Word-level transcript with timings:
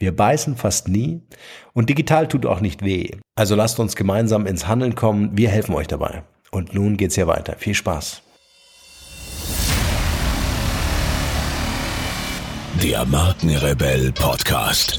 Wir 0.00 0.16
beißen 0.16 0.56
fast 0.56 0.88
nie 0.88 1.20
und 1.74 1.90
digital 1.90 2.26
tut 2.26 2.46
auch 2.46 2.60
nicht 2.60 2.82
weh. 2.82 3.10
Also 3.36 3.54
lasst 3.54 3.78
uns 3.78 3.96
gemeinsam 3.96 4.46
ins 4.46 4.66
Handeln 4.66 4.94
kommen. 4.94 5.36
Wir 5.36 5.50
helfen 5.50 5.74
euch 5.74 5.88
dabei. 5.88 6.22
Und 6.50 6.72
nun 6.72 6.96
geht's 6.96 7.16
hier 7.16 7.26
weiter. 7.26 7.56
Viel 7.58 7.74
Spaß. 7.74 8.22
Der 12.82 13.04
Markenrebell 13.04 14.10
Podcast. 14.12 14.98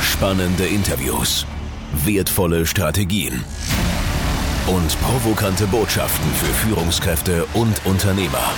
Spannende 0.00 0.66
Interviews, 0.66 1.44
wertvolle 2.04 2.64
Strategien 2.64 3.44
und 4.68 5.00
provokante 5.00 5.66
Botschaften 5.66 6.30
für 6.34 6.52
Führungskräfte 6.54 7.44
und 7.54 7.84
Unternehmer. 7.86 8.52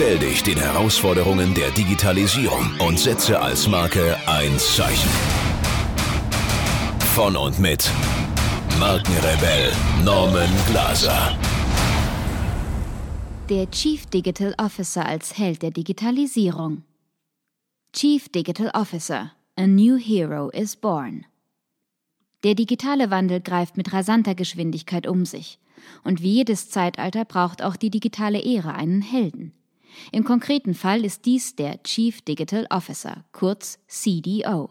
Stell 0.00 0.20
dich 0.20 0.44
den 0.44 0.58
Herausforderungen 0.58 1.54
der 1.54 1.72
Digitalisierung 1.72 2.70
und 2.78 3.00
setze 3.00 3.40
als 3.40 3.66
Marke 3.66 4.16
ein 4.28 4.56
Zeichen. 4.56 5.10
Von 7.16 7.34
und 7.34 7.58
mit 7.58 7.90
Markenrebell 8.78 9.72
Norman 10.04 10.48
Glaser. 10.68 11.36
Der 13.48 13.68
Chief 13.72 14.06
Digital 14.06 14.54
Officer 14.56 15.04
als 15.04 15.36
Held 15.36 15.62
der 15.62 15.72
Digitalisierung. 15.72 16.84
Chief 17.92 18.28
Digital 18.28 18.70
Officer, 18.74 19.32
a 19.56 19.66
new 19.66 19.96
hero 19.96 20.48
is 20.50 20.76
born. 20.76 21.26
Der 22.44 22.54
digitale 22.54 23.10
Wandel 23.10 23.40
greift 23.40 23.76
mit 23.76 23.92
rasanter 23.92 24.36
Geschwindigkeit 24.36 25.08
um 25.08 25.26
sich. 25.26 25.58
Und 26.04 26.22
wie 26.22 26.34
jedes 26.34 26.70
Zeitalter 26.70 27.24
braucht 27.24 27.62
auch 27.62 27.74
die 27.74 27.90
digitale 27.90 28.40
Ära 28.44 28.70
einen 28.70 29.02
Helden. 29.02 29.57
Im 30.12 30.24
konkreten 30.24 30.74
Fall 30.74 31.04
ist 31.04 31.24
dies 31.24 31.56
der 31.56 31.82
Chief 31.82 32.20
Digital 32.22 32.66
Officer, 32.70 33.24
kurz 33.32 33.78
CDO. 33.86 34.70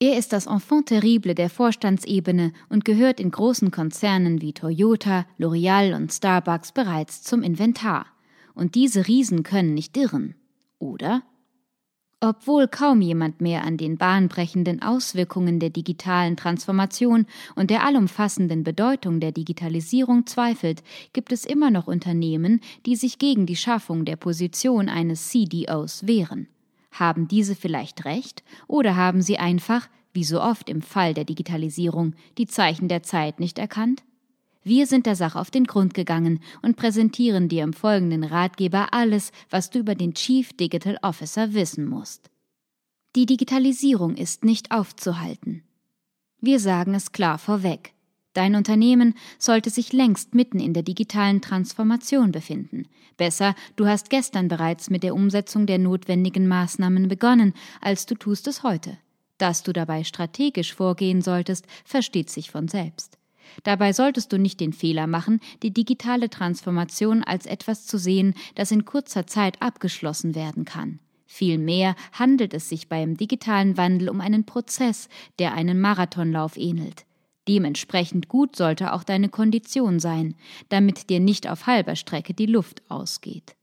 Er 0.00 0.16
ist 0.16 0.32
das 0.32 0.46
Enfant 0.46 0.86
terrible 0.86 1.34
der 1.34 1.50
Vorstandsebene 1.50 2.52
und 2.68 2.84
gehört 2.84 3.18
in 3.18 3.32
großen 3.32 3.72
Konzernen 3.72 4.40
wie 4.40 4.52
Toyota, 4.52 5.26
L'Oreal 5.38 5.96
und 5.96 6.12
Starbucks 6.12 6.70
bereits 6.72 7.22
zum 7.22 7.42
Inventar. 7.42 8.06
Und 8.54 8.76
diese 8.76 9.08
Riesen 9.08 9.42
können 9.42 9.74
nicht 9.74 9.96
irren, 9.96 10.36
oder? 10.78 11.22
Obwohl 12.20 12.66
kaum 12.66 13.00
jemand 13.00 13.40
mehr 13.40 13.62
an 13.62 13.76
den 13.76 13.96
bahnbrechenden 13.96 14.82
Auswirkungen 14.82 15.60
der 15.60 15.70
digitalen 15.70 16.36
Transformation 16.36 17.26
und 17.54 17.70
der 17.70 17.84
allumfassenden 17.84 18.64
Bedeutung 18.64 19.20
der 19.20 19.30
Digitalisierung 19.30 20.26
zweifelt, 20.26 20.82
gibt 21.12 21.30
es 21.30 21.44
immer 21.44 21.70
noch 21.70 21.86
Unternehmen, 21.86 22.60
die 22.86 22.96
sich 22.96 23.20
gegen 23.20 23.46
die 23.46 23.54
Schaffung 23.54 24.04
der 24.04 24.16
Position 24.16 24.88
eines 24.88 25.28
CDOs 25.28 26.08
wehren. 26.08 26.48
Haben 26.90 27.28
diese 27.28 27.54
vielleicht 27.54 28.04
recht 28.04 28.42
oder 28.66 28.96
haben 28.96 29.22
sie 29.22 29.38
einfach, 29.38 29.88
wie 30.12 30.24
so 30.24 30.40
oft 30.40 30.68
im 30.68 30.82
Fall 30.82 31.14
der 31.14 31.24
Digitalisierung, 31.24 32.14
die 32.36 32.46
Zeichen 32.48 32.88
der 32.88 33.04
Zeit 33.04 33.38
nicht 33.38 33.60
erkannt? 33.60 34.02
Wir 34.68 34.86
sind 34.86 35.06
der 35.06 35.16
Sache 35.16 35.40
auf 35.40 35.50
den 35.50 35.64
Grund 35.64 35.94
gegangen 35.94 36.40
und 36.60 36.76
präsentieren 36.76 37.48
dir 37.48 37.64
im 37.64 37.72
folgenden 37.72 38.22
Ratgeber 38.22 38.92
alles, 38.92 39.32
was 39.48 39.70
du 39.70 39.78
über 39.78 39.94
den 39.94 40.12
Chief 40.12 40.52
Digital 40.52 40.98
Officer 41.00 41.54
wissen 41.54 41.86
musst. 41.86 42.28
Die 43.16 43.24
Digitalisierung 43.24 44.14
ist 44.14 44.44
nicht 44.44 44.70
aufzuhalten. 44.70 45.62
Wir 46.42 46.60
sagen 46.60 46.92
es 46.92 47.12
klar 47.12 47.38
vorweg. 47.38 47.94
Dein 48.34 48.56
Unternehmen 48.56 49.14
sollte 49.38 49.70
sich 49.70 49.94
längst 49.94 50.34
mitten 50.34 50.60
in 50.60 50.74
der 50.74 50.82
digitalen 50.82 51.40
Transformation 51.40 52.30
befinden. 52.30 52.88
Besser, 53.16 53.54
du 53.76 53.86
hast 53.86 54.10
gestern 54.10 54.48
bereits 54.48 54.90
mit 54.90 55.02
der 55.02 55.14
Umsetzung 55.14 55.64
der 55.64 55.78
notwendigen 55.78 56.46
Maßnahmen 56.46 57.08
begonnen, 57.08 57.54
als 57.80 58.04
du 58.04 58.16
tust 58.16 58.46
es 58.46 58.62
heute. 58.62 58.98
Dass 59.38 59.62
du 59.62 59.72
dabei 59.72 60.04
strategisch 60.04 60.74
vorgehen 60.74 61.22
solltest, 61.22 61.66
versteht 61.86 62.28
sich 62.28 62.50
von 62.50 62.68
selbst. 62.68 63.17
Dabei 63.62 63.92
solltest 63.92 64.32
du 64.32 64.38
nicht 64.38 64.60
den 64.60 64.72
Fehler 64.72 65.06
machen, 65.06 65.40
die 65.62 65.72
digitale 65.72 66.30
Transformation 66.30 67.22
als 67.22 67.46
etwas 67.46 67.86
zu 67.86 67.98
sehen, 67.98 68.34
das 68.54 68.70
in 68.70 68.84
kurzer 68.84 69.26
Zeit 69.26 69.60
abgeschlossen 69.62 70.34
werden 70.34 70.64
kann. 70.64 71.00
Vielmehr 71.26 71.94
handelt 72.12 72.54
es 72.54 72.70
sich 72.70 72.88
beim 72.88 73.16
digitalen 73.16 73.76
Wandel 73.76 74.08
um 74.08 74.22
einen 74.22 74.46
Prozess, 74.46 75.08
der 75.38 75.52
einen 75.52 75.78
Marathonlauf 75.80 76.56
ähnelt. 76.56 77.04
Dementsprechend 77.48 78.28
gut 78.28 78.56
sollte 78.56 78.92
auch 78.92 79.04
deine 79.04 79.28
Kondition 79.28 80.00
sein, 80.00 80.34
damit 80.68 81.10
dir 81.10 81.20
nicht 81.20 81.48
auf 81.48 81.66
halber 81.66 81.96
Strecke 81.96 82.34
die 82.34 82.46
Luft 82.46 82.82
ausgeht. 82.88 83.57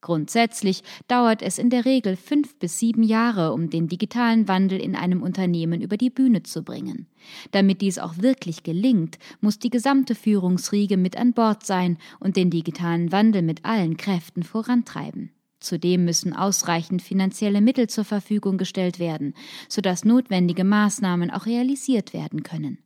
Grundsätzlich 0.00 0.84
dauert 1.08 1.42
es 1.42 1.58
in 1.58 1.70
der 1.70 1.84
Regel 1.84 2.14
fünf 2.14 2.56
bis 2.58 2.78
sieben 2.78 3.02
Jahre, 3.02 3.52
um 3.52 3.68
den 3.68 3.88
digitalen 3.88 4.46
Wandel 4.46 4.80
in 4.80 4.94
einem 4.94 5.22
Unternehmen 5.22 5.80
über 5.80 5.96
die 5.96 6.10
Bühne 6.10 6.44
zu 6.44 6.62
bringen. 6.62 7.08
Damit 7.50 7.80
dies 7.80 7.98
auch 7.98 8.18
wirklich 8.18 8.62
gelingt, 8.62 9.18
muss 9.40 9.58
die 9.58 9.70
gesamte 9.70 10.14
Führungsriege 10.14 10.96
mit 10.96 11.16
an 11.16 11.32
Bord 11.32 11.66
sein 11.66 11.98
und 12.20 12.36
den 12.36 12.50
digitalen 12.50 13.10
Wandel 13.10 13.42
mit 13.42 13.64
allen 13.64 13.96
Kräften 13.96 14.44
vorantreiben. 14.44 15.32
Zudem 15.58 16.04
müssen 16.04 16.32
ausreichend 16.32 17.02
finanzielle 17.02 17.60
Mittel 17.60 17.88
zur 17.88 18.04
Verfügung 18.04 18.58
gestellt 18.58 19.00
werden, 19.00 19.34
sodass 19.68 20.04
notwendige 20.04 20.62
Maßnahmen 20.62 21.32
auch 21.32 21.46
realisiert 21.46 22.12
werden 22.12 22.44
können. 22.44 22.78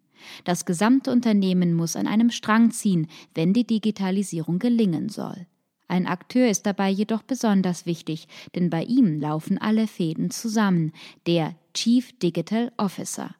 Das 0.44 0.64
gesamte 0.64 1.10
Unternehmen 1.10 1.74
muss 1.74 1.96
an 1.96 2.06
einem 2.06 2.30
Strang 2.30 2.70
ziehen, 2.70 3.08
wenn 3.34 3.52
die 3.52 3.66
Digitalisierung 3.66 4.58
gelingen 4.58 5.10
soll. 5.10 5.46
Ein 5.92 6.06
Akteur 6.06 6.48
ist 6.48 6.64
dabei 6.64 6.88
jedoch 6.88 7.20
besonders 7.20 7.84
wichtig, 7.84 8.26
denn 8.54 8.70
bei 8.70 8.82
ihm 8.82 9.20
laufen 9.20 9.58
alle 9.58 9.86
Fäden 9.86 10.30
zusammen, 10.30 10.92
der 11.26 11.54
Chief 11.74 12.18
Digital 12.18 12.72
Officer. 12.78 13.34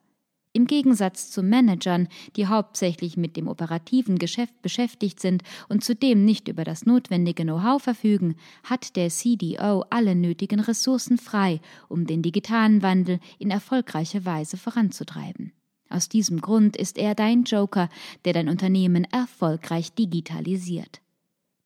Im 0.51 0.67
Gegensatz 0.67 1.31
zu 1.31 1.41
Managern, 1.41 2.09
die 2.35 2.45
hauptsächlich 2.45 3.17
mit 3.17 3.37
dem 3.37 3.47
operativen 3.47 4.19
Geschäft 4.19 4.61
beschäftigt 4.61 5.19
sind 5.19 5.41
und 5.67 5.83
zudem 5.83 6.25
nicht 6.25 6.47
über 6.47 6.63
das 6.63 6.85
notwendige 6.85 7.41
Know-how 7.41 7.81
verfügen, 7.81 8.35
hat 8.63 8.97
der 8.97 9.09
CDO 9.09 9.85
alle 9.89 10.13
nötigen 10.13 10.59
Ressourcen 10.59 11.17
frei, 11.17 11.59
um 11.89 12.05
den 12.05 12.21
digitalen 12.21 12.83
Wandel 12.83 13.19
in 13.39 13.49
erfolgreicher 13.49 14.25
Weise 14.25 14.57
voranzutreiben. 14.57 15.53
Aus 15.89 16.07
diesem 16.07 16.39
Grund 16.39 16.77
ist 16.77 16.99
er 16.99 17.15
dein 17.15 17.45
Joker, 17.45 17.89
der 18.25 18.33
dein 18.33 18.47
Unternehmen 18.47 19.05
erfolgreich 19.05 19.91
digitalisiert. 19.93 21.02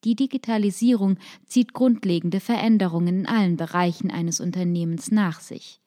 Die 0.08 0.16
Digitalisierung 0.16 1.18
zieht 1.48 1.74
grundlegende 1.74 2.40
Veränderungen 2.40 3.20
in 3.20 3.26
allen 3.26 3.58
Bereichen 3.58 4.10
eines 4.10 4.40
Unternehmens 4.40 5.12
nach 5.12 5.42
sich. 5.42 5.82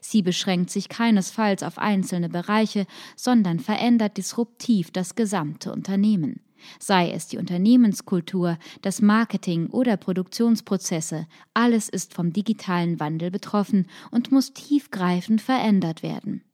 Sie 0.00 0.22
beschränkt 0.22 0.70
sich 0.70 0.88
keinesfalls 0.88 1.64
auf 1.64 1.78
einzelne 1.78 2.28
Bereiche, 2.28 2.86
sondern 3.16 3.58
verändert 3.58 4.16
disruptiv 4.16 4.92
das 4.92 5.16
gesamte 5.16 5.72
Unternehmen. 5.72 6.40
Sei 6.78 7.10
es 7.10 7.26
die 7.26 7.36
Unternehmenskultur, 7.36 8.58
das 8.80 9.02
Marketing 9.02 9.66
oder 9.70 9.96
Produktionsprozesse, 9.96 11.26
alles 11.52 11.88
ist 11.88 12.14
vom 12.14 12.32
digitalen 12.32 13.00
Wandel 13.00 13.32
betroffen 13.32 13.88
und 14.12 14.30
muss 14.30 14.52
tiefgreifend 14.52 15.42
verändert 15.42 16.04
werden. 16.04 16.44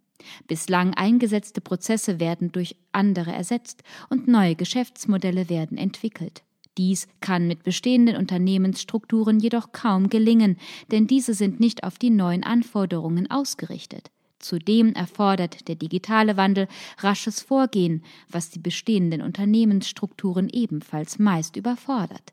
Bislang 0.47 0.95
eingesetzte 0.95 1.61
Prozesse 1.61 2.19
werden 2.19 2.51
durch 2.51 2.77
andere 2.93 3.33
ersetzt 3.33 3.83
und 4.09 4.27
neue 4.27 4.57
Geschäftsmodelle 4.57 5.51
werden 5.51 5.77
entwickelt. 5.77 6.45
Dies 6.81 7.09
kann 7.21 7.47
mit 7.47 7.63
bestehenden 7.63 8.17
Unternehmensstrukturen 8.17 9.39
jedoch 9.39 9.73
kaum 9.73 10.09
gelingen, 10.09 10.57
denn 10.91 11.07
diese 11.07 11.35
sind 11.35 11.61
nicht 11.61 11.85
auf 11.85 11.99
die 11.99 12.09
neuen 12.09 12.43
Anforderungen 12.43 13.31
ausgerichtet. 13.31 14.11
Zudem 14.39 14.95
erfordert 14.95 15.69
der 15.69 15.75
digitale 15.75 16.39
Wandel 16.39 16.69
rasches 16.97 17.43
Vorgehen, 17.43 18.03
was 18.31 18.49
die 18.49 18.61
bestehenden 18.61 19.21
Unternehmensstrukturen 19.21 20.49
ebenfalls 20.49 21.19
meist 21.19 21.57
überfordert. 21.57 22.33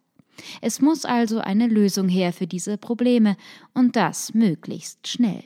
Es 0.62 0.80
muss 0.80 1.04
also 1.04 1.40
eine 1.40 1.68
Lösung 1.68 2.08
her 2.08 2.32
für 2.32 2.48
diese 2.48 2.78
Probleme 2.78 3.36
und 3.74 3.98
das 3.98 4.34
möglichst 4.34 5.10
schnell. 5.10 5.44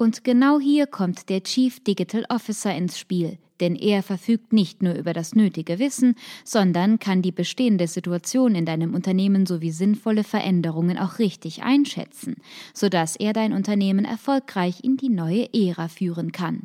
Und 0.00 0.24
genau 0.24 0.58
hier 0.58 0.86
kommt 0.86 1.28
der 1.28 1.42
Chief 1.42 1.78
Digital 1.84 2.24
Officer 2.30 2.74
ins 2.74 2.98
Spiel, 2.98 3.36
denn 3.60 3.76
er 3.76 4.02
verfügt 4.02 4.50
nicht 4.50 4.82
nur 4.82 4.94
über 4.94 5.12
das 5.12 5.34
nötige 5.34 5.78
Wissen, 5.78 6.14
sondern 6.42 6.98
kann 6.98 7.20
die 7.20 7.32
bestehende 7.32 7.86
Situation 7.86 8.54
in 8.54 8.64
deinem 8.64 8.94
Unternehmen 8.94 9.44
sowie 9.44 9.72
sinnvolle 9.72 10.24
Veränderungen 10.24 10.96
auch 10.96 11.18
richtig 11.18 11.64
einschätzen, 11.64 12.36
sodass 12.72 13.14
er 13.16 13.34
dein 13.34 13.52
Unternehmen 13.52 14.06
erfolgreich 14.06 14.82
in 14.82 14.96
die 14.96 15.10
neue 15.10 15.52
Ära 15.52 15.88
führen 15.88 16.32
kann. 16.32 16.62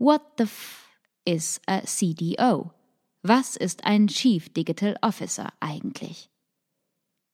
What 0.00 0.22
the 0.36 0.42
f 0.42 0.88
is 1.24 1.60
a 1.68 1.82
CDO? 1.82 2.72
Was 3.22 3.54
ist 3.54 3.84
ein 3.84 4.08
Chief 4.08 4.48
Digital 4.48 4.96
Officer 5.00 5.52
eigentlich? 5.60 6.28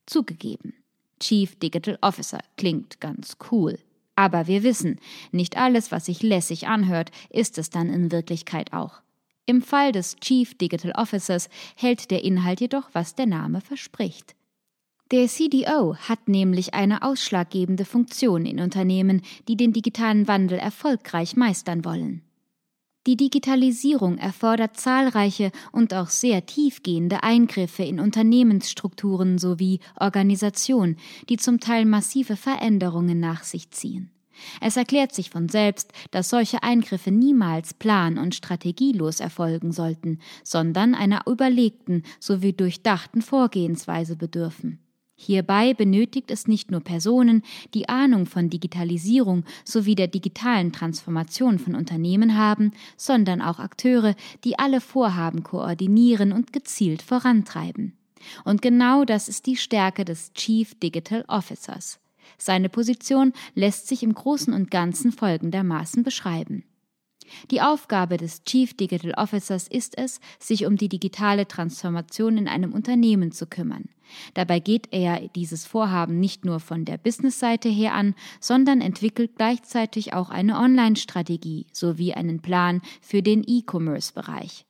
Zugegeben, 0.05 0.75
Chief 1.19 1.59
Digital 1.59 1.97
Officer 2.03 2.41
klingt 2.59 3.01
ganz 3.01 3.39
cool. 3.51 3.79
Aber 4.19 4.49
wir 4.49 4.65
wissen, 4.65 4.99
nicht 5.31 5.57
alles, 5.57 5.93
was 5.93 6.07
sich 6.07 6.25
lässig 6.25 6.67
anhört, 6.67 7.13
ist 7.31 7.57
es 7.57 7.71
dann 7.71 7.89
in 7.89 8.11
Wirklichkeit 8.11 8.73
auch. 8.73 9.01
Im 9.47 9.63
Fall 9.63 9.93
des 9.93 10.17
Chief 10.17 10.59
Digital 10.59 10.91
Officers 10.97 11.49
hält 11.77 12.11
der 12.11 12.25
Inhalt 12.25 12.61
jedoch, 12.61 12.91
was 12.95 13.15
der 13.15 13.27
Name 13.27 13.61
verspricht. 13.61 14.35
Der 15.13 15.29
CDO 15.29 15.95
hat 15.95 16.27
nämlich 16.27 16.75
eine 16.75 17.03
ausschlaggebende 17.03 17.85
Funktion 17.85 18.45
in 18.45 18.59
Unternehmen, 18.59 19.23
die 19.47 19.57
den 19.57 19.73
digitalen 19.73 20.27
Wandel 20.27 20.59
erfolgreich 20.59 21.37
meistern 21.37 21.85
wollen. 21.85 22.28
Die 23.07 23.17
Digitalisierung 23.17 24.19
erfordert 24.19 24.77
zahlreiche 24.77 25.51
und 25.73 25.95
auch 25.95 26.09
sehr 26.09 26.45
tiefgehende 26.45 27.23
Eingriffe 27.23 27.83
in 27.83 28.01
Unternehmensstrukturen 28.01 29.39
sowie 29.39 29.81
Organisation, 29.99 30.97
die 31.29 31.37
zum 31.37 31.61
Teil 31.61 31.87
massive 31.87 32.37
Veränderungen 32.37 33.19
nach 33.19 33.45
sich 33.45 33.71
ziehen. 33.71 34.11
Es 34.61 34.77
erklärt 34.77 35.15
sich 35.15 35.31
von 35.31 35.49
selbst, 35.49 35.93
dass 36.11 36.29
solche 36.29 36.63
Eingriffe 36.63 37.11
niemals 37.11 37.75
plan- 37.75 38.19
und 38.19 38.35
strategielos 38.35 39.21
erfolgen 39.21 39.73
sollten, 39.73 40.21
sondern 40.45 40.95
einer 40.95 41.23
überlegten 41.27 42.05
sowie 42.21 42.53
durchdachten 42.53 43.23
Vorgehensweise 43.23 44.17
bedürfen. 44.17 44.81
Hierbei 45.21 45.75
benötigt 45.75 46.31
es 46.31 46.47
nicht 46.47 46.71
nur 46.71 46.81
Personen, 46.81 47.43
die 47.75 47.89
Ahnung 47.89 48.25
von 48.25 48.51
Digitalisierung 48.51 49.45
sowie 49.65 49.97
der 49.97 50.07
digitalen 50.07 50.73
Transformation 50.73 51.59
von 51.59 51.75
Unternehmen 51.75 52.39
haben, 52.39 52.71
sondern 52.97 53.43
auch 53.43 53.59
Akteure, 53.59 54.15
die 54.45 54.61
alle 54.61 54.81
Vorhaben 54.81 55.43
koordinieren 55.43 56.31
und 56.31 56.53
gezielt 56.53 57.03
vorantreiben. 57.03 57.95
Und 58.45 58.63
genau 58.63 59.05
das 59.05 59.29
ist 59.29 59.47
die 59.47 59.57
Stärke 59.57 60.05
des 60.05 60.33
Chief 60.35 60.79
Digital 60.79 61.25
Officers. 61.27 61.99
Seine 62.39 62.69
Position 62.69 63.33
lässt 63.57 63.89
sich 63.89 64.05
im 64.05 64.15
Großen 64.15 64.55
und 64.55 64.71
Ganzen 64.71 65.11
folgendermaßen 65.11 66.05
beschreiben. 66.05 66.63
Die 67.51 67.61
Aufgabe 67.61 68.17
des 68.17 68.45
Chief 68.45 68.75
Digital 68.75 69.15
Officers 69.17 69.69
ist 69.69 69.97
es, 69.99 70.21
sich 70.39 70.67
um 70.67 70.77
die 70.77 70.89
digitale 70.89 71.47
Transformation 71.49 72.39
in 72.39 72.49
einem 72.49 72.73
Unternehmen 72.73 73.33
zu 73.33 73.47
kümmern. 73.47 73.89
Dabei 74.35 74.61
geht 74.61 74.89
er 74.91 75.29
dieses 75.29 75.67
Vorhaben 75.67 76.19
nicht 76.19 76.45
nur 76.45 76.61
von 76.61 76.85
der 76.85 76.99
Business-Seite 76.99 77.69
her 77.69 77.95
an, 77.95 78.15
sondern 78.41 78.81
entwickelt 78.81 79.33
gleichzeitig 79.37 80.15
auch 80.15 80.31
eine 80.31 80.59
Online-Strategie 80.59 81.67
sowie 81.73 82.15
einen 82.15 82.41
Plan 82.41 82.81
für 83.01 83.23
den 83.23 83.45
E-Commerce-Bereich. 83.47 84.68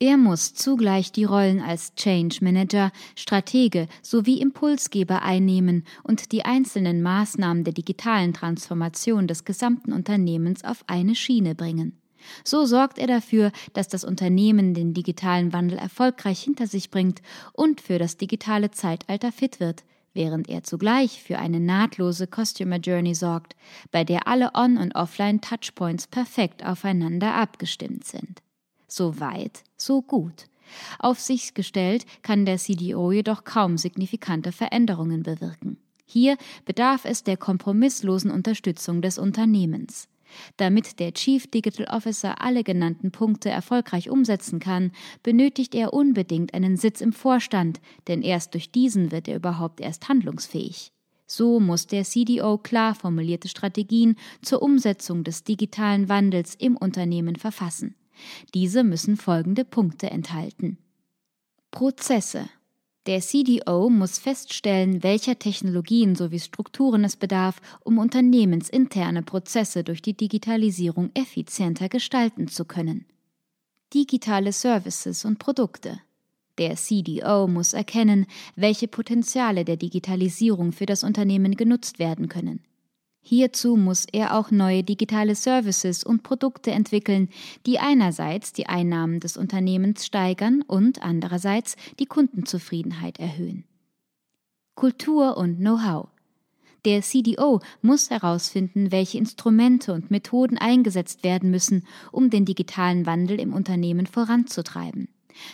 Er 0.00 0.16
muss 0.16 0.54
zugleich 0.54 1.12
die 1.12 1.24
Rollen 1.24 1.60
als 1.60 1.94
Change 1.94 2.38
Manager, 2.42 2.90
Stratege 3.14 3.86
sowie 4.02 4.40
Impulsgeber 4.40 5.22
einnehmen 5.22 5.84
und 6.02 6.32
die 6.32 6.44
einzelnen 6.44 7.00
Maßnahmen 7.00 7.62
der 7.62 7.74
digitalen 7.74 8.34
Transformation 8.34 9.28
des 9.28 9.44
gesamten 9.44 9.92
Unternehmens 9.92 10.64
auf 10.64 10.82
eine 10.88 11.14
Schiene 11.14 11.54
bringen. 11.54 12.00
So 12.42 12.64
sorgt 12.64 12.98
er 12.98 13.06
dafür, 13.06 13.52
dass 13.72 13.86
das 13.86 14.02
Unternehmen 14.02 14.74
den 14.74 14.94
digitalen 14.94 15.52
Wandel 15.52 15.78
erfolgreich 15.78 16.40
hinter 16.40 16.66
sich 16.66 16.90
bringt 16.90 17.22
und 17.52 17.80
für 17.80 17.98
das 17.98 18.16
digitale 18.16 18.72
Zeitalter 18.72 19.30
fit 19.30 19.60
wird, 19.60 19.84
während 20.12 20.48
er 20.48 20.64
zugleich 20.64 21.22
für 21.22 21.38
eine 21.38 21.60
nahtlose 21.60 22.26
Customer 22.26 22.78
Journey 22.78 23.14
sorgt, 23.14 23.54
bei 23.92 24.02
der 24.02 24.26
alle 24.26 24.50
On- 24.54 24.78
und 24.78 24.94
Offline-Touchpoints 24.96 26.08
perfekt 26.08 26.64
aufeinander 26.64 27.34
abgestimmt 27.34 28.04
sind. 28.04 28.40
So 28.96 29.18
weit, 29.18 29.64
so 29.76 30.02
gut. 30.02 30.46
Auf 31.00 31.18
sich 31.18 31.54
gestellt 31.54 32.06
kann 32.22 32.46
der 32.46 32.58
CDO 32.58 33.10
jedoch 33.10 33.42
kaum 33.42 33.76
signifikante 33.76 34.52
Veränderungen 34.52 35.24
bewirken. 35.24 35.78
Hier 36.06 36.36
bedarf 36.64 37.04
es 37.04 37.24
der 37.24 37.36
kompromisslosen 37.36 38.30
Unterstützung 38.30 39.02
des 39.02 39.18
Unternehmens. 39.18 40.06
Damit 40.58 41.00
der 41.00 41.12
Chief 41.12 41.50
Digital 41.50 41.88
Officer 41.88 42.40
alle 42.40 42.62
genannten 42.62 43.10
Punkte 43.10 43.50
erfolgreich 43.50 44.10
umsetzen 44.10 44.60
kann, 44.60 44.92
benötigt 45.24 45.74
er 45.74 45.92
unbedingt 45.92 46.54
einen 46.54 46.76
Sitz 46.76 47.00
im 47.00 47.12
Vorstand, 47.12 47.80
denn 48.06 48.22
erst 48.22 48.54
durch 48.54 48.70
diesen 48.70 49.10
wird 49.10 49.26
er 49.26 49.34
überhaupt 49.34 49.80
erst 49.80 50.08
handlungsfähig. 50.08 50.92
So 51.26 51.58
muss 51.58 51.88
der 51.88 52.04
CDO 52.04 52.58
klar 52.58 52.94
formulierte 52.94 53.48
Strategien 53.48 54.14
zur 54.40 54.62
Umsetzung 54.62 55.24
des 55.24 55.42
digitalen 55.42 56.08
Wandels 56.08 56.54
im 56.54 56.76
Unternehmen 56.76 57.34
verfassen. 57.34 57.96
Diese 58.54 58.84
müssen 58.84 59.16
folgende 59.16 59.64
Punkte 59.64 60.10
enthalten. 60.10 60.78
Prozesse. 61.70 62.48
Der 63.06 63.20
CDO 63.20 63.90
muss 63.90 64.18
feststellen, 64.18 65.02
welcher 65.02 65.38
Technologien 65.38 66.14
sowie 66.14 66.40
Strukturen 66.40 67.04
es 67.04 67.16
bedarf, 67.16 67.60
um 67.80 67.98
unternehmensinterne 67.98 69.22
Prozesse 69.22 69.84
durch 69.84 70.00
die 70.00 70.16
Digitalisierung 70.16 71.10
effizienter 71.12 71.90
gestalten 71.90 72.48
zu 72.48 72.64
können. 72.64 73.04
Digitale 73.92 74.52
Services 74.52 75.24
und 75.24 75.38
Produkte. 75.38 76.00
Der 76.56 76.76
CDO 76.76 77.46
muss 77.46 77.72
erkennen, 77.72 78.26
welche 78.56 78.88
Potenziale 78.88 79.64
der 79.64 79.76
Digitalisierung 79.76 80.72
für 80.72 80.86
das 80.86 81.04
Unternehmen 81.04 81.56
genutzt 81.56 81.98
werden 81.98 82.28
können. 82.28 82.60
Hierzu 83.26 83.76
muss 83.76 84.04
er 84.12 84.36
auch 84.36 84.50
neue 84.50 84.84
digitale 84.84 85.34
Services 85.34 86.04
und 86.04 86.22
Produkte 86.22 86.72
entwickeln, 86.72 87.30
die 87.64 87.78
einerseits 87.78 88.52
die 88.52 88.66
Einnahmen 88.66 89.18
des 89.18 89.38
Unternehmens 89.38 90.04
steigern 90.04 90.60
und 90.60 91.02
andererseits 91.02 91.76
die 91.98 92.04
Kundenzufriedenheit 92.04 93.18
erhöhen. 93.18 93.64
Kultur 94.74 95.38
und 95.38 95.56
Know-how. 95.56 96.08
Der 96.84 97.00
CDO 97.00 97.60
muss 97.80 98.10
herausfinden, 98.10 98.92
welche 98.92 99.16
Instrumente 99.16 99.94
und 99.94 100.10
Methoden 100.10 100.58
eingesetzt 100.58 101.24
werden 101.24 101.50
müssen, 101.50 101.86
um 102.12 102.28
den 102.28 102.44
digitalen 102.44 103.06
Wandel 103.06 103.40
im 103.40 103.54
Unternehmen 103.54 104.06
voranzutreiben. 104.06 105.08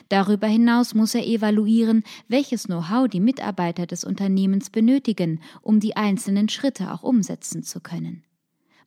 Darüber 0.09 0.47
hinaus 0.47 0.95
muss 0.95 1.15
er 1.15 1.27
evaluieren, 1.27 2.05
welches 2.29 2.65
Know-how 2.65 3.09
die 3.09 3.21
Mitarbeiter 3.21 3.87
des 3.87 4.05
Unternehmens 4.05 4.71
benötigen, 4.71 5.41
um 5.63 5.81
die 5.81 5.97
einzelnen 5.97 6.49
Schritte 6.49 6.93
auch 6.93 7.03
umsetzen 7.03 7.63
zu 7.63 7.81
können. 7.81 8.25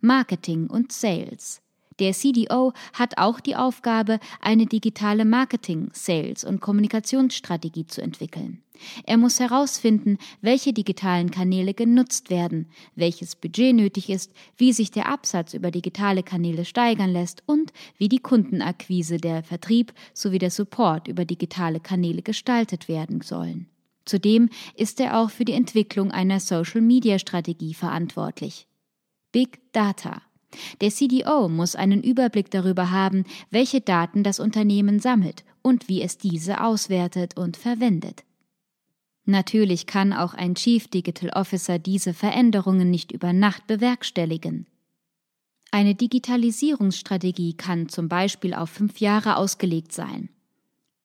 Marketing 0.01 0.67
und 0.67 0.91
Sales. 0.91 1.62
Der 1.99 2.13
CDO 2.13 2.73
hat 2.93 3.17
auch 3.17 3.39
die 3.39 3.55
Aufgabe, 3.55 4.19
eine 4.41 4.65
digitale 4.65 5.25
Marketing-, 5.25 5.89
Sales- 5.93 6.43
und 6.43 6.61
Kommunikationsstrategie 6.61 7.85
zu 7.87 8.01
entwickeln. 8.01 8.63
Er 9.05 9.17
muss 9.17 9.39
herausfinden, 9.39 10.17
welche 10.41 10.73
digitalen 10.73 11.31
Kanäle 11.31 11.73
genutzt 11.73 12.29
werden, 12.29 12.67
welches 12.95 13.35
Budget 13.35 13.75
nötig 13.75 14.09
ist, 14.09 14.31
wie 14.57 14.73
sich 14.73 14.91
der 14.91 15.07
Absatz 15.07 15.53
über 15.53 15.71
digitale 15.71 16.23
Kanäle 16.23 16.65
steigern 16.65 17.11
lässt 17.11 17.43
und 17.45 17.71
wie 17.97 18.09
die 18.09 18.19
Kundenakquise, 18.19 19.17
der 19.17 19.43
Vertrieb 19.43 19.93
sowie 20.13 20.39
der 20.39 20.51
Support 20.51 21.07
über 21.07 21.25
digitale 21.25 21.79
Kanäle 21.79 22.21
gestaltet 22.21 22.87
werden 22.87 23.21
sollen. 23.21 23.67
Zudem 24.05 24.49
ist 24.75 24.99
er 24.99 25.19
auch 25.19 25.29
für 25.29 25.45
die 25.45 25.53
Entwicklung 25.53 26.11
einer 26.11 26.39
Social-Media-Strategie 26.39 27.73
verantwortlich. 27.73 28.67
Big 29.31 29.59
Data 29.71 30.21
der 30.81 30.89
CDO 30.89 31.49
muss 31.49 31.75
einen 31.75 32.03
Überblick 32.03 32.51
darüber 32.51 32.91
haben, 32.91 33.25
welche 33.49 33.81
Daten 33.81 34.23
das 34.23 34.39
Unternehmen 34.39 34.99
sammelt 34.99 35.43
und 35.61 35.87
wie 35.89 36.01
es 36.01 36.17
diese 36.17 36.61
auswertet 36.61 37.37
und 37.37 37.57
verwendet. 37.57 38.23
Natürlich 39.25 39.87
kann 39.87 40.11
auch 40.11 40.33
ein 40.33 40.55
Chief 40.55 40.87
Digital 40.87 41.29
Officer 41.29 41.79
diese 41.79 42.13
Veränderungen 42.13 42.89
nicht 42.89 43.11
über 43.11 43.31
Nacht 43.31 43.67
bewerkstelligen. 43.67 44.67
Eine 45.71 45.95
Digitalisierungsstrategie 45.95 47.53
kann 47.53 47.89
zum 47.89 48.09
Beispiel 48.09 48.53
auf 48.53 48.69
fünf 48.69 48.99
Jahre 48.99 49.37
ausgelegt 49.37 49.91
sein. 49.91 50.29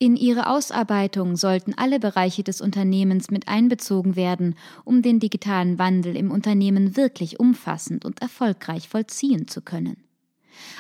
In 0.01 0.15
ihre 0.15 0.49
Ausarbeitung 0.49 1.35
sollten 1.35 1.75
alle 1.75 1.99
Bereiche 1.99 2.45
des 2.45 2.61
Unternehmens 2.61 3.33
mit 3.33 3.49
einbezogen 3.49 4.15
werden, 4.15 4.55
um 4.85 5.03
den 5.03 5.19
digitalen 5.19 5.77
Wandel 5.81 6.17
im 6.17 6.31
Unternehmen 6.31 6.97
wirklich 6.97 7.41
umfassend 7.41 8.05
und 8.05 8.23
erfolgreich 8.23 8.89
vollziehen 8.89 9.49
zu 9.49 9.61
können. 9.61 10.05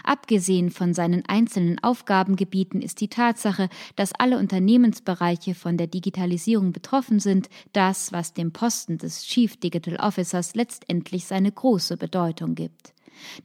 Abgesehen 0.04 0.70
von 0.70 0.94
seinen 0.94 1.24
einzelnen 1.26 1.82
Aufgabengebieten 1.82 2.80
ist 2.80 3.00
die 3.00 3.08
Tatsache, 3.08 3.68
dass 3.96 4.12
alle 4.12 4.38
Unternehmensbereiche 4.38 5.56
von 5.56 5.76
der 5.76 5.88
Digitalisierung 5.88 6.70
betroffen 6.70 7.18
sind, 7.18 7.48
das, 7.72 8.12
was 8.12 8.34
dem 8.34 8.52
Posten 8.52 8.98
des 8.98 9.24
Chief 9.24 9.56
Digital 9.56 9.96
Officers 9.96 10.54
letztendlich 10.54 11.24
seine 11.24 11.50
große 11.50 11.96
Bedeutung 11.96 12.54
gibt. 12.54 12.94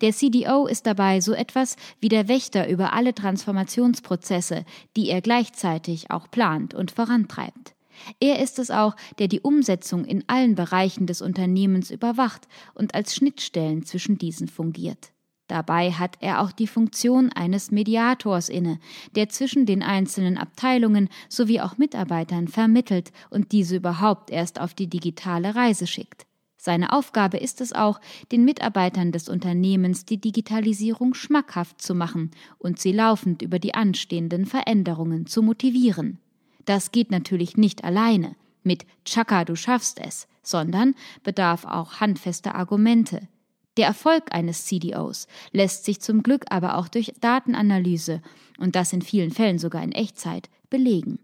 Der 0.01 0.11
CDO 0.11 0.67
ist 0.67 0.85
dabei 0.85 1.21
so 1.21 1.33
etwas 1.33 1.75
wie 1.99 2.09
der 2.09 2.27
Wächter 2.27 2.67
über 2.69 2.93
alle 2.93 3.13
Transformationsprozesse, 3.13 4.65
die 4.95 5.09
er 5.09 5.21
gleichzeitig 5.21 6.11
auch 6.11 6.29
plant 6.29 6.73
und 6.73 6.91
vorantreibt. 6.91 7.75
Er 8.19 8.39
ist 8.39 8.59
es 8.59 8.71
auch, 8.71 8.95
der 9.19 9.27
die 9.27 9.41
Umsetzung 9.41 10.05
in 10.05 10.23
allen 10.27 10.55
Bereichen 10.55 11.07
des 11.07 11.21
Unternehmens 11.21 11.91
überwacht 11.91 12.47
und 12.73 12.95
als 12.95 13.15
Schnittstellen 13.15 13.85
zwischen 13.85 14.17
diesen 14.17 14.47
fungiert. 14.47 15.13
Dabei 15.47 15.91
hat 15.91 16.17
er 16.19 16.41
auch 16.41 16.51
die 16.51 16.67
Funktion 16.67 17.31
eines 17.31 17.69
Mediators 17.69 18.49
inne, 18.49 18.79
der 19.15 19.29
zwischen 19.29 19.65
den 19.65 19.83
einzelnen 19.83 20.37
Abteilungen 20.37 21.09
sowie 21.29 21.59
auch 21.59 21.77
Mitarbeitern 21.77 22.47
vermittelt 22.47 23.11
und 23.29 23.51
diese 23.51 23.75
überhaupt 23.75 24.31
erst 24.31 24.59
auf 24.59 24.73
die 24.73 24.87
digitale 24.87 25.53
Reise 25.53 25.85
schickt. 25.85 26.25
Seine 26.65 26.93
Aufgabe 26.93 27.35
ist 27.35 27.59
es 27.59 27.73
auch, 27.73 27.99
den 28.31 28.45
Mitarbeitern 28.45 29.11
des 29.11 29.27
Unternehmens 29.27 30.05
die 30.05 30.21
Digitalisierung 30.21 31.13
schmackhaft 31.13 31.81
zu 31.81 31.93
machen 31.93 32.31
und 32.57 32.79
sie 32.79 32.93
laufend 32.93 33.41
über 33.41 33.59
die 33.59 33.73
anstehenden 33.73 34.45
Veränderungen 34.45 35.25
zu 35.25 35.41
motivieren. 35.41 36.19
Das 36.63 36.93
geht 36.93 37.11
natürlich 37.11 37.57
nicht 37.57 37.83
alleine 37.83 38.37
mit 38.63 38.85
Chaka, 39.03 39.43
du 39.43 39.57
schaffst 39.57 39.99
es, 39.99 40.29
sondern 40.41 40.95
bedarf 41.21 41.65
auch 41.65 41.99
handfester 41.99 42.55
Argumente. 42.55 43.27
Der 43.75 43.87
Erfolg 43.87 44.33
eines 44.33 44.63
CDOs 44.63 45.27
lässt 45.51 45.83
sich 45.83 45.99
zum 45.99 46.23
Glück 46.23 46.45
aber 46.47 46.77
auch 46.77 46.87
durch 46.87 47.11
Datenanalyse 47.19 48.21
und 48.57 48.77
das 48.77 48.93
in 48.93 49.01
vielen 49.01 49.31
Fällen 49.31 49.59
sogar 49.59 49.83
in 49.83 49.91
Echtzeit 49.91 50.49
belegen. 50.69 51.19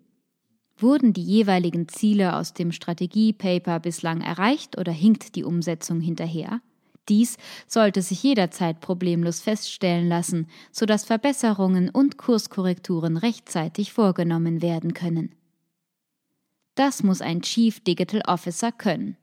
Wurden 0.82 1.12
die 1.12 1.24
jeweiligen 1.24 1.90
Ziele 1.90 2.36
aus 2.36 2.54
dem 2.54 2.72
Strategiepaper 2.72 3.80
bislang 3.82 4.22
erreicht 4.22 4.78
oder 4.78 4.92
hinkt 4.92 5.36
die 5.36 5.44
Umsetzung 5.44 6.00
hinterher? 6.00 6.62
Dies 7.10 7.38
sollte 7.68 8.02
sich 8.02 8.24
jederzeit 8.24 8.80
problemlos 8.80 9.42
feststellen 9.42 10.08
lassen, 10.08 10.48
sodass 10.72 11.04
Verbesserungen 11.04 11.90
und 11.90 12.18
Kurskorrekturen 12.18 13.18
rechtzeitig 13.18 13.92
vorgenommen 13.92 14.62
werden 14.62 14.94
können. 14.94 15.36
Das 16.76 17.04
muss 17.04 17.20
ein 17.20 17.42
Chief 17.42 17.80
Digital 17.82 18.22
Officer 18.28 18.72
können. 18.72 19.18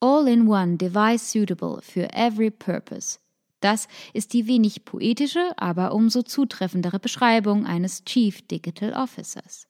All-in-one 0.00 0.76
device 0.76 1.30
suitable 1.30 1.80
for 1.80 2.08
every 2.12 2.50
purpose. 2.50 3.18
Das 3.60 3.88
ist 4.12 4.34
die 4.34 4.46
wenig 4.46 4.84
poetische, 4.84 5.52
aber 5.56 5.94
umso 5.94 6.20
zutreffendere 6.22 6.98
Beschreibung 6.98 7.64
eines 7.64 8.04
Chief 8.04 8.42
Digital 8.42 8.92
Officers. 8.92 9.66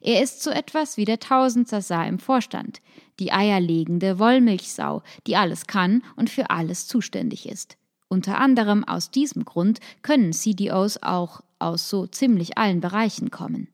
Er 0.00 0.22
ist 0.22 0.42
so 0.42 0.50
etwas 0.50 0.96
wie 0.96 1.04
der 1.04 1.20
Tausendsasa 1.20 2.04
im 2.04 2.18
Vorstand, 2.18 2.80
die 3.18 3.32
eierlegende 3.32 4.18
Wollmilchsau, 4.18 5.02
die 5.26 5.36
alles 5.36 5.66
kann 5.66 6.02
und 6.16 6.30
für 6.30 6.50
alles 6.50 6.86
zuständig 6.86 7.48
ist. 7.48 7.76
Unter 8.08 8.38
anderem 8.38 8.84
aus 8.84 9.10
diesem 9.10 9.44
Grund 9.44 9.80
können 10.02 10.32
CDOs 10.32 11.02
auch 11.02 11.40
aus 11.58 11.88
so 11.88 12.06
ziemlich 12.06 12.58
allen 12.58 12.80
Bereichen 12.80 13.30
kommen. 13.30 13.68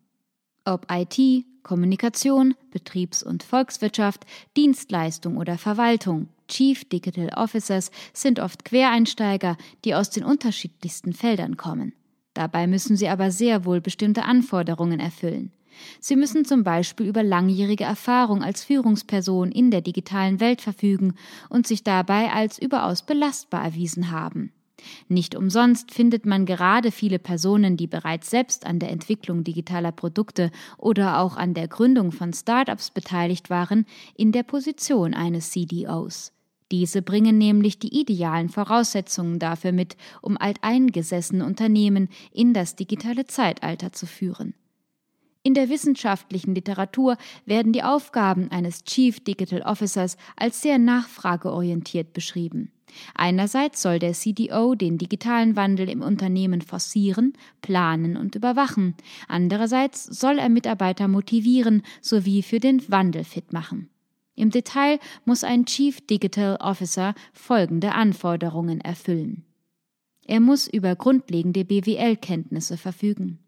Ob 0.65 0.87
IT, 0.93 1.45
Kommunikation, 1.63 2.55
Betriebs- 2.71 3.23
und 3.23 3.43
Volkswirtschaft, 3.43 4.25
Dienstleistung 4.57 5.37
oder 5.37 5.59
Verwaltung, 5.59 6.29
Chief 6.49 6.89
Digital 6.89 7.31
Officers 7.37 7.91
sind 8.13 8.41
oft 8.41 8.65
Quereinsteiger, 8.65 9.57
die 9.85 9.95
aus 9.95 10.11
den 10.11 10.25
unterschiedlichsten 10.25 11.13
Feldern 11.13 11.57
kommen. 11.57 11.93
Dabei 12.35 12.67
müssen 12.67 12.97
sie 12.97 13.09
aber 13.09 13.31
sehr 13.31 13.65
wohl 13.65 13.81
bestimmte 13.81 14.25
Anforderungen 14.25 15.01
erfüllen. 15.01 15.53
Sie 16.01 16.17
müssen 16.17 16.45
zum 16.45 16.65
Beispiel 16.65 17.07
über 17.07 17.23
langjährige 17.23 17.85
Erfahrung 17.85 18.43
als 18.43 18.65
Führungsperson 18.65 19.53
in 19.53 19.71
der 19.71 19.81
digitalen 19.81 20.41
Welt 20.41 20.61
verfügen 20.61 21.15
und 21.49 21.67
sich 21.67 21.85
dabei 21.85 22.33
als 22.33 22.59
überaus 22.59 23.03
belastbar 23.03 23.65
erwiesen 23.65 24.11
haben. 24.11 24.53
Nicht 25.09 25.35
umsonst 25.35 25.93
findet 25.93 26.27
man 26.27 26.47
gerade 26.47 26.93
viele 26.93 27.19
Personen, 27.19 27.77
die 27.77 27.87
bereits 27.87 28.31
selbst 28.31 28.67
an 28.67 28.79
der 28.79 28.91
Entwicklung 28.91 29.45
digitaler 29.45 29.93
Produkte 29.93 30.51
oder 30.77 31.19
auch 31.19 31.37
an 31.37 31.55
der 31.55 31.69
Gründung 31.69 32.13
von 32.13 32.33
Startups 32.33 32.91
beteiligt 32.91 33.51
waren, 33.51 33.87
in 34.17 34.33
der 34.33 34.43
Position 34.43 35.15
eines 35.15 35.51
CDOs. 35.51 36.33
Diese 36.71 37.01
bringen 37.01 37.39
nämlich 37.39 37.79
die 37.79 37.99
idealen 37.99 38.51
Voraussetzungen 38.51 39.39
dafür 39.39 39.73
mit, 39.73 39.97
um 40.21 40.37
alteingesessene 40.37 41.45
Unternehmen 41.45 42.09
in 42.31 42.53
das 42.53 42.77
digitale 42.77 43.27
Zeitalter 43.27 43.93
zu 43.93 44.07
führen. 44.07 44.55
In 45.49 45.55
der 45.55 45.71
wissenschaftlichen 45.71 46.55
Literatur 46.55 47.17
werden 47.47 47.73
die 47.73 47.83
Aufgaben 47.83 48.51
eines 48.51 48.85
Chief 48.85 49.19
Digital 49.19 49.63
Officers 49.63 50.19
als 50.37 50.61
sehr 50.61 50.79
nachfrageorientiert 50.79 52.13
beschrieben. 52.13 52.71
Einerseits 53.15 53.81
soll 53.81 53.99
der 53.99 54.13
CDO 54.13 54.75
den 54.75 54.99
digitalen 54.99 55.57
Wandel 55.57 55.89
im 55.89 56.03
Unternehmen 56.03 56.61
forcieren, 56.61 57.33
planen 57.63 58.19
und 58.19 58.35
überwachen. 58.35 58.95
Andererseits 59.27 60.05
soll 60.05 60.39
er 60.39 60.51
Mitarbeiter 60.51 61.09
motivieren 61.09 61.81
sowie 62.03 62.43
für 62.43 62.61
den 62.61 62.87
Wandel 62.91 63.25
fit 63.25 63.55
machen. 63.55 63.89
Im 64.35 64.51
Detail 64.51 64.99
muss 65.25 65.45
ein 65.45 65.65
Chief 65.65 66.07
Digital 66.07 66.57
Officer 66.57 67.15
folgende 67.33 67.95
Anforderungen 67.95 68.83
erfüllen. 68.83 69.47
Er 70.27 70.41
muss 70.41 70.69
über 70.69 70.95
grundlegende 70.95 71.65
BWL-Kenntnisse 71.65 72.77
verfügen. 72.77 73.39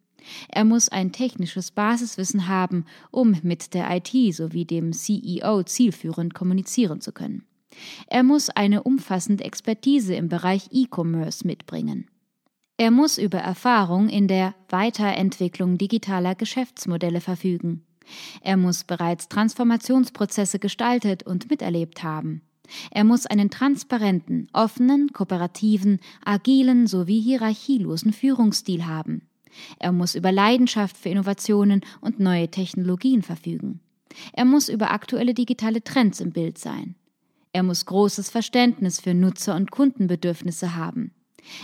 Er 0.48 0.64
muss 0.64 0.88
ein 0.88 1.12
technisches 1.12 1.70
Basiswissen 1.70 2.48
haben, 2.48 2.84
um 3.10 3.36
mit 3.42 3.74
der 3.74 3.88
IT 3.90 4.34
sowie 4.34 4.64
dem 4.64 4.92
CEO 4.92 5.62
zielführend 5.62 6.34
kommunizieren 6.34 7.00
zu 7.00 7.12
können. 7.12 7.44
Er 8.08 8.22
muss 8.22 8.50
eine 8.50 8.82
umfassende 8.82 9.44
Expertise 9.44 10.14
im 10.14 10.28
Bereich 10.28 10.68
E-Commerce 10.72 11.46
mitbringen. 11.46 12.06
Er 12.76 12.90
muss 12.90 13.18
über 13.18 13.38
Erfahrung 13.38 14.08
in 14.08 14.26
der 14.26 14.54
Weiterentwicklung 14.68 15.76
digitaler 15.76 16.34
Geschäftsmodelle 16.34 17.20
verfügen. 17.20 17.84
Er 18.40 18.56
muss 18.56 18.84
bereits 18.84 19.28
Transformationsprozesse 19.28 20.58
gestaltet 20.58 21.22
und 21.22 21.50
miterlebt 21.50 22.02
haben. 22.02 22.42
Er 22.90 23.04
muss 23.04 23.26
einen 23.26 23.50
transparenten, 23.50 24.48
offenen, 24.52 25.12
kooperativen, 25.12 26.00
agilen 26.24 26.86
sowie 26.86 27.20
hierarchielosen 27.20 28.12
Führungsstil 28.12 28.86
haben. 28.86 29.28
Er 29.78 29.92
muss 29.92 30.14
über 30.14 30.32
Leidenschaft 30.32 30.96
für 30.96 31.08
Innovationen 31.08 31.82
und 32.00 32.20
neue 32.20 32.50
Technologien 32.50 33.22
verfügen. 33.22 33.80
Er 34.32 34.44
muss 34.44 34.68
über 34.68 34.90
aktuelle 34.90 35.34
digitale 35.34 35.82
Trends 35.82 36.20
im 36.20 36.32
Bild 36.32 36.58
sein. 36.58 36.94
Er 37.52 37.62
muss 37.62 37.86
großes 37.86 38.30
Verständnis 38.30 39.00
für 39.00 39.14
Nutzer- 39.14 39.56
und 39.56 39.70
Kundenbedürfnisse 39.70 40.76
haben. 40.76 41.12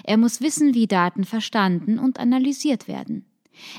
Er 0.05 0.17
muss 0.17 0.41
wissen, 0.41 0.75
wie 0.75 0.87
Daten 0.87 1.25
verstanden 1.25 1.99
und 1.99 2.19
analysiert 2.19 2.89
werden. 2.89 3.25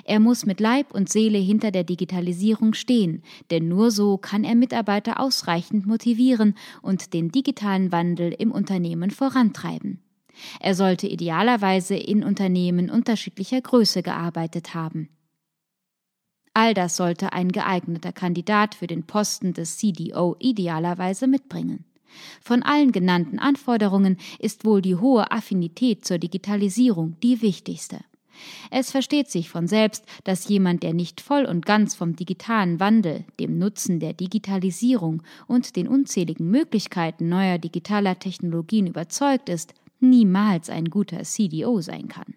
Er 0.06 0.20
muss 0.20 0.46
mit 0.46 0.60
Leib 0.60 0.94
und 0.94 1.10
Seele 1.10 1.38
hinter 1.38 1.72
der 1.72 1.84
Digitalisierung 1.84 2.74
stehen, 2.74 3.22
denn 3.52 3.68
nur 3.68 3.92
so 3.92 4.18
kann 4.18 4.44
er 4.44 4.56
Mitarbeiter 4.56 5.20
ausreichend 5.20 5.86
motivieren 5.86 6.56
und 6.82 7.14
den 7.14 7.30
digitalen 7.30 7.92
Wandel 7.92 8.34
im 8.38 8.52
Unternehmen 8.52 9.12
vorantreiben. 9.12 10.02
Er 10.60 10.76
sollte 10.76 11.08
idealerweise 11.08 11.96
in 11.96 12.24
Unternehmen 12.24 12.90
unterschiedlicher 12.90 13.62
Größe 13.62 14.04
gearbeitet 14.04 14.74
haben. 14.74 15.10
All 16.54 16.74
das 16.74 16.98
sollte 16.98 17.34
ein 17.34 17.52
geeigneter 17.52 18.12
Kandidat 18.12 18.74
für 18.74 18.88
den 18.88 19.04
Posten 19.04 19.54
des 19.54 19.78
CDO 19.78 20.36
idealerweise 20.40 21.28
mitbringen. 21.28 21.86
Von 22.42 22.64
allen 22.64 22.92
genannten 22.92 23.38
Anforderungen 23.38 24.18
ist 24.40 24.66
wohl 24.66 24.82
die 24.82 24.96
hohe 24.96 25.32
Affinität 25.32 26.06
zur 26.06 26.18
Digitalisierung 26.18 27.16
die 27.22 27.42
wichtigste. 27.42 28.00
Es 28.70 28.92
versteht 28.92 29.30
sich 29.30 29.50
von 29.50 29.68
selbst, 29.68 30.04
dass 30.24 30.48
jemand, 30.48 30.84
der 30.84 30.94
nicht 30.94 31.22
voll 31.22 31.46
und 31.46 31.66
ganz 31.66 31.96
vom 31.96 32.16
digitalen 32.16 32.80
Wandel, 32.80 33.26
dem 33.40 33.58
Nutzen 33.58 34.00
der 34.00 34.14
Digitalisierung 34.14 35.24
und 35.48 35.76
den 35.76 35.88
unzähligen 35.88 36.50
Möglichkeiten 36.50 37.30
neuer 37.30 37.58
digitaler 37.58 38.20
Technologien 38.20 38.88
überzeugt 38.88 39.50
ist, 39.50 39.74
niemals 40.00 40.70
ein 40.70 40.86
guter 40.86 41.24
CDO 41.24 41.82
sein 41.82 42.08
kann. 42.08 42.36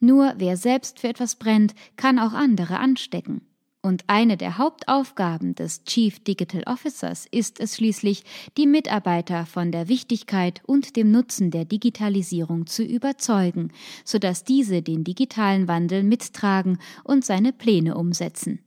Nur 0.00 0.34
wer 0.36 0.56
selbst 0.56 1.00
für 1.00 1.08
etwas 1.08 1.36
brennt, 1.36 1.74
kann 1.96 2.18
auch 2.18 2.32
andere 2.32 2.78
anstecken. 2.78 3.42
Und 3.84 4.04
eine 4.06 4.38
der 4.38 4.56
Hauptaufgaben 4.56 5.54
des 5.54 5.84
Chief 5.84 6.18
Digital 6.18 6.62
Officers 6.64 7.26
ist 7.30 7.60
es 7.60 7.76
schließlich, 7.76 8.24
die 8.56 8.66
Mitarbeiter 8.66 9.44
von 9.44 9.72
der 9.72 9.88
Wichtigkeit 9.88 10.62
und 10.64 10.96
dem 10.96 11.10
Nutzen 11.10 11.50
der 11.50 11.66
Digitalisierung 11.66 12.66
zu 12.66 12.82
überzeugen, 12.82 13.72
sodass 14.02 14.42
diese 14.42 14.80
den 14.80 15.04
digitalen 15.04 15.68
Wandel 15.68 16.02
mittragen 16.02 16.78
und 17.02 17.26
seine 17.26 17.52
Pläne 17.52 17.94
umsetzen. 17.96 18.60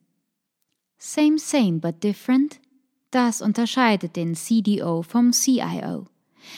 Same, 1.00 1.40
same, 1.40 1.80
but 1.80 2.04
different? 2.04 2.60
Das 3.10 3.42
unterscheidet 3.42 4.16
den 4.16 4.36
CDO 4.36 5.02
vom 5.02 5.32
CIO. 5.32 6.06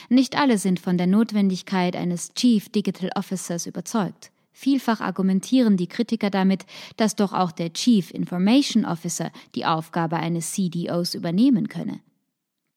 Nicht 0.09 0.37
alle 0.37 0.57
sind 0.57 0.79
von 0.79 0.97
der 0.97 1.07
Notwendigkeit 1.07 1.95
eines 1.95 2.33
Chief 2.33 2.69
Digital 2.69 3.09
Officers 3.15 3.65
überzeugt. 3.65 4.31
Vielfach 4.51 4.99
argumentieren 4.99 5.77
die 5.77 5.87
Kritiker 5.87 6.29
damit, 6.29 6.65
dass 6.97 7.15
doch 7.15 7.31
auch 7.31 7.51
der 7.51 7.71
Chief 7.71 8.11
Information 8.11 8.83
Officer 8.83 9.31
die 9.55 9.65
Aufgabe 9.65 10.17
eines 10.17 10.51
CDOs 10.51 11.13
übernehmen 11.13 11.69
könne. 11.69 12.01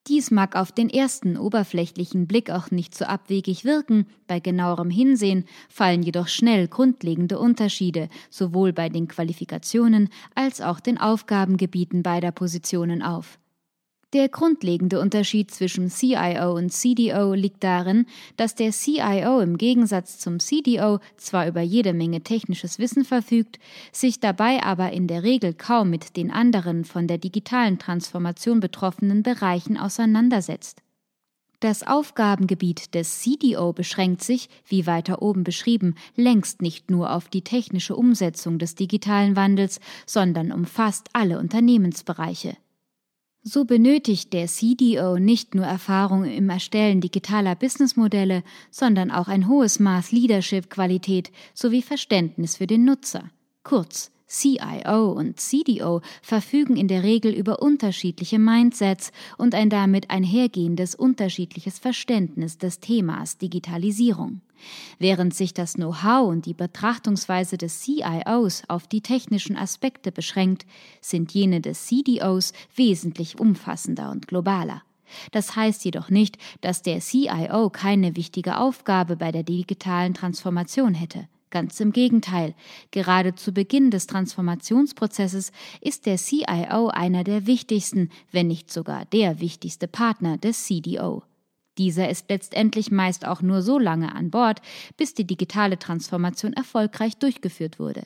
Dies 0.09 0.33
mag 0.33 0.57
auf 0.57 0.73
den 0.73 0.90
ersten 0.90 1.37
oberflächlichen 1.37 2.26
Blick 2.26 2.50
auch 2.50 2.73
nicht 2.73 2.97
so 2.97 3.04
abwegig 3.04 3.64
wirken, 3.64 4.07
bei 4.26 4.40
genauerem 4.40 4.90
Hinsehen 4.90 5.45
fallen 5.69 6.02
jedoch 6.02 6.26
schnell 6.26 6.66
grundlegende 6.66 7.38
Unterschiede 7.38 8.09
sowohl 8.28 8.73
bei 8.73 8.88
den 8.88 9.07
Qualifikationen 9.07 10.09
als 10.35 10.61
auch 10.61 10.81
den 10.81 10.99
Aufgabengebieten 10.99 12.02
beider 12.02 12.33
Positionen 12.33 13.00
auf. 13.02 13.38
Der 14.12 14.28
grundlegende 14.28 15.00
Unterschied 15.00 15.50
zwischen 15.50 15.88
CIO 15.88 16.54
und 16.54 16.71
CDO 16.71 17.33
liegt 17.33 17.64
darin, 17.64 18.04
dass 18.37 18.54
der 18.54 18.71
CIO 18.71 19.40
im 19.40 19.57
Gegensatz 19.57 20.19
zum 20.19 20.38
CDO 20.38 20.99
zwar 21.16 21.49
über 21.49 21.62
jede 21.62 21.95
Menge 21.95 22.21
technisches 22.21 22.78
Wissen 22.78 23.07
verfügt, 23.07 23.59
sich 23.90 24.21
dabei 24.21 24.62
aber 24.62 24.92
in 24.92 25.07
der 25.07 25.23
Regel 25.23 25.54
kaum 25.54 25.88
mit 25.88 26.19
den 26.19 26.31
anderen 26.31 26.85
von 26.85 27.07
der 27.07 27.16
digitalen 27.16 27.78
Transformation 27.78 28.61
betroffenen 28.61 29.23
Bereichen 29.23 29.78
auseinandersetzt. 29.78 30.83
Das 31.61 31.83
Aufgabengebiet 31.87 32.92
des 32.95 33.21
CDO 33.21 33.73
beschränkt 33.73 34.23
sich, 34.23 34.50
wie 34.66 34.87
weiter 34.87 35.23
oben 35.23 35.42
beschrieben, 35.42 35.95
längst 36.16 36.61
nicht 36.61 36.90
nur 36.90 37.14
auf 37.14 37.28
die 37.28 37.45
technische 37.45 37.97
Umsetzung 37.97 38.59
des 38.59 38.75
digitalen 38.75 39.37
Wandels, 39.37 39.81
sondern 40.04 40.52
umfasst 40.52 41.09
alle 41.14 41.38
Unternehmensbereiche. 41.38 42.59
So 43.44 43.64
benötigt 43.64 44.32
der 44.32 44.46
CDO 44.46 45.18
nicht 45.18 45.56
nur 45.56 45.64
Erfahrung 45.64 46.25
im 46.25 46.49
Erstellen 46.49 47.00
digitaler 47.00 47.56
Businessmodelle, 47.56 48.44
sondern 48.70 49.11
auch 49.11 49.26
ein 49.26 49.49
hohes 49.49 49.80
Maß 49.80 50.12
Leadership-Qualität 50.12 51.32
sowie 51.52 51.82
Verständnis 51.82 52.58
für 52.58 52.68
den 52.68 52.84
Nutzer. 52.84 53.30
Kurz, 53.64 54.12
CIO 54.28 55.11
und 55.11 55.40
CDO 55.40 56.02
verfügen 56.22 56.76
in 56.76 56.87
der 56.87 57.02
Regel 57.02 57.34
über 57.34 57.61
unterschiedliche 57.61 58.38
Mindsets 58.38 59.11
und 59.38 59.56
ein 59.56 59.70
damit 59.70 60.11
einhergehendes 60.11 60.94
unterschiedliches 60.94 61.80
Verständnis 61.80 62.58
des 62.58 62.78
Themas 62.78 63.38
Digitalisierung. 63.38 64.40
Während 64.99 65.35
sich 65.35 65.54
das 65.54 65.75
Know-how 65.75 66.28
und 66.28 66.47
die 66.47 66.54
Betrachtungsweise 66.54 67.59
des 67.59 67.81
CIOs 67.81 68.64
auf 68.69 68.87
die 68.87 69.00
technischen 69.00 69.57
Aspekte 69.57 70.12
beschränkt, 70.12 70.66
sind 71.00 71.33
jene 71.33 71.61
des 71.61 71.87
CDOs 71.87 72.52
wesentlich 72.75 73.38
umfassender 73.38 74.11
und 74.11 74.28
globaler. 74.28 74.83
Das 75.31 75.57
heißt 75.57 75.85
jedoch 75.85 76.11
nicht, 76.11 76.38
dass 76.61 76.83
der 76.83 77.00
CIO 77.00 77.71
keine 77.71 78.16
wichtige 78.16 78.59
Aufgabe 78.59 79.16
bei 79.16 79.33
der 79.33 79.42
digitalen 79.42 80.14
Transformation 80.14 80.95
hätte. 80.95 81.28
Ganz 81.50 81.78
im 81.81 81.92
Gegenteil, 81.92 82.54
gerade 82.92 83.35
zu 83.35 83.52
Beginn 83.52 83.90
des 83.90 84.07
Transformationsprozesses 84.07 85.52
ist 85.83 86.07
der 86.07 86.16
CIO 86.16 86.88
einer 86.88 87.25
der 87.25 87.47
wichtigsten, 87.47 88.09
wenn 88.31 88.47
nicht 88.47 88.73
sogar 88.73 89.04
der 89.04 89.38
wichtigste 89.38 89.87
Partner 89.87 90.38
des 90.38 90.64
CDO. 90.64 91.23
Dieser 91.79 92.11
ist 92.11 92.29
letztendlich 92.29 92.91
meist 92.91 93.26
auch 93.26 93.41
nur 93.43 93.62
so 93.62 93.79
lange 93.79 94.14
an 94.14 94.31
Bord, 94.31 94.61
bis 94.97 95.14
die 95.14 95.26
digitale 95.26 95.79
Transformation 95.79 96.52
erfolgreich 96.52 97.17
durchgeführt 97.17 97.79
wurde. 97.79 98.02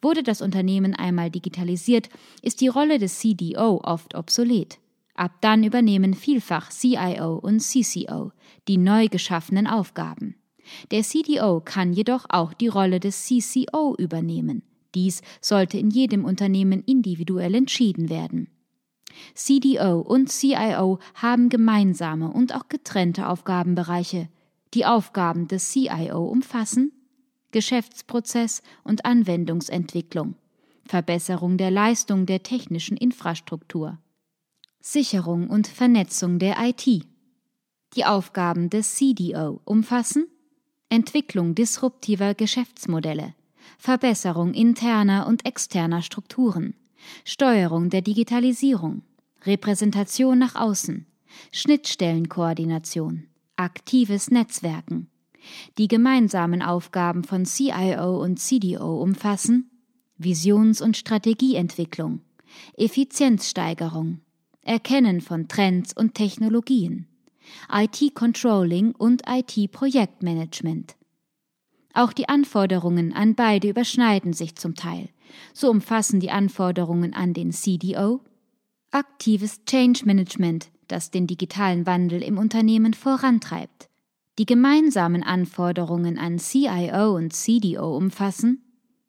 Wurde 0.00 0.22
das 0.22 0.40
Unternehmen 0.40 0.94
einmal 0.94 1.30
digitalisiert, 1.30 2.08
ist 2.42 2.60
die 2.60 2.68
Rolle 2.68 2.98
des 2.98 3.18
CDO 3.18 3.80
oft 3.84 4.14
obsolet. 4.14 4.78
Ab 5.14 5.32
dann 5.40 5.64
übernehmen 5.64 6.14
vielfach 6.14 6.70
CIO 6.70 7.36
und 7.36 7.60
CCO 7.60 8.32
die 8.68 8.78
neu 8.78 9.08
geschaffenen 9.08 9.66
Aufgaben. 9.66 10.34
Der 10.90 11.02
CDO 11.02 11.60
kann 11.60 11.92
jedoch 11.92 12.26
auch 12.28 12.52
die 12.52 12.68
Rolle 12.68 13.00
des 13.00 13.26
CCO 13.26 13.94
übernehmen. 13.96 14.62
Dies 14.94 15.22
sollte 15.40 15.78
in 15.78 15.90
jedem 15.90 16.24
Unternehmen 16.24 16.82
individuell 16.84 17.54
entschieden 17.54 18.08
werden. 18.08 18.48
CDO 19.34 20.00
und 20.00 20.30
CIO 20.30 20.98
haben 21.14 21.48
gemeinsame 21.48 22.30
und 22.30 22.54
auch 22.54 22.68
getrennte 22.68 23.28
Aufgabenbereiche. 23.28 24.28
Die 24.74 24.86
Aufgaben 24.86 25.48
des 25.48 25.70
CIO 25.70 26.24
umfassen 26.24 26.92
Geschäftsprozess 27.52 28.62
und 28.84 29.04
Anwendungsentwicklung, 29.04 30.34
Verbesserung 30.84 31.56
der 31.56 31.70
Leistung 31.70 32.26
der 32.26 32.42
technischen 32.42 32.96
Infrastruktur, 32.96 33.98
Sicherung 34.80 35.48
und 35.48 35.66
Vernetzung 35.66 36.38
der 36.38 36.56
IT. 36.60 36.86
Die 37.94 38.04
Aufgaben 38.04 38.68
des 38.68 38.94
CDO 38.96 39.60
umfassen 39.64 40.26
Entwicklung 40.88 41.54
disruptiver 41.54 42.34
Geschäftsmodelle, 42.34 43.34
Verbesserung 43.78 44.54
interner 44.54 45.26
und 45.26 45.44
externer 45.46 46.02
Strukturen, 46.02 46.74
Steuerung 47.24 47.90
der 47.90 48.02
Digitalisierung, 48.02 49.02
Repräsentation 49.44 50.38
nach 50.38 50.54
außen, 50.54 51.06
Schnittstellenkoordination, 51.52 53.26
aktives 53.56 54.30
Netzwerken. 54.30 55.08
Die 55.78 55.88
gemeinsamen 55.88 56.62
Aufgaben 56.62 57.22
von 57.22 57.44
CIO 57.44 58.22
und 58.22 58.38
CDO 58.38 59.00
umfassen 59.00 59.70
Visions- 60.18 60.80
und 60.80 60.96
Strategieentwicklung, 60.96 62.20
Effizienzsteigerung, 62.76 64.20
Erkennen 64.62 65.20
von 65.20 65.46
Trends 65.46 65.92
und 65.94 66.14
Technologien, 66.14 67.06
IT-Controlling 67.70 68.92
und 68.92 69.22
IT-Projektmanagement. 69.28 70.96
Auch 71.92 72.12
die 72.12 72.28
Anforderungen 72.28 73.12
an 73.12 73.34
beide 73.34 73.68
überschneiden 73.68 74.32
sich 74.32 74.56
zum 74.56 74.74
Teil. 74.74 75.08
So 75.52 75.70
umfassen 75.70 76.20
die 76.20 76.30
Anforderungen 76.30 77.14
an 77.14 77.34
den 77.34 77.52
CDO 77.52 78.20
aktives 78.90 79.64
Change 79.66 80.06
Management, 80.06 80.70
das 80.88 81.10
den 81.10 81.26
digitalen 81.26 81.86
Wandel 81.86 82.22
im 82.22 82.38
Unternehmen 82.38 82.94
vorantreibt. 82.94 83.88
Die 84.38 84.46
gemeinsamen 84.46 85.22
Anforderungen 85.22 86.18
an 86.18 86.38
CIO 86.38 87.14
und 87.16 87.32
CDO 87.32 87.96
umfassen 87.96 88.62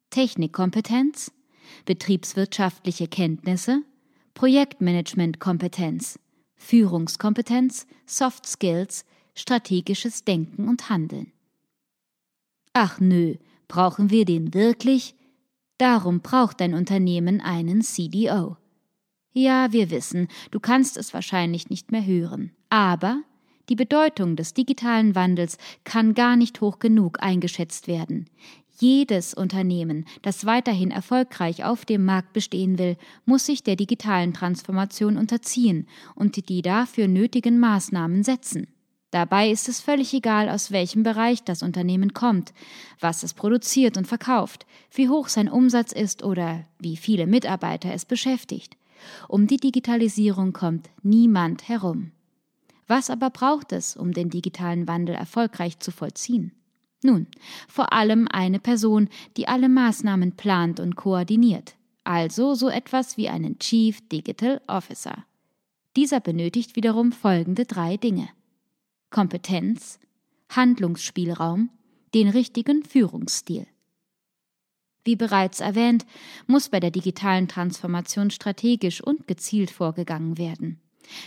Technikkompetenz, 0.10 1.32
betriebswirtschaftliche 1.86 3.08
Kenntnisse, 3.08 3.82
Projektmanagementkompetenz, 4.34 6.18
Führungskompetenz, 6.56 7.88
Soft 8.06 8.46
Skills, 8.46 9.06
strategisches 9.36 10.24
Denken 10.24 10.68
und 10.68 10.90
Handeln. 10.90 11.34
Ach 12.74 13.00
nö, 13.00 13.36
brauchen 13.68 14.10
wir 14.10 14.24
den 14.24 14.54
wirklich? 14.54 15.14
Darum 15.78 16.22
braucht 16.22 16.60
dein 16.60 16.74
Unternehmen 16.74 17.40
einen 17.42 17.82
CDO. 17.82 18.58
Ja, 19.34 19.72
wir 19.72 19.92
wissen, 19.92 20.28
du 20.50 20.60
kannst 20.60 20.98
es 20.98 21.14
wahrscheinlich 21.14 21.70
nicht 21.70 21.92
mehr 21.92 22.06
hören, 22.06 22.52
aber 22.70 23.22
die 23.70 23.76
Bedeutung 23.76 24.36
des 24.36 24.54
digitalen 24.54 25.14
Wandels 25.14 25.58
kann 25.84 26.14
gar 26.14 26.36
nicht 26.36 26.62
hoch 26.62 26.80
genug 26.80 27.22
eingeschätzt 27.22 27.88
werden. 27.88 28.30
Jedes 28.80 29.34
Unternehmen, 29.34 30.06
das 30.22 30.46
weiterhin 30.46 30.92
erfolgreich 30.92 31.64
auf 31.64 31.84
dem 31.84 32.06
Markt 32.06 32.34
bestehen 32.34 32.78
will, 32.78 32.96
muss 33.26 33.46
sich 33.46 33.64
der 33.64 33.76
digitalen 33.76 34.34
Transformation 34.34 35.18
unterziehen 35.18 35.88
und 36.16 36.50
die 36.50 36.62
dafür 36.62 37.08
nötigen 37.08 37.60
Maßnahmen 37.60 38.24
setzen. 38.24 38.68
Dabei 39.12 39.50
ist 39.50 39.70
es 39.70 39.80
völlig 39.80 40.14
egal, 40.14 40.50
aus 40.50 40.72
welchem 40.72 41.04
Bereich 41.04 41.44
das 41.44 41.64
Unternehmen 41.64 42.14
kommt, 42.14 42.54
was 43.00 43.24
es 43.24 43.34
produziert 43.34 43.96
und 43.98 44.06
verkauft, 44.06 44.66
wie 44.92 45.08
hoch 45.08 45.30
sein 45.30 45.48
Umsatz 45.48 45.94
ist 45.94 46.24
oder 46.24 46.66
wie 46.80 46.98
viele 46.98 47.26
Mitarbeiter 47.26 47.94
es 47.94 48.04
beschäftigt. 48.04 48.76
Um 49.30 49.48
die 49.48 49.58
Digitalisierung 49.58 50.52
kommt 50.52 50.90
niemand 51.04 51.70
herum. 51.70 52.12
Was 52.88 53.10
aber 53.10 53.30
braucht 53.30 53.72
es, 53.72 53.96
um 53.96 54.14
den 54.14 54.30
digitalen 54.30 54.88
Wandel 54.88 55.16
erfolgreich 55.16 55.80
zu 55.80 55.92
vollziehen? 55.92 56.52
Nun, 57.04 57.28
vor 57.68 57.94
allem 57.94 58.28
eine 58.30 58.60
Person, 58.60 59.08
die 59.38 59.48
alle 59.48 59.70
Maßnahmen 59.70 60.34
plant 60.34 60.80
und 60.80 60.96
koordiniert, 60.96 61.76
also 62.04 62.56
so 62.56 62.70
etwas 62.70 63.16
wie 63.18 63.30
einen 63.30 63.60
Chief 63.60 64.06
Digital 64.10 64.62
Officer. 64.68 65.26
Dieser 65.96 66.20
benötigt 66.20 66.76
wiederum 66.76 67.12
folgende 67.12 67.66
drei 67.66 67.98
Dinge 67.98 68.30
Kompetenz, 69.10 70.00
Handlungsspielraum, 70.50 71.70
den 72.14 72.30
richtigen 72.30 72.84
Führungsstil. 72.84 73.68
Wie 75.04 75.16
bereits 75.16 75.62
erwähnt, 75.62 76.06
muss 76.48 76.68
bei 76.68 76.80
der 76.82 76.92
digitalen 76.92 77.48
Transformation 77.48 78.30
strategisch 78.30 79.02
und 79.02 79.28
gezielt 79.28 79.72
vorgegangen 79.72 80.38
werden. 80.38 80.82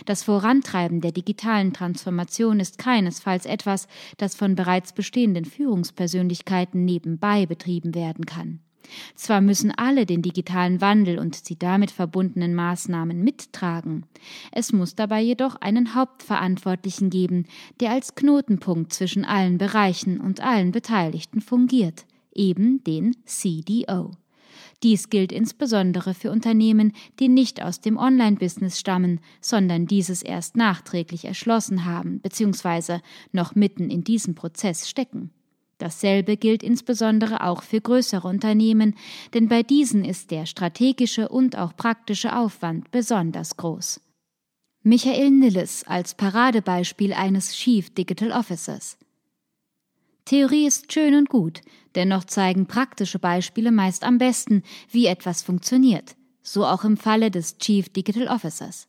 Das 0.05 0.23
Vorantreiben 0.23 1.01
der 1.01 1.11
digitalen 1.11 1.73
Transformation 1.73 2.59
ist 2.59 2.77
keinesfalls 2.77 3.47
etwas, 3.47 3.87
das 4.17 4.35
von 4.35 4.53
bereits 4.53 4.93
bestehenden 4.93 5.45
Führungspersönlichkeiten 5.45 6.85
nebenbei 6.85 7.47
betrieben 7.47 7.95
werden 7.95 8.25
kann. 8.27 8.59
Zwar 9.15 9.41
müssen 9.41 9.71
alle 9.71 10.05
den 10.05 10.21
digitalen 10.21 10.81
Wandel 10.81 11.19
und 11.19 11.49
die 11.49 11.57
damit 11.57 11.91
verbundenen 11.91 12.55
Maßnahmen 12.55 13.23
mittragen, 13.23 14.05
es 14.51 14.73
muss 14.73 14.95
dabei 14.95 15.21
jedoch 15.21 15.55
einen 15.55 15.95
Hauptverantwortlichen 15.95 17.09
geben, 17.09 17.45
der 17.79 17.91
als 17.91 18.15
Knotenpunkt 18.15 18.93
zwischen 18.93 19.25
allen 19.25 19.57
Bereichen 19.57 20.19
und 20.19 20.41
allen 20.41 20.71
Beteiligten 20.71 21.41
fungiert, 21.41 22.05
eben 22.33 22.83
den 22.83 23.15
CDO. 23.25 24.11
Dies 24.83 25.09
gilt 25.09 25.31
insbesondere 25.31 26.13
für 26.15 26.31
Unternehmen, 26.31 26.93
die 27.19 27.29
nicht 27.29 27.61
aus 27.61 27.81
dem 27.81 27.97
Online-Business 27.97 28.79
stammen, 28.79 29.19
sondern 29.39 29.85
dieses 29.85 30.23
erst 30.23 30.57
nachträglich 30.57 31.25
erschlossen 31.25 31.85
haben 31.85 32.19
bzw. 32.19 32.99
noch 33.31 33.53
mitten 33.53 33.91
in 33.91 34.03
diesem 34.03 34.33
Prozess 34.33 34.89
stecken. 34.89 35.29
Dasselbe 35.81 36.37
gilt 36.37 36.61
insbesondere 36.61 37.43
auch 37.43 37.63
für 37.63 37.81
größere 37.81 38.27
Unternehmen, 38.27 38.93
denn 39.33 39.47
bei 39.47 39.63
diesen 39.63 40.05
ist 40.05 40.29
der 40.29 40.45
strategische 40.45 41.27
und 41.27 41.57
auch 41.57 41.75
praktische 41.75 42.35
Aufwand 42.35 42.91
besonders 42.91 43.57
groß. 43.57 43.99
Michael 44.83 45.31
Nilles 45.31 45.83
als 45.87 46.13
Paradebeispiel 46.13 47.13
eines 47.13 47.53
Chief 47.53 47.89
Digital 47.95 48.31
Officers. 48.31 48.99
Theorie 50.25 50.67
ist 50.67 50.93
schön 50.93 51.15
und 51.15 51.29
gut, 51.29 51.61
dennoch 51.95 52.25
zeigen 52.25 52.67
praktische 52.67 53.17
Beispiele 53.17 53.71
meist 53.71 54.03
am 54.03 54.19
besten, 54.19 54.61
wie 54.91 55.07
etwas 55.07 55.41
funktioniert, 55.41 56.15
so 56.43 56.63
auch 56.63 56.83
im 56.83 56.95
Falle 56.95 57.31
des 57.31 57.57
Chief 57.57 57.89
Digital 57.89 58.27
Officers. 58.27 58.87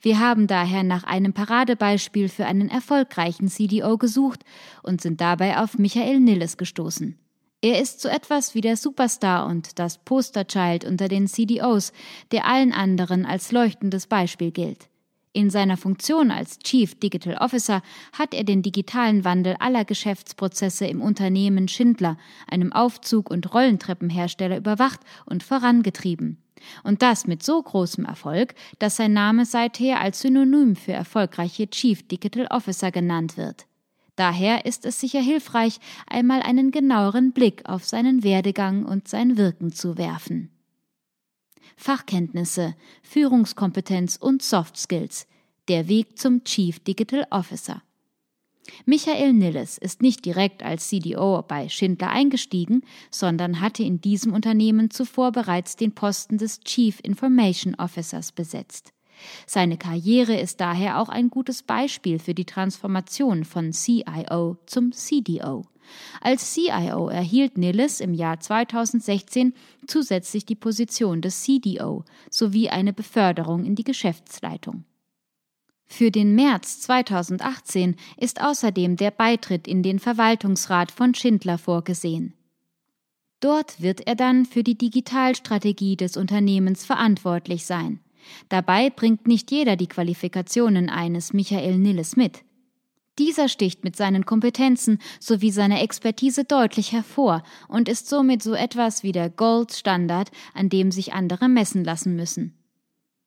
Wir 0.00 0.18
haben 0.18 0.46
daher 0.46 0.82
nach 0.82 1.04
einem 1.04 1.32
Paradebeispiel 1.32 2.28
für 2.28 2.46
einen 2.46 2.68
erfolgreichen 2.68 3.48
CDO 3.48 3.98
gesucht 3.98 4.44
und 4.82 5.00
sind 5.00 5.20
dabei 5.20 5.58
auf 5.58 5.78
Michael 5.78 6.20
Nilles 6.20 6.56
gestoßen. 6.56 7.18
Er 7.62 7.80
ist 7.80 8.00
so 8.00 8.08
etwas 8.08 8.54
wie 8.54 8.60
der 8.60 8.76
Superstar 8.76 9.46
und 9.46 9.78
das 9.78 9.98
Posterchild 9.98 10.84
unter 10.84 11.08
den 11.08 11.26
CDOs, 11.26 11.92
der 12.30 12.46
allen 12.46 12.72
anderen 12.72 13.26
als 13.26 13.50
leuchtendes 13.50 14.06
Beispiel 14.06 14.52
gilt. 14.52 14.88
In 15.32 15.50
seiner 15.50 15.76
Funktion 15.76 16.30
als 16.30 16.58
Chief 16.60 16.94
Digital 16.94 17.36
Officer 17.36 17.82
hat 18.12 18.32
er 18.32 18.44
den 18.44 18.62
digitalen 18.62 19.22
Wandel 19.22 19.56
aller 19.58 19.84
Geschäftsprozesse 19.84 20.86
im 20.86 21.02
Unternehmen 21.02 21.68
Schindler, 21.68 22.16
einem 22.50 22.72
Aufzug- 22.72 23.30
und 23.30 23.52
Rollentreppenhersteller, 23.52 24.56
überwacht 24.56 25.00
und 25.26 25.42
vorangetrieben. 25.42 26.42
Und 26.82 27.02
das 27.02 27.26
mit 27.26 27.42
so 27.42 27.62
großem 27.62 28.04
Erfolg, 28.04 28.54
dass 28.78 28.96
sein 28.96 29.12
Name 29.12 29.44
seither 29.44 30.00
als 30.00 30.20
Synonym 30.20 30.76
für 30.76 30.92
erfolgreiche 30.92 31.68
Chief 31.68 32.06
Digital 32.06 32.46
Officer 32.50 32.90
genannt 32.90 33.36
wird. 33.36 33.66
Daher 34.16 34.64
ist 34.64 34.86
es 34.86 34.98
sicher 34.98 35.20
hilfreich, 35.20 35.78
einmal 36.06 36.40
einen 36.42 36.70
genaueren 36.70 37.32
Blick 37.32 37.68
auf 37.68 37.84
seinen 37.84 38.22
Werdegang 38.22 38.84
und 38.86 39.08
sein 39.08 39.36
Wirken 39.36 39.72
zu 39.72 39.98
werfen. 39.98 40.50
Fachkenntnisse, 41.76 42.74
Führungskompetenz 43.02 44.16
und 44.16 44.42
Soft 44.42 44.78
Skills. 44.78 45.26
Der 45.68 45.88
Weg 45.88 46.18
zum 46.18 46.44
Chief 46.44 46.78
Digital 46.78 47.26
Officer. 47.30 47.82
Michael 48.84 49.32
Nilles 49.32 49.78
ist 49.78 50.02
nicht 50.02 50.24
direkt 50.24 50.62
als 50.62 50.88
CDO 50.88 51.42
bei 51.46 51.68
Schindler 51.68 52.10
eingestiegen, 52.10 52.82
sondern 53.10 53.60
hatte 53.60 53.82
in 53.82 54.00
diesem 54.00 54.32
Unternehmen 54.32 54.90
zuvor 54.90 55.32
bereits 55.32 55.76
den 55.76 55.94
Posten 55.94 56.38
des 56.38 56.60
Chief 56.60 57.00
Information 57.02 57.74
Officers 57.76 58.32
besetzt. 58.32 58.92
Seine 59.46 59.78
Karriere 59.78 60.38
ist 60.38 60.60
daher 60.60 61.00
auch 61.00 61.08
ein 61.08 61.30
gutes 61.30 61.62
Beispiel 61.62 62.18
für 62.18 62.34
die 62.34 62.44
Transformation 62.44 63.44
von 63.44 63.72
CIO 63.72 64.58
zum 64.66 64.92
CDO. 64.92 65.64
Als 66.20 66.52
CIO 66.52 67.08
erhielt 67.08 67.58
Nilles 67.58 68.00
im 68.00 68.12
Jahr 68.12 68.40
2016 68.40 69.54
zusätzlich 69.86 70.44
die 70.44 70.56
Position 70.56 71.22
des 71.22 71.42
CDO 71.42 72.04
sowie 72.30 72.68
eine 72.68 72.92
Beförderung 72.92 73.64
in 73.64 73.74
die 73.74 73.84
Geschäftsleitung. 73.84 74.84
Für 75.86 76.10
den 76.10 76.34
März 76.34 76.80
2018 76.80 77.96
ist 78.16 78.42
außerdem 78.42 78.96
der 78.96 79.12
Beitritt 79.12 79.68
in 79.68 79.82
den 79.82 79.98
Verwaltungsrat 79.98 80.90
von 80.90 81.14
Schindler 81.14 81.58
vorgesehen. 81.58 82.34
Dort 83.40 83.80
wird 83.80 84.06
er 84.06 84.16
dann 84.16 84.46
für 84.46 84.62
die 84.62 84.76
Digitalstrategie 84.76 85.96
des 85.96 86.16
Unternehmens 86.16 86.84
verantwortlich 86.84 87.64
sein. 87.64 88.00
Dabei 88.48 88.90
bringt 88.90 89.28
nicht 89.28 89.50
jeder 89.52 89.76
die 89.76 89.86
Qualifikationen 89.86 90.90
eines 90.90 91.32
Michael 91.32 91.78
Nilles 91.78 92.16
mit. 92.16 92.42
Dieser 93.18 93.48
sticht 93.48 93.84
mit 93.84 93.96
seinen 93.96 94.26
Kompetenzen 94.26 94.98
sowie 95.20 95.50
seiner 95.50 95.80
Expertise 95.80 96.44
deutlich 96.44 96.92
hervor 96.92 97.42
und 97.68 97.88
ist 97.88 98.08
somit 98.08 98.42
so 98.42 98.52
etwas 98.52 99.02
wie 99.02 99.12
der 99.12 99.30
Goldstandard, 99.30 100.30
an 100.52 100.68
dem 100.68 100.90
sich 100.90 101.14
andere 101.14 101.48
messen 101.48 101.84
lassen 101.84 102.16
müssen. 102.16 102.54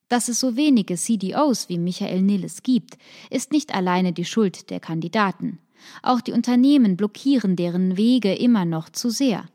Dass 0.09 0.27
es 0.27 0.39
so 0.39 0.55
wenige 0.55 0.95
CDOs 0.95 1.69
wie 1.69 1.77
Michael 1.77 2.23
Nilles 2.23 2.63
gibt, 2.63 2.97
ist 3.29 3.51
nicht 3.51 3.73
alleine 3.73 4.11
die 4.11 4.25
Schuld 4.25 4.71
der 4.71 4.79
Kandidaten. 4.79 5.59
Auch 6.01 6.19
die 6.19 6.33
Unternehmen 6.33 6.97
blockieren 6.97 7.55
deren 7.55 7.95
Wege 7.95 8.33
immer 8.33 8.65
noch 8.65 8.89
zu 8.89 9.09
sehr. 9.09 9.47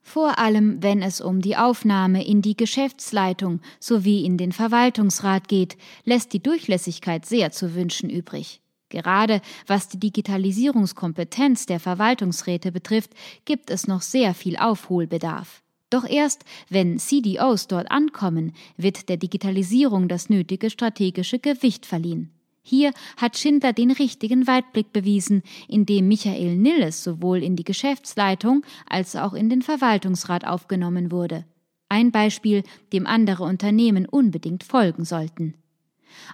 Vor 0.00 0.38
allem, 0.38 0.80
wenn 0.84 1.02
es 1.02 1.20
um 1.20 1.40
die 1.40 1.56
Aufnahme 1.56 2.24
in 2.24 2.40
die 2.40 2.56
Geschäftsleitung 2.56 3.60
sowie 3.80 4.24
in 4.24 4.38
den 4.38 4.52
Verwaltungsrat 4.52 5.48
geht, 5.48 5.76
lässt 6.04 6.32
die 6.32 6.42
Durchlässigkeit 6.42 7.26
sehr 7.26 7.50
zu 7.50 7.74
wünschen 7.74 8.08
übrig. 8.08 8.60
Gerade 8.88 9.40
was 9.66 9.88
die 9.88 9.98
Digitalisierungskompetenz 9.98 11.66
der 11.66 11.80
Verwaltungsräte 11.80 12.70
betrifft, 12.70 13.10
gibt 13.44 13.68
es 13.70 13.88
noch 13.88 14.00
sehr 14.00 14.32
viel 14.32 14.56
Aufholbedarf. 14.56 15.64
Doch 15.90 16.04
erst, 16.04 16.44
wenn 16.68 16.98
CDOs 16.98 17.68
dort 17.68 17.90
ankommen, 17.90 18.52
wird 18.76 19.08
der 19.08 19.16
Digitalisierung 19.16 20.08
das 20.08 20.28
nötige 20.28 20.70
strategische 20.70 21.38
Gewicht 21.38 21.86
verliehen. 21.86 22.32
Hier 22.62 22.92
hat 23.16 23.38
Schindler 23.38 23.72
den 23.72 23.92
richtigen 23.92 24.48
Weitblick 24.48 24.92
bewiesen, 24.92 25.42
indem 25.68 26.08
Michael 26.08 26.56
Nilles 26.56 27.04
sowohl 27.04 27.44
in 27.44 27.54
die 27.54 27.62
Geschäftsleitung 27.62 28.64
als 28.88 29.14
auch 29.14 29.34
in 29.34 29.48
den 29.48 29.62
Verwaltungsrat 29.62 30.44
aufgenommen 30.44 31.12
wurde. 31.12 31.44
Ein 31.88 32.10
Beispiel, 32.10 32.64
dem 32.92 33.06
andere 33.06 33.44
Unternehmen 33.44 34.06
unbedingt 34.06 34.64
folgen 34.64 35.04
sollten. 35.04 35.54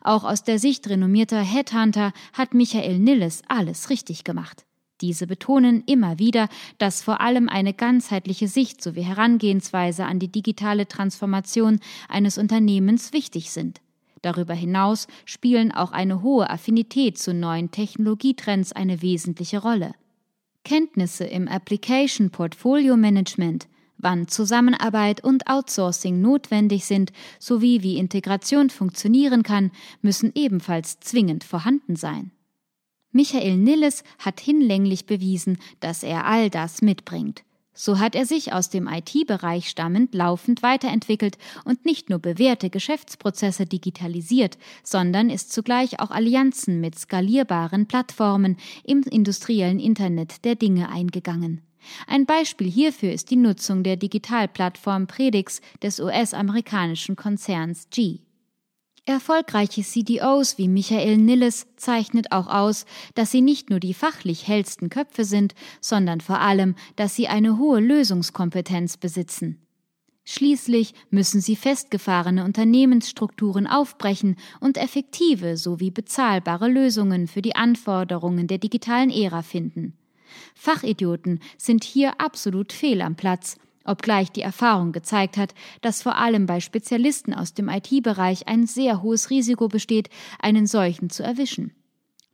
Auch 0.01 0.25
aus 0.25 0.43
der 0.43 0.59
Sicht 0.59 0.89
renommierter 0.89 1.43
Headhunter 1.43 2.15
hat 2.33 2.55
Michael 2.55 2.99
Nilles 2.99 3.43
alles 3.49 3.91
richtig 3.91 4.25
gemacht. 4.25 4.65
Diese 5.03 5.27
betonen 5.27 5.83
immer 5.87 6.21
wieder, 6.21 6.49
dass 6.79 7.03
vor 7.03 7.21
allem 7.21 7.49
eine 7.49 7.75
ganzheitliche 7.75 8.47
Sicht 8.47 8.81
sowie 8.81 9.03
Herangehensweise 9.03 10.05
an 10.05 10.21
die 10.21 10.31
digitale 10.31 10.87
Transformation 10.87 11.81
eines 12.09 12.39
Unternehmens 12.39 13.13
wichtig 13.13 13.51
sind. 13.51 13.81
Darüber 14.23 14.55
hinaus 14.55 15.09
spielen 15.25 15.73
auch 15.73 15.91
eine 15.91 16.23
hohe 16.23 16.49
Affinität 16.49 17.19
zu 17.19 17.35
neuen 17.35 17.73
Technologietrends 17.73 18.73
eine 18.73 19.03
wesentliche 19.03 19.59
Rolle. 19.59 19.93
Kenntnisse 20.65 21.25
im 21.25 21.49
Application 21.49 22.31
Portfolio 22.31 22.97
Management, 22.97 23.67
wann 23.99 24.29
Zusammenarbeit 24.29 25.25
und 25.25 25.49
Outsourcing 25.49 26.21
notwendig 26.21 26.85
sind 26.85 27.13
sowie 27.41 27.83
wie 27.83 27.99
Integration 27.99 28.71
funktionieren 28.71 29.43
kann, 29.43 29.73
müssen 30.01 30.31
ebenfalls 30.37 31.01
zwingend 31.01 31.43
vorhanden 31.43 31.97
sein. 31.97 32.31
Michael 33.13 33.57
Nilles 33.57 34.05
hat 34.19 34.41
hinlänglich 34.41 35.07
bewiesen, 35.07 35.59
dass 35.81 36.03
er 36.03 36.27
all 36.27 36.51
das 36.51 36.83
mitbringt. 36.83 37.45
So 37.75 37.99
hat 37.99 38.15
er 38.15 38.27
sich 38.27 38.53
aus 38.53 38.69
dem 38.69 38.87
IT-Bereich 38.87 39.69
stammend 39.69 40.15
laufend 40.15 40.63
weiterentwickelt 40.63 41.39
und 41.65 41.87
nicht 41.87 42.11
nur 42.11 42.19
bewährte 42.19 42.69
Geschäftsprozesse 42.69 43.65
digitalisiert, 43.65 44.59
sondern 44.83 45.31
ist 45.31 45.53
zugleich 45.53 45.99
auch 45.99 46.11
Allianzen 46.11 46.81
mit 46.81 46.99
skalierbaren 46.99 47.87
Plattformen 47.87 48.59
im 48.85 49.03
industriellen 49.03 49.81
Internet 49.81 50.45
der 50.45 50.55
Dinge 50.55 50.91
eingegangen. 50.91 51.63
Ein 52.07 52.27
Beispiel 52.27 52.71
hierfür 52.71 53.13
ist 53.13 53.31
die 53.31 53.37
Nutzung 53.37 53.83
der 53.83 53.97
Digitalplattform 53.97 55.07
Predix 55.07 55.61
des 55.83 55.99
US-amerikanischen 55.99 57.17
Konzerns 57.17 57.89
G. 57.91 58.21
Erfolgreiche 59.05 59.83
CDOs 59.83 60.59
wie 60.59 60.69
Michael 60.69 61.17
Nilles 61.17 61.67
zeichnet 61.77 62.31
auch 62.31 62.47
aus, 62.47 62.87
dass 63.17 63.33
sie 63.33 63.41
nicht 63.41 63.69
nur 63.69 63.81
die 63.81 63.95
fachlich 63.95 64.47
hellsten 64.47 64.91
Köpfe 64.91 65.25
sind, 65.25 65.55
sondern 65.81 66.21
vor 66.21 66.41
allem, 66.41 66.77
dass 66.95 67.17
sie 67.17 67.27
eine 67.27 67.59
hohe 67.59 67.81
Lösungskompetenz 67.81 68.99
besitzen. 68.99 69.67
Schließlich 70.25 70.95
müssen 71.11 71.41
sie 71.41 71.57
festgefahrene 71.57 72.45
Unternehmensstrukturen 72.45 73.67
aufbrechen 73.67 74.37
und 74.61 74.79
effektive 74.79 75.57
sowie 75.57 75.91
bezahlbare 75.91 76.69
Lösungen 76.69 77.27
für 77.27 77.43
die 77.43 77.57
Anforderungen 77.57 78.47
der 78.47 78.59
digitalen 78.59 79.11
Ära 79.11 79.43
finden. 79.43 79.99
Fachidioten 80.55 81.41
sind 81.59 81.83
hier 81.83 82.21
absolut 82.21 82.73
fehl 82.73 83.03
am 83.03 83.17
Platz 83.17 83.57
obgleich 83.85 84.31
die 84.31 84.43
Erfahrung 84.43 84.93
gezeigt 84.93 85.37
hat, 85.37 85.55
dass 85.81 86.03
vor 86.03 86.17
allem 86.17 86.47
bei 86.47 86.61
Spezialisten 86.61 87.35
aus 87.35 87.55
dem 87.55 87.69
IT-Bereich 87.69 88.49
ein 88.49 88.67
sehr 88.67 89.03
hohes 89.03 89.31
Risiko 89.31 89.69
besteht, 89.69 90.09
einen 90.39 90.67
solchen 90.67 91.11
zu 91.11 91.23
erwischen. 91.23 91.73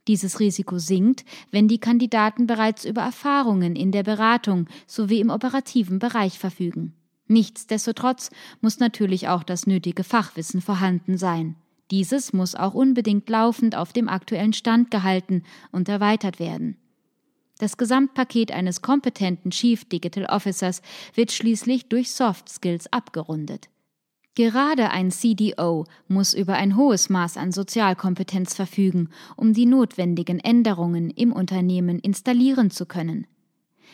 Dieses 0.07 0.39
Risiko 0.39 0.79
sinkt, 0.79 1.23
wenn 1.51 1.67
die 1.67 1.77
Kandidaten 1.77 2.47
bereits 2.47 2.83
über 2.83 3.01
Erfahrungen 3.01 3.75
in 3.75 3.91
der 3.91 4.03
Beratung 4.03 4.67
sowie 4.87 5.19
im 5.19 5.29
operativen 5.29 5.99
Bereich 5.99 6.39
verfügen. 6.39 6.93
Nichtsdestotrotz 7.27 8.31
muss 8.59 8.79
natürlich 8.79 9.27
auch 9.27 9.43
das 9.43 9.67
nötige 9.67 10.03
Fachwissen 10.03 10.61
vorhanden 10.61 11.19
sein. 11.19 11.55
Dieses 11.91 12.33
muss 12.33 12.55
auch 12.55 12.73
unbedingt 12.73 13.29
laufend 13.29 13.75
auf 13.75 13.93
dem 13.93 14.09
aktuellen 14.09 14.53
Stand 14.53 14.89
gehalten 14.89 15.43
und 15.71 15.89
erweitert 15.89 16.39
werden. 16.39 16.77
Das 17.59 17.75
Gesamtpaket 17.75 18.53
eines 18.53 18.81
kompetenten 18.81 19.51
Chief 19.51 19.83
Digital 19.83 20.25
Officers 20.25 20.81
wird 21.13 21.31
schließlich 21.31 21.89
durch 21.89 22.09
Soft 22.09 22.49
Skills 22.49 22.91
abgerundet. 22.91 23.69
Gerade 24.33 24.91
ein 24.91 25.11
CDO 25.11 25.85
muss 26.07 26.33
über 26.33 26.53
ein 26.53 26.77
hohes 26.77 27.09
Maß 27.09 27.35
an 27.35 27.51
Sozialkompetenz 27.51 28.53
verfügen, 28.53 29.09
um 29.35 29.53
die 29.53 29.65
notwendigen 29.65 30.39
Änderungen 30.39 31.09
im 31.09 31.33
Unternehmen 31.33 31.99
installieren 31.99 32.71
zu 32.71 32.85
können. 32.85 33.27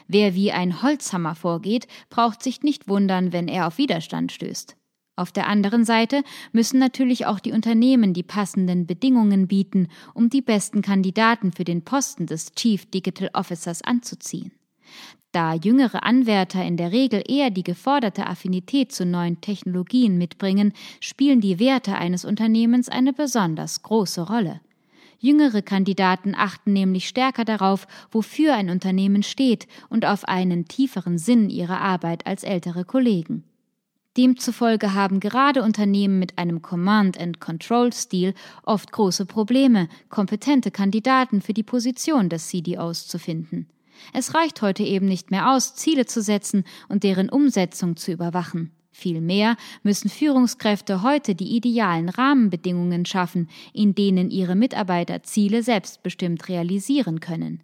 Wer 0.07 0.35
wie 0.35 0.51
ein 0.51 0.83
Holzhammer 0.83 1.33
vorgeht, 1.33 1.87
braucht 2.11 2.43
sich 2.43 2.61
nicht 2.61 2.87
wundern, 2.87 3.33
wenn 3.33 3.47
er 3.47 3.65
auf 3.65 3.79
Widerstand 3.79 4.31
stößt. 4.31 4.77
Auf 5.17 5.31
der 5.31 5.47
anderen 5.47 5.85
Seite 5.85 6.23
müssen 6.51 6.77
natürlich 6.77 7.25
auch 7.25 7.39
die 7.39 7.53
Unternehmen 7.53 8.13
die 8.13 8.23
passenden 8.23 8.85
Bedingungen 8.85 9.47
bieten, 9.47 9.87
um 10.13 10.29
die 10.29 10.41
besten 10.41 10.81
Kandidaten 10.81 11.53
für 11.53 11.63
den 11.63 11.83
Posten 11.83 12.25
des 12.25 12.51
Chief 12.53 12.85
Digital 12.85 13.29
Officers 13.33 13.81
anzuziehen. 13.81 14.51
Da 15.31 15.53
jüngere 15.53 16.03
Anwärter 16.03 16.63
in 16.63 16.77
der 16.77 16.91
Regel 16.91 17.23
eher 17.27 17.49
die 17.49 17.63
geforderte 17.63 18.27
Affinität 18.27 18.91
zu 18.91 19.05
neuen 19.05 19.41
Technologien 19.41 20.17
mitbringen, 20.17 20.73
spielen 20.99 21.41
die 21.41 21.59
Werte 21.59 21.95
eines 21.95 22.25
Unternehmens 22.25 22.89
eine 22.89 23.13
besonders 23.13 23.83
große 23.83 24.21
Rolle. 24.21 24.61
Jüngere 25.19 25.61
Kandidaten 25.61 26.35
achten 26.35 26.73
nämlich 26.73 27.07
stärker 27.07 27.45
darauf, 27.45 27.87
wofür 28.11 28.53
ein 28.53 28.69
Unternehmen 28.69 29.23
steht 29.23 29.67
und 29.89 30.05
auf 30.05 30.25
einen 30.25 30.67
tieferen 30.67 31.17
Sinn 31.17 31.49
ihrer 31.49 31.79
Arbeit 31.79 32.27
als 32.27 32.43
ältere 32.43 32.85
Kollegen. 32.85 33.43
Demzufolge 34.17 34.93
haben 34.93 35.19
gerade 35.19 35.61
Unternehmen 35.61 36.19
mit 36.19 36.37
einem 36.37 36.61
Command-and-Control-Stil 36.61 38.33
oft 38.63 38.91
große 38.91 39.25
Probleme, 39.25 39.89
kompetente 40.09 40.71
Kandidaten 40.71 41.41
für 41.41 41.53
die 41.53 41.63
Position 41.63 42.29
des 42.29 42.47
CDOs 42.47 43.07
zu 43.07 43.19
finden. 43.19 43.67
Es 44.13 44.33
reicht 44.33 44.61
heute 44.61 44.83
eben 44.83 45.07
nicht 45.07 45.31
mehr 45.31 45.51
aus, 45.51 45.75
Ziele 45.75 46.05
zu 46.05 46.21
setzen 46.21 46.63
und 46.87 47.03
deren 47.03 47.29
Umsetzung 47.29 47.97
zu 47.97 48.11
überwachen. 48.11 48.71
Vielmehr 48.91 49.57
müssen 49.83 50.09
Führungskräfte 50.09 51.01
heute 51.01 51.35
die 51.35 51.55
idealen 51.57 52.07
Rahmenbedingungen 52.07 53.05
schaffen, 53.05 53.49
in 53.73 53.93
denen 53.93 54.31
ihre 54.31 54.55
Mitarbeiter 54.55 55.23
Ziele 55.23 55.63
selbstbestimmt 55.63 56.47
realisieren 56.47 57.19
können. 57.19 57.61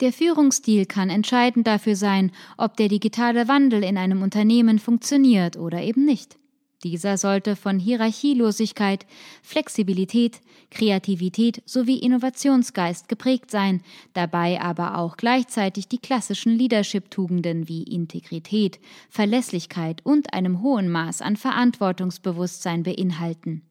Der 0.00 0.12
Führungsstil 0.12 0.86
kann 0.86 1.10
entscheidend 1.10 1.66
dafür 1.66 1.96
sein, 1.96 2.32
ob 2.56 2.76
der 2.76 2.88
digitale 2.88 3.46
Wandel 3.46 3.84
in 3.84 3.96
einem 3.96 4.22
Unternehmen 4.22 4.78
funktioniert 4.78 5.56
oder 5.56 5.80
eben 5.82 6.04
nicht. 6.04 6.38
Dieser 6.82 7.16
sollte 7.16 7.54
von 7.54 7.78
Hierarchielosigkeit, 7.78 9.06
Flexibilität, 9.42 10.40
Kreativität 10.70 11.62
sowie 11.64 11.98
Innovationsgeist 11.98 13.08
geprägt 13.08 13.52
sein, 13.52 13.82
dabei 14.14 14.60
aber 14.60 14.98
auch 14.98 15.16
gleichzeitig 15.16 15.86
die 15.86 15.98
klassischen 15.98 16.58
Leadership-Tugenden 16.58 17.68
wie 17.68 17.84
Integrität, 17.84 18.80
Verlässlichkeit 19.10 20.04
und 20.04 20.34
einem 20.34 20.60
hohen 20.60 20.88
Maß 20.88 21.22
an 21.22 21.36
Verantwortungsbewusstsein 21.36 22.82
beinhalten. 22.82 23.62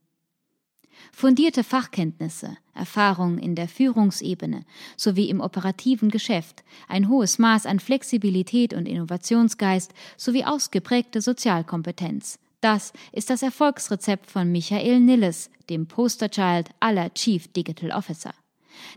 Fundierte 1.11 1.63
Fachkenntnisse, 1.63 2.57
Erfahrung 2.73 3.37
in 3.37 3.55
der 3.55 3.67
Führungsebene 3.67 4.63
sowie 4.97 5.29
im 5.29 5.41
operativen 5.41 6.09
Geschäft, 6.09 6.63
ein 6.87 7.09
hohes 7.09 7.39
Maß 7.39 7.65
an 7.65 7.79
Flexibilität 7.79 8.73
und 8.73 8.87
Innovationsgeist 8.87 9.93
sowie 10.17 10.45
ausgeprägte 10.45 11.21
Sozialkompetenz. 11.21 12.39
Das 12.61 12.93
ist 13.11 13.29
das 13.29 13.41
Erfolgsrezept 13.41 14.29
von 14.29 14.51
Michael 14.51 14.99
Nilles, 14.99 15.49
dem 15.69 15.87
Posterchild 15.87 16.69
aller 16.79 17.13
Chief 17.13 17.47
Digital 17.47 17.91
Officer. 17.91 18.33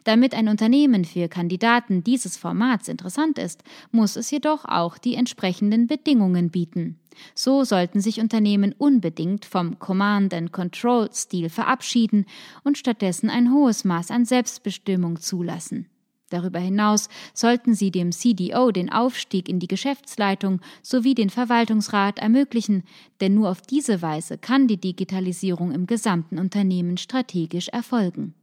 Damit 0.04 0.34
ein 0.34 0.48
Unternehmen 0.48 1.04
für 1.04 1.28
Kandidaten 1.28 2.04
dieses 2.04 2.36
Formats 2.36 2.88
interessant 2.88 3.38
ist, 3.38 3.62
muss 3.90 4.16
es 4.16 4.30
jedoch 4.30 4.64
auch 4.64 4.98
die 4.98 5.14
entsprechenden 5.14 5.86
Bedingungen 5.86 6.50
bieten. 6.50 6.98
So 7.34 7.64
sollten 7.64 8.00
sich 8.00 8.20
Unternehmen 8.20 8.74
unbedingt 8.76 9.44
vom 9.44 9.78
Command-and-Control-Stil 9.78 11.48
verabschieden 11.48 12.26
und 12.64 12.78
stattdessen 12.78 13.30
ein 13.30 13.52
hohes 13.52 13.84
Maß 13.84 14.10
an 14.10 14.24
Selbstbestimmung 14.24 15.20
zulassen. 15.20 15.86
Darüber 16.30 16.58
hinaus 16.58 17.08
sollten 17.32 17.74
sie 17.74 17.90
dem 17.90 18.10
CDO 18.10 18.72
den 18.72 18.90
Aufstieg 18.90 19.48
in 19.48 19.60
die 19.60 19.68
Geschäftsleitung 19.68 20.60
sowie 20.82 21.14
den 21.14 21.30
Verwaltungsrat 21.30 22.18
ermöglichen, 22.18 22.82
denn 23.20 23.34
nur 23.34 23.50
auf 23.50 23.62
diese 23.62 24.02
Weise 24.02 24.38
kann 24.38 24.66
die 24.66 24.80
Digitalisierung 24.80 25.70
im 25.70 25.86
gesamten 25.86 26.38
Unternehmen 26.38 26.96
strategisch 26.96 27.68
erfolgen. 27.68 28.34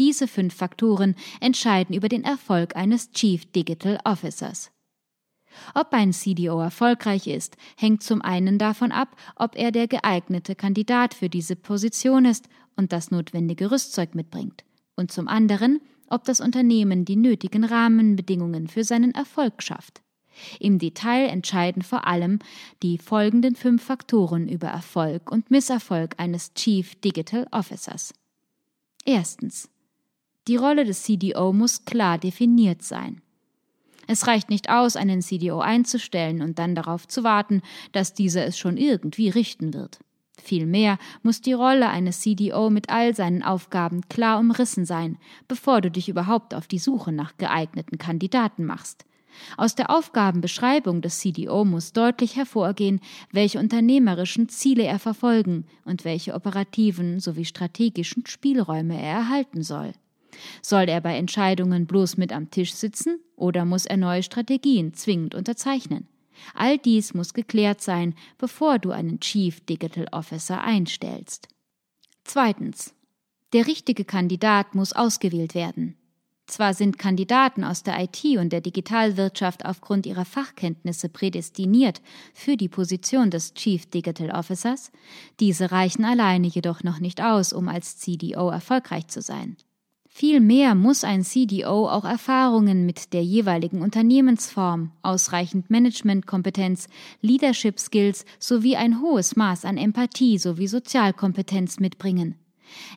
Diese 0.00 0.26
fünf 0.26 0.54
Faktoren 0.54 1.14
entscheiden 1.40 1.94
über 1.94 2.08
den 2.08 2.24
Erfolg 2.24 2.74
eines 2.74 3.12
Chief 3.12 3.44
Digital 3.52 4.00
Officers. 4.06 4.70
Ob 5.74 5.92
ein 5.92 6.14
CDO 6.14 6.58
erfolgreich 6.58 7.26
ist, 7.26 7.58
hängt 7.76 8.02
zum 8.02 8.22
einen 8.22 8.56
davon 8.56 8.92
ab, 8.92 9.14
ob 9.36 9.56
er 9.56 9.72
der 9.72 9.88
geeignete 9.88 10.54
Kandidat 10.54 11.12
für 11.12 11.28
diese 11.28 11.54
Position 11.54 12.24
ist 12.24 12.48
und 12.76 12.94
das 12.94 13.10
notwendige 13.10 13.70
Rüstzeug 13.70 14.14
mitbringt, 14.14 14.64
und 14.96 15.12
zum 15.12 15.28
anderen, 15.28 15.82
ob 16.08 16.24
das 16.24 16.40
Unternehmen 16.40 17.04
die 17.04 17.16
nötigen 17.16 17.64
Rahmenbedingungen 17.64 18.68
für 18.68 18.84
seinen 18.84 19.12
Erfolg 19.12 19.62
schafft. 19.62 20.00
Im 20.60 20.78
Detail 20.78 21.26
entscheiden 21.26 21.82
vor 21.82 22.06
allem 22.06 22.38
die 22.82 22.96
folgenden 22.96 23.54
fünf 23.54 23.82
Faktoren 23.82 24.48
über 24.48 24.68
Erfolg 24.68 25.30
und 25.30 25.50
Misserfolg 25.50 26.14
eines 26.16 26.54
Chief 26.54 26.94
Digital 27.02 27.46
Officers. 27.50 28.14
Erstens. 29.04 29.68
Die 30.50 30.56
Rolle 30.56 30.84
des 30.84 31.04
CDO 31.04 31.52
muss 31.52 31.84
klar 31.84 32.18
definiert 32.18 32.82
sein. 32.82 33.22
Es 34.08 34.26
reicht 34.26 34.50
nicht 34.50 34.68
aus, 34.68 34.96
einen 34.96 35.22
CDO 35.22 35.60
einzustellen 35.60 36.42
und 36.42 36.58
dann 36.58 36.74
darauf 36.74 37.06
zu 37.06 37.22
warten, 37.22 37.62
dass 37.92 38.14
dieser 38.14 38.44
es 38.46 38.58
schon 38.58 38.76
irgendwie 38.76 39.28
richten 39.28 39.74
wird. 39.74 40.00
Vielmehr 40.42 40.98
muss 41.22 41.40
die 41.40 41.52
Rolle 41.52 41.88
eines 41.88 42.22
CDO 42.22 42.68
mit 42.68 42.90
all 42.90 43.14
seinen 43.14 43.44
Aufgaben 43.44 44.00
klar 44.08 44.40
umrissen 44.40 44.84
sein, 44.84 45.18
bevor 45.46 45.82
du 45.82 45.88
dich 45.88 46.08
überhaupt 46.08 46.52
auf 46.52 46.66
die 46.66 46.80
Suche 46.80 47.12
nach 47.12 47.36
geeigneten 47.36 47.98
Kandidaten 47.98 48.64
machst. 48.64 49.04
Aus 49.56 49.76
der 49.76 49.88
Aufgabenbeschreibung 49.88 51.00
des 51.00 51.20
CDO 51.20 51.64
muss 51.64 51.92
deutlich 51.92 52.34
hervorgehen, 52.34 53.00
welche 53.30 53.60
unternehmerischen 53.60 54.48
Ziele 54.48 54.82
er 54.82 54.98
verfolgen 54.98 55.66
und 55.84 56.04
welche 56.04 56.34
operativen 56.34 57.20
sowie 57.20 57.44
strategischen 57.44 58.26
Spielräume 58.26 59.00
er 59.00 59.18
erhalten 59.18 59.62
soll. 59.62 59.92
Soll 60.62 60.88
er 60.88 61.00
bei 61.00 61.16
Entscheidungen 61.16 61.86
bloß 61.86 62.16
mit 62.16 62.32
am 62.32 62.50
Tisch 62.50 62.74
sitzen 62.74 63.20
oder 63.36 63.64
muss 63.64 63.86
er 63.86 63.96
neue 63.96 64.22
Strategien 64.22 64.94
zwingend 64.94 65.34
unterzeichnen? 65.34 66.08
All 66.54 66.78
dies 66.78 67.14
muss 67.14 67.34
geklärt 67.34 67.80
sein, 67.80 68.14
bevor 68.38 68.78
du 68.78 68.90
einen 68.90 69.20
Chief 69.20 69.60
Digital 69.60 70.06
Officer 70.12 70.62
einstellst. 70.62 71.48
Zweitens. 72.24 72.94
Der 73.52 73.66
richtige 73.66 74.04
Kandidat 74.04 74.74
muss 74.74 74.92
ausgewählt 74.92 75.54
werden. 75.54 75.96
Zwar 76.50 76.74
sind 76.74 76.98
Kandidaten 76.98 77.62
aus 77.62 77.84
der 77.84 78.00
IT 78.00 78.24
und 78.36 78.52
der 78.52 78.60
Digitalwirtschaft 78.60 79.64
aufgrund 79.64 80.04
ihrer 80.04 80.24
Fachkenntnisse 80.24 81.08
prädestiniert 81.08 82.02
für 82.34 82.56
die 82.56 82.68
Position 82.68 83.30
des 83.30 83.54
Chief 83.54 83.86
Digital 83.86 84.32
Officers, 84.32 84.90
diese 85.38 85.70
reichen 85.70 86.04
alleine 86.04 86.48
jedoch 86.48 86.82
noch 86.82 86.98
nicht 86.98 87.22
aus, 87.22 87.52
um 87.52 87.68
als 87.68 87.98
CDO 87.98 88.50
erfolgreich 88.50 89.06
zu 89.06 89.22
sein. 89.22 89.56
Vielmehr 90.12 90.74
muss 90.74 91.04
ein 91.04 91.22
CDO 91.22 91.88
auch 91.88 92.04
Erfahrungen 92.04 92.84
mit 92.84 93.12
der 93.12 93.22
jeweiligen 93.22 93.80
Unternehmensform, 93.80 94.90
ausreichend 95.02 95.70
Managementkompetenz, 95.70 96.88
Leadership 97.22 97.78
Skills 97.78 98.24
sowie 98.40 98.76
ein 98.76 99.00
hohes 99.00 99.36
Maß 99.36 99.64
an 99.64 99.78
Empathie 99.78 100.36
sowie 100.38 100.66
Sozialkompetenz 100.66 101.78
mitbringen. 101.78 102.34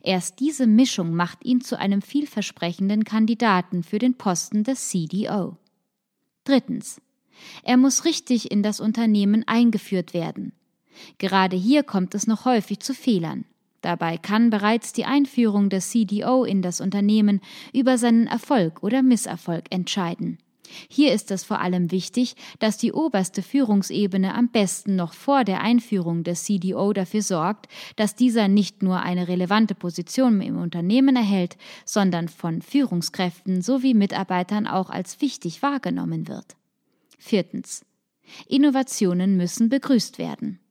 Erst 0.01 0.39
diese 0.39 0.65
Mischung 0.65 1.13
macht 1.13 1.45
ihn 1.45 1.61
zu 1.61 1.77
einem 1.77 2.01
vielversprechenden 2.01 3.03
Kandidaten 3.03 3.83
für 3.83 3.99
den 3.99 4.15
Posten 4.15 4.63
des 4.63 4.89
CDO. 4.89 5.57
Drittens. 6.45 6.99
Er 7.61 7.77
muss 7.77 8.05
richtig 8.05 8.51
in 8.51 8.63
das 8.63 8.79
Unternehmen 8.79 9.47
eingeführt 9.47 10.15
werden. 10.15 10.51
Gerade 11.19 11.55
hier 11.55 11.83
kommt 11.83 12.15
es 12.15 12.27
noch 12.27 12.45
häufig 12.45 12.79
zu 12.79 12.93
Fehlern. 12.93 13.45
Dabei 13.83 14.17
kann 14.17 14.49
bereits 14.49 14.93
die 14.93 15.03
Einführung 15.03 15.69
des 15.69 15.89
CDO 15.91 16.45
in 16.45 16.61
das 16.61 16.79
Unternehmen 16.79 17.41
über 17.73 17.97
seinen 17.97 18.27
Erfolg 18.27 18.81
oder 18.81 19.03
Misserfolg 19.03 19.65
entscheiden. 19.71 20.37
Hier 20.87 21.13
ist 21.13 21.31
es 21.31 21.43
vor 21.43 21.59
allem 21.59 21.91
wichtig, 21.91 22.35
dass 22.59 22.77
die 22.77 22.93
oberste 22.93 23.41
Führungsebene 23.41 24.33
am 24.35 24.47
besten 24.47 24.95
noch 24.95 25.11
vor 25.11 25.43
der 25.43 25.59
Einführung 25.59 26.23
des 26.23 26.45
CDO 26.45 26.93
dafür 26.93 27.21
sorgt, 27.21 27.67
dass 27.97 28.15
dieser 28.15 28.47
nicht 28.47 28.81
nur 28.81 29.01
eine 29.01 29.27
relevante 29.27 29.75
Position 29.75 30.39
im 30.39 30.57
Unternehmen 30.57 31.17
erhält, 31.17 31.57
sondern 31.83 32.29
von 32.29 32.61
Führungskräften 32.61 33.61
sowie 33.61 33.93
Mitarbeitern 33.93 34.65
auch 34.65 34.89
als 34.89 35.19
wichtig 35.19 35.61
wahrgenommen 35.61 36.29
wird. 36.29 36.55
Viertens. 37.17 37.85
Innovationen 38.47 39.35
müssen 39.35 39.67
begrüßt 39.67 40.17
werden. 40.17 40.62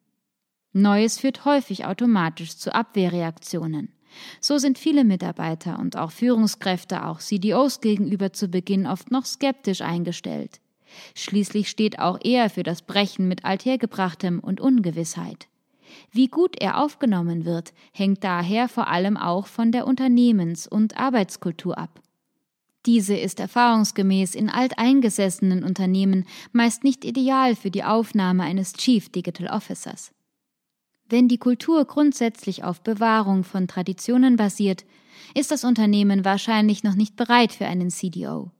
Neues 0.72 1.18
führt 1.18 1.44
häufig 1.44 1.84
automatisch 1.84 2.56
zu 2.56 2.74
Abwehrreaktionen. 2.74 3.92
So 4.40 4.58
sind 4.58 4.78
viele 4.78 5.04
Mitarbeiter 5.04 5.78
und 5.78 5.96
auch 5.96 6.10
Führungskräfte, 6.10 7.06
auch 7.06 7.18
CDOs 7.18 7.80
gegenüber 7.80 8.32
zu 8.32 8.48
Beginn 8.48 8.86
oft 8.86 9.10
noch 9.10 9.24
skeptisch 9.24 9.80
eingestellt. 9.80 10.60
Schließlich 11.14 11.70
steht 11.70 11.98
auch 11.98 12.18
er 12.22 12.50
für 12.50 12.62
das 12.62 12.82
Brechen 12.82 13.28
mit 13.28 13.44
Althergebrachtem 13.44 14.40
und 14.40 14.60
Ungewissheit. 14.60 15.48
Wie 16.10 16.28
gut 16.28 16.56
er 16.60 16.82
aufgenommen 16.82 17.44
wird, 17.44 17.72
hängt 17.92 18.24
daher 18.24 18.68
vor 18.68 18.88
allem 18.88 19.16
auch 19.16 19.46
von 19.46 19.72
der 19.72 19.86
Unternehmens- 19.86 20.66
und 20.66 20.96
Arbeitskultur 20.96 21.76
ab. 21.76 22.00
Diese 22.84 23.14
ist 23.14 23.40
erfahrungsgemäß 23.40 24.34
in 24.34 24.50
alteingesessenen 24.50 25.62
Unternehmen 25.62 26.26
meist 26.50 26.82
nicht 26.82 27.04
ideal 27.04 27.54
für 27.54 27.70
die 27.70 27.84
Aufnahme 27.84 28.42
eines 28.42 28.72
Chief 28.72 29.08
Digital 29.08 29.48
Officers. 29.48 30.12
Wenn 31.12 31.28
die 31.28 31.36
Kultur 31.36 31.84
grundsätzlich 31.84 32.64
auf 32.64 32.80
Bewahrung 32.80 33.44
von 33.44 33.68
Traditionen 33.68 34.36
basiert, 34.36 34.86
ist 35.34 35.50
das 35.50 35.62
Unternehmen 35.62 36.24
wahrscheinlich 36.24 36.84
noch 36.84 36.94
nicht 36.94 37.16
bereit 37.16 37.52
für 37.52 37.66
einen 37.66 37.90
CDO. 37.90 38.50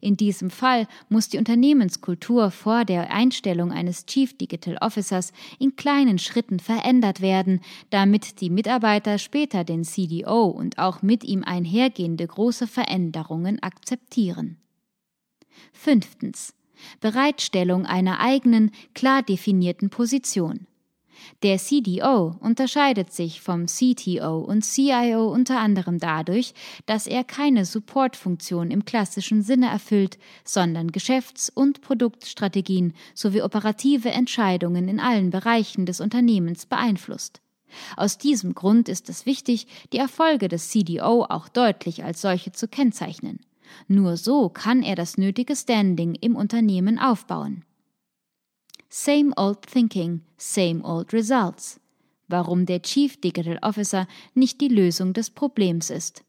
In 0.00 0.16
diesem 0.16 0.50
Fall 0.50 0.88
muss 1.08 1.28
die 1.28 1.38
Unternehmenskultur 1.38 2.50
vor 2.50 2.84
der 2.84 3.12
Einstellung 3.12 3.70
eines 3.70 4.06
Chief 4.06 4.36
Digital 4.36 4.76
Officers 4.80 5.32
in 5.60 5.76
kleinen 5.76 6.18
Schritten 6.18 6.58
verändert 6.58 7.20
werden, 7.20 7.60
damit 7.90 8.40
die 8.40 8.50
Mitarbeiter 8.50 9.18
später 9.18 9.62
den 9.62 9.84
CDO 9.84 10.46
und 10.46 10.78
auch 10.78 11.02
mit 11.02 11.22
ihm 11.22 11.44
einhergehende 11.44 12.26
große 12.26 12.66
Veränderungen 12.66 13.62
akzeptieren. 13.62 14.56
Fünftens. 15.72 16.54
Bereitstellung 16.98 17.86
einer 17.86 18.18
eigenen, 18.18 18.72
klar 18.94 19.22
definierten 19.22 19.90
Position. 19.90 20.66
Der 21.42 21.58
CDO 21.58 22.36
unterscheidet 22.40 23.12
sich 23.12 23.40
vom 23.40 23.66
CTO 23.66 24.38
und 24.38 24.62
CIO 24.62 25.32
unter 25.32 25.58
anderem 25.58 25.98
dadurch, 25.98 26.54
dass 26.86 27.06
er 27.06 27.24
keine 27.24 27.64
Supportfunktion 27.64 28.70
im 28.70 28.84
klassischen 28.84 29.42
Sinne 29.42 29.68
erfüllt, 29.68 30.18
sondern 30.44 30.92
Geschäfts- 30.92 31.50
und 31.50 31.80
Produktstrategien 31.80 32.94
sowie 33.14 33.42
operative 33.42 34.10
Entscheidungen 34.10 34.88
in 34.88 35.00
allen 35.00 35.30
Bereichen 35.30 35.86
des 35.86 36.00
Unternehmens 36.00 36.66
beeinflusst. 36.66 37.40
Aus 37.96 38.18
diesem 38.18 38.54
Grund 38.54 38.88
ist 38.88 39.08
es 39.08 39.26
wichtig, 39.26 39.66
die 39.92 39.98
Erfolge 39.98 40.48
des 40.48 40.70
CDO 40.70 41.24
auch 41.28 41.48
deutlich 41.48 42.04
als 42.04 42.20
solche 42.20 42.52
zu 42.52 42.68
kennzeichnen. 42.68 43.40
Nur 43.86 44.16
so 44.16 44.48
kann 44.48 44.82
er 44.82 44.96
das 44.96 45.16
nötige 45.16 45.54
Standing 45.54 46.14
im 46.14 46.36
Unternehmen 46.36 46.98
aufbauen. 46.98 47.64
Same 48.92 49.32
old 49.36 49.62
thinking, 49.62 50.22
same 50.36 50.82
old 50.82 51.12
results. 51.12 51.78
Warum 52.26 52.66
der 52.66 52.82
Chief 52.82 53.20
Digital 53.20 53.56
Officer 53.62 54.08
nicht 54.34 54.60
die 54.60 54.66
Lösung 54.66 55.12
des 55.12 55.30
Problems 55.30 55.90
ist. 55.90 56.24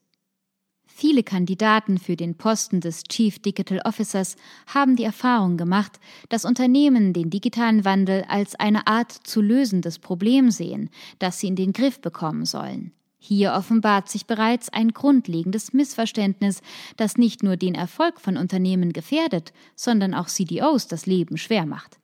Viele 0.85 1.23
Kandidaten 1.23 1.97
für 1.97 2.15
den 2.15 2.35
Posten 2.35 2.79
des 2.79 3.01
Chief 3.05 3.39
Digital 3.39 3.81
Officers 3.83 4.35
haben 4.67 4.95
die 4.95 5.05
Erfahrung 5.05 5.57
gemacht, 5.57 5.99
dass 6.29 6.45
Unternehmen 6.45 7.13
den 7.13 7.31
digitalen 7.31 7.83
Wandel 7.83 8.25
als 8.27 8.53
eine 8.53 8.85
Art 8.85 9.11
zu 9.11 9.41
lösendes 9.41 9.97
Problem 9.97 10.51
sehen, 10.51 10.91
das 11.17 11.39
sie 11.39 11.47
in 11.47 11.55
den 11.55 11.73
Griff 11.73 11.99
bekommen 11.99 12.45
sollen. 12.45 12.91
Hier 13.17 13.53
offenbart 13.53 14.07
sich 14.07 14.27
bereits 14.27 14.69
ein 14.69 14.89
grundlegendes 14.89 15.73
Missverständnis, 15.73 16.61
das 16.95 17.17
nicht 17.17 17.41
nur 17.41 17.57
den 17.57 17.73
Erfolg 17.73 18.21
von 18.21 18.37
Unternehmen 18.37 18.93
gefährdet, 18.93 19.51
sondern 19.75 20.13
auch 20.13 20.27
CDOs 20.27 20.87
das 20.87 21.07
Leben 21.07 21.39
schwer 21.39 21.65
macht. 21.65 22.00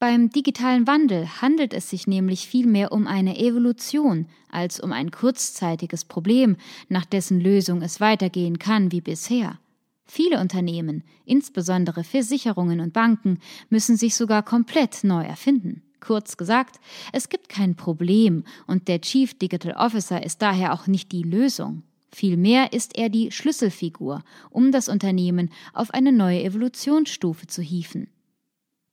Beim 0.00 0.30
digitalen 0.30 0.86
Wandel 0.86 1.26
handelt 1.42 1.74
es 1.74 1.90
sich 1.90 2.06
nämlich 2.06 2.46
vielmehr 2.46 2.92
um 2.92 3.08
eine 3.08 3.36
Evolution 3.36 4.26
als 4.48 4.78
um 4.78 4.92
ein 4.92 5.10
kurzzeitiges 5.10 6.04
Problem, 6.04 6.56
nach 6.88 7.04
dessen 7.04 7.40
Lösung 7.40 7.82
es 7.82 8.00
weitergehen 8.00 8.60
kann 8.60 8.92
wie 8.92 9.00
bisher. 9.00 9.58
Viele 10.04 10.40
Unternehmen, 10.40 11.02
insbesondere 11.24 12.04
Versicherungen 12.04 12.78
und 12.78 12.92
Banken, 12.92 13.40
müssen 13.70 13.96
sich 13.96 14.14
sogar 14.14 14.44
komplett 14.44 15.02
neu 15.02 15.24
erfinden. 15.24 15.82
Kurz 15.98 16.36
gesagt, 16.36 16.78
es 17.12 17.28
gibt 17.28 17.48
kein 17.48 17.74
Problem 17.74 18.44
und 18.68 18.86
der 18.86 19.00
Chief 19.00 19.36
Digital 19.36 19.72
Officer 19.72 20.24
ist 20.24 20.40
daher 20.42 20.74
auch 20.74 20.86
nicht 20.86 21.10
die 21.10 21.24
Lösung. 21.24 21.82
Vielmehr 22.12 22.72
ist 22.72 22.96
er 22.96 23.08
die 23.08 23.32
Schlüsselfigur, 23.32 24.22
um 24.48 24.70
das 24.70 24.88
Unternehmen 24.88 25.50
auf 25.74 25.92
eine 25.92 26.12
neue 26.12 26.44
Evolutionsstufe 26.44 27.48
zu 27.48 27.62
hieven. 27.62 28.08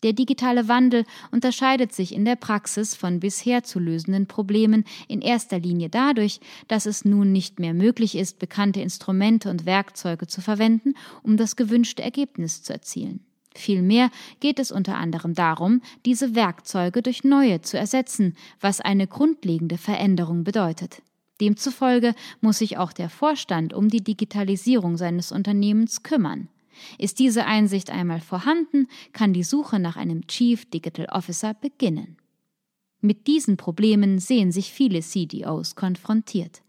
Der 0.03 0.13
digitale 0.13 0.67
Wandel 0.67 1.05
unterscheidet 1.31 1.93
sich 1.93 2.13
in 2.13 2.25
der 2.25 2.36
Praxis 2.36 2.95
von 2.95 3.19
bisher 3.19 3.63
zu 3.63 3.79
lösenden 3.79 4.27
Problemen 4.27 4.84
in 5.08 5.21
erster 5.21 5.60
Linie 5.60 5.89
dadurch, 5.89 6.39
dass 6.67 6.86
es 6.86 7.05
nun 7.05 7.31
nicht 7.31 7.60
mehr 7.60 7.73
möglich 7.73 8.15
ist, 8.15 8.38
bekannte 8.38 8.81
Instrumente 8.81 9.49
und 9.49 9.65
Werkzeuge 9.65 10.27
zu 10.27 10.41
verwenden, 10.41 10.93
um 11.23 11.38
das 11.38 11.55
gewünschte 11.55 12.03
Ergebnis 12.03 12.62
zu 12.62 12.73
erzielen. 12.73 13.21
Vielmehr 13.55 14.12
geht 14.41 14.60
es 14.60 14.71
unter 14.71 14.97
anderem 14.97 15.34
darum, 15.34 15.81
diese 16.05 16.36
Werkzeuge 16.36 17.01
durch 17.01 17.23
neue 17.23 17.62
zu 17.62 17.77
ersetzen, 17.77 18.36
was 18.60 18.81
eine 18.81 19.08
grundlegende 19.08 19.77
Veränderung 19.77 20.43
bedeutet. 20.43 21.01
Demzufolge 21.41 22.15
muss 22.41 22.60
sich 22.60 22.77
auch 22.77 22.93
der 22.93 23.10
Vorstand 23.10 23.73
um 23.73 23.89
die 23.89 24.03
Digitalisierung 24.03 24.97
seines 24.97 25.31
Unternehmens 25.31 26.03
kümmern. 26.03 26.49
Ist 26.97 27.19
diese 27.19 27.45
Einsicht 27.45 27.89
einmal 27.89 28.21
vorhanden, 28.21 28.88
kann 29.13 29.33
die 29.33 29.43
Suche 29.43 29.79
nach 29.79 29.95
einem 29.95 30.27
Chief 30.27 30.69
Digital 30.69 31.07
Officer 31.07 31.53
beginnen. 31.53 32.17
Mit 33.01 33.27
diesen 33.27 33.57
Problemen 33.57 34.19
sehen 34.19 34.51
sich 34.51 34.71
viele 34.71 35.01
CDOs 35.01 35.75
konfrontiert. 35.75 36.61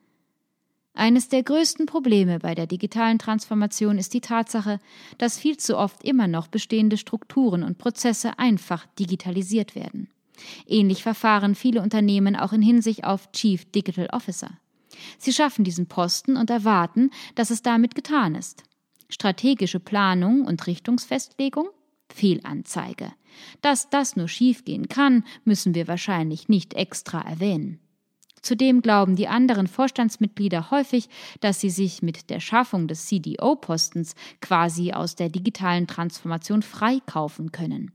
Eines 0.92 1.28
der 1.28 1.42
größten 1.42 1.84
Probleme 1.84 2.38
bei 2.38 2.54
der 2.54 2.66
digitalen 2.66 3.18
Transformation 3.18 3.98
ist 3.98 4.14
die 4.14 4.22
Tatsache, 4.22 4.78
dass 5.18 5.38
viel 5.38 5.58
zu 5.58 5.76
oft 5.76 6.02
immer 6.04 6.26
noch 6.26 6.46
bestehende 6.46 6.96
Strukturen 6.96 7.62
und 7.62 7.76
Prozesse 7.76 8.38
einfach 8.38 8.86
digitalisiert 8.98 9.74
werden. 9.74 10.08
Ähnlich 10.66 11.02
verfahren 11.02 11.54
viele 11.54 11.82
Unternehmen 11.82 12.34
auch 12.34 12.52
in 12.52 12.62
Hinsicht 12.62 13.04
auf 13.04 13.30
Chief 13.32 13.64
Digital 13.72 14.08
Officer. 14.12 14.50
Sie 15.18 15.32
schaffen 15.32 15.64
diesen 15.64 15.86
Posten 15.86 16.36
und 16.36 16.48
erwarten, 16.48 17.10
dass 17.34 17.50
es 17.50 17.60
damit 17.62 17.94
getan 17.94 18.34
ist. 18.34 18.62
Strategische 19.08 19.80
Planung 19.80 20.44
und 20.44 20.66
Richtungsfestlegung? 20.66 21.68
Fehlanzeige. 22.08 23.12
Dass 23.60 23.90
das 23.90 24.16
nur 24.16 24.28
schiefgehen 24.28 24.88
kann, 24.88 25.24
müssen 25.44 25.74
wir 25.74 25.88
wahrscheinlich 25.88 26.48
nicht 26.48 26.74
extra 26.74 27.20
erwähnen. 27.20 27.80
Zudem 28.42 28.80
glauben 28.80 29.16
die 29.16 29.26
anderen 29.26 29.66
Vorstandsmitglieder 29.66 30.70
häufig, 30.70 31.08
dass 31.40 31.60
sie 31.60 31.70
sich 31.70 32.02
mit 32.02 32.30
der 32.30 32.38
Schaffung 32.38 32.86
des 32.86 33.06
CDO-Postens 33.06 34.14
quasi 34.40 34.92
aus 34.92 35.16
der 35.16 35.28
digitalen 35.30 35.88
Transformation 35.88 36.62
freikaufen 36.62 37.50
können. 37.50 37.90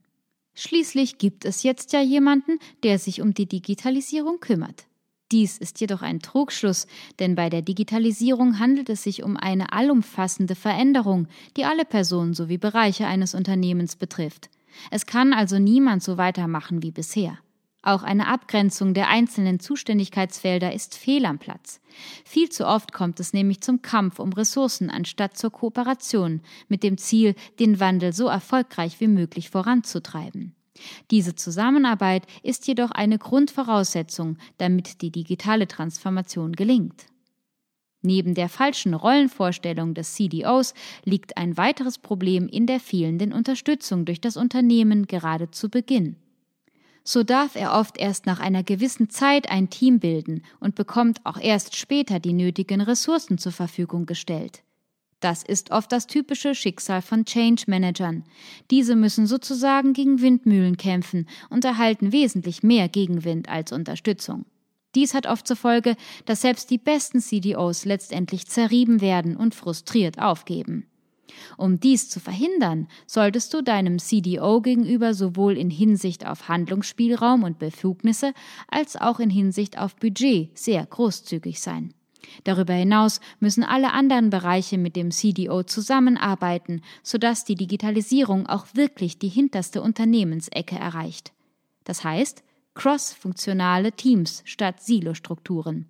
Schließlich 0.53 1.17
gibt 1.17 1.45
es 1.45 1.63
jetzt 1.63 1.93
ja 1.93 2.01
jemanden, 2.01 2.59
der 2.83 2.99
sich 2.99 3.21
um 3.21 3.33
die 3.33 3.45
Digitalisierung 3.45 4.41
kümmert. 4.41 4.87
Dies 5.31 5.57
ist 5.57 5.79
jedoch 5.79 6.01
ein 6.01 6.19
Trugschluss, 6.19 6.87
denn 7.19 7.35
bei 7.35 7.49
der 7.49 7.61
Digitalisierung 7.61 8.59
handelt 8.59 8.89
es 8.89 9.03
sich 9.03 9.23
um 9.23 9.37
eine 9.37 9.71
allumfassende 9.71 10.55
Veränderung, 10.55 11.27
die 11.55 11.63
alle 11.63 11.85
Personen 11.85 12.33
sowie 12.33 12.57
Bereiche 12.57 13.07
eines 13.07 13.33
Unternehmens 13.33 13.95
betrifft. 13.95 14.49
Es 14.89 15.05
kann 15.05 15.33
also 15.33 15.57
niemand 15.57 16.03
so 16.03 16.17
weitermachen 16.17 16.83
wie 16.83 16.91
bisher. 16.91 17.37
Auch 17.83 18.03
eine 18.03 18.27
Abgrenzung 18.27 18.93
der 18.93 19.07
einzelnen 19.07 19.59
Zuständigkeitsfelder 19.59 20.71
ist 20.71 20.95
fehl 20.95 21.25
am 21.25 21.39
Platz. 21.39 21.81
Viel 22.25 22.49
zu 22.49 22.67
oft 22.67 22.93
kommt 22.93 23.19
es 23.19 23.33
nämlich 23.33 23.61
zum 23.61 23.81
Kampf 23.81 24.19
um 24.19 24.33
Ressourcen 24.33 24.91
anstatt 24.91 25.35
zur 25.35 25.51
Kooperation 25.51 26.41
mit 26.67 26.83
dem 26.83 26.97
Ziel, 26.97 27.35
den 27.59 27.79
Wandel 27.79 28.13
so 28.13 28.27
erfolgreich 28.27 28.99
wie 28.99 29.07
möglich 29.07 29.49
voranzutreiben. 29.49 30.53
Diese 31.09 31.35
Zusammenarbeit 31.35 32.25
ist 32.43 32.67
jedoch 32.67 32.91
eine 32.91 33.17
Grundvoraussetzung, 33.17 34.37
damit 34.57 35.01
die 35.01 35.11
digitale 35.11 35.67
Transformation 35.67 36.53
gelingt. 36.53 37.05
Neben 38.03 38.33
der 38.33 38.49
falschen 38.49 38.93
Rollenvorstellung 38.93 39.93
des 39.93 40.15
CDOs 40.15 40.73
liegt 41.03 41.37
ein 41.37 41.57
weiteres 41.57 41.99
Problem 41.99 42.47
in 42.47 42.65
der 42.65 42.79
fehlenden 42.79 43.31
Unterstützung 43.31 44.05
durch 44.05 44.19
das 44.19 44.37
Unternehmen 44.37 45.05
gerade 45.05 45.51
zu 45.51 45.69
Beginn. 45.69 46.15
So 47.03 47.23
darf 47.23 47.55
er 47.55 47.73
oft 47.73 47.97
erst 47.97 48.25
nach 48.25 48.39
einer 48.39 48.63
gewissen 48.63 49.09
Zeit 49.09 49.49
ein 49.49 49.69
Team 49.69 49.99
bilden 49.99 50.43
und 50.59 50.75
bekommt 50.75 51.25
auch 51.25 51.39
erst 51.39 51.75
später 51.75 52.19
die 52.19 52.33
nötigen 52.33 52.81
Ressourcen 52.81 53.37
zur 53.37 53.51
Verfügung 53.51 54.05
gestellt. 54.05 54.63
Das 55.21 55.43
ist 55.43 55.69
oft 55.69 55.91
das 55.91 56.07
typische 56.07 56.55
Schicksal 56.55 57.03
von 57.03 57.25
Change 57.25 57.65
Managern. 57.67 58.23
Diese 58.71 58.95
müssen 58.95 59.27
sozusagen 59.27 59.93
gegen 59.93 60.19
Windmühlen 60.19 60.77
kämpfen 60.77 61.27
und 61.51 61.63
erhalten 61.63 62.11
wesentlich 62.11 62.63
mehr 62.63 62.89
Gegenwind 62.89 63.47
als 63.47 63.71
Unterstützung. 63.71 64.45
Dies 64.95 65.13
hat 65.13 65.27
oft 65.27 65.47
zur 65.47 65.55
Folge, 65.57 65.95
dass 66.25 66.41
selbst 66.41 66.71
die 66.71 66.79
besten 66.79 67.21
CDOs 67.21 67.85
letztendlich 67.85 68.47
zerrieben 68.47 68.99
werden 68.99 69.37
und 69.37 69.53
frustriert 69.53 70.19
aufgeben. 70.19 70.87
Um 71.55 71.79
dies 71.79 72.09
zu 72.09 72.19
verhindern, 72.19 72.87
solltest 73.05 73.53
du 73.53 73.61
deinem 73.61 73.99
CDO 73.99 74.59
gegenüber 74.59 75.13
sowohl 75.13 75.55
in 75.55 75.69
Hinsicht 75.69 76.25
auf 76.25 76.49
Handlungsspielraum 76.49 77.43
und 77.43 77.59
Befugnisse 77.59 78.33
als 78.67 78.97
auch 78.97 79.19
in 79.19 79.29
Hinsicht 79.29 79.77
auf 79.77 79.95
Budget 79.95 80.57
sehr 80.57 80.85
großzügig 80.85 81.61
sein. 81.61 81.93
Darüber 82.43 82.73
hinaus 82.73 83.19
müssen 83.39 83.63
alle 83.63 83.93
anderen 83.93 84.29
Bereiche 84.29 84.77
mit 84.77 84.95
dem 84.95 85.11
CDO 85.11 85.63
zusammenarbeiten, 85.63 86.81
sodass 87.03 87.45
die 87.45 87.55
Digitalisierung 87.55 88.47
auch 88.47 88.67
wirklich 88.73 89.19
die 89.19 89.27
hinterste 89.27 89.81
Unternehmensecke 89.81 90.75
erreicht. 90.75 91.31
Das 91.83 92.03
heißt, 92.03 92.43
cross-funktionale 92.73 93.91
Teams 93.91 94.43
statt 94.45 94.81
Silostrukturen. 94.81 95.87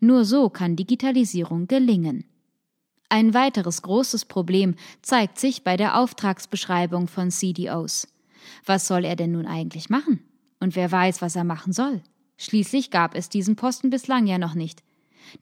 Nur 0.00 0.24
so 0.24 0.50
kann 0.50 0.76
Digitalisierung 0.76 1.66
gelingen. 1.66 2.24
Ein 3.08 3.34
weiteres 3.34 3.82
großes 3.82 4.24
Problem 4.24 4.74
zeigt 5.02 5.38
sich 5.38 5.62
bei 5.62 5.76
der 5.76 5.98
Auftragsbeschreibung 5.98 7.06
von 7.06 7.30
CDOs. 7.30 8.08
Was 8.66 8.86
soll 8.86 9.04
er 9.04 9.16
denn 9.16 9.32
nun 9.32 9.46
eigentlich 9.46 9.88
machen? 9.90 10.20
Und 10.60 10.76
wer 10.76 10.90
weiß, 10.90 11.22
was 11.22 11.36
er 11.36 11.44
machen 11.44 11.72
soll? 11.72 12.02
Schließlich 12.38 12.90
gab 12.90 13.14
es 13.14 13.28
diesen 13.28 13.56
Posten 13.56 13.90
bislang 13.90 14.26
ja 14.26 14.38
noch 14.38 14.54
nicht. 14.54 14.82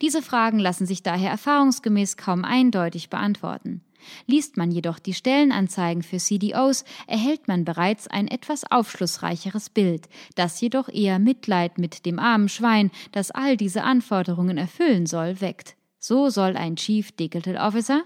Diese 0.01 0.21
Fragen 0.21 0.59
lassen 0.59 0.85
sich 0.85 1.03
daher 1.03 1.31
erfahrungsgemäß 1.31 2.17
kaum 2.17 2.43
eindeutig 2.43 3.09
beantworten. 3.09 3.81
Liest 4.27 4.57
man 4.57 4.71
jedoch 4.71 4.99
die 4.99 5.13
Stellenanzeigen 5.13 6.03
für 6.03 6.17
CDOs, 6.17 6.83
erhält 7.07 7.47
man 7.47 7.65
bereits 7.65 8.07
ein 8.07 8.27
etwas 8.27 8.69
aufschlussreicheres 8.69 9.69
Bild, 9.69 10.09
das 10.35 10.59
jedoch 10.59 10.89
eher 10.89 11.19
Mitleid 11.19 11.77
mit 11.77 12.05
dem 12.05 12.19
armen 12.19 12.49
Schwein, 12.49 12.91
das 13.11 13.31
all 13.31 13.57
diese 13.57 13.83
Anforderungen 13.83 14.57
erfüllen 14.57 15.05
soll, 15.05 15.41
weckt. 15.41 15.75
So 15.99 16.29
soll 16.29 16.57
ein 16.57 16.75
Chief 16.75 17.11
Digital 17.13 17.57
Officer 17.57 18.03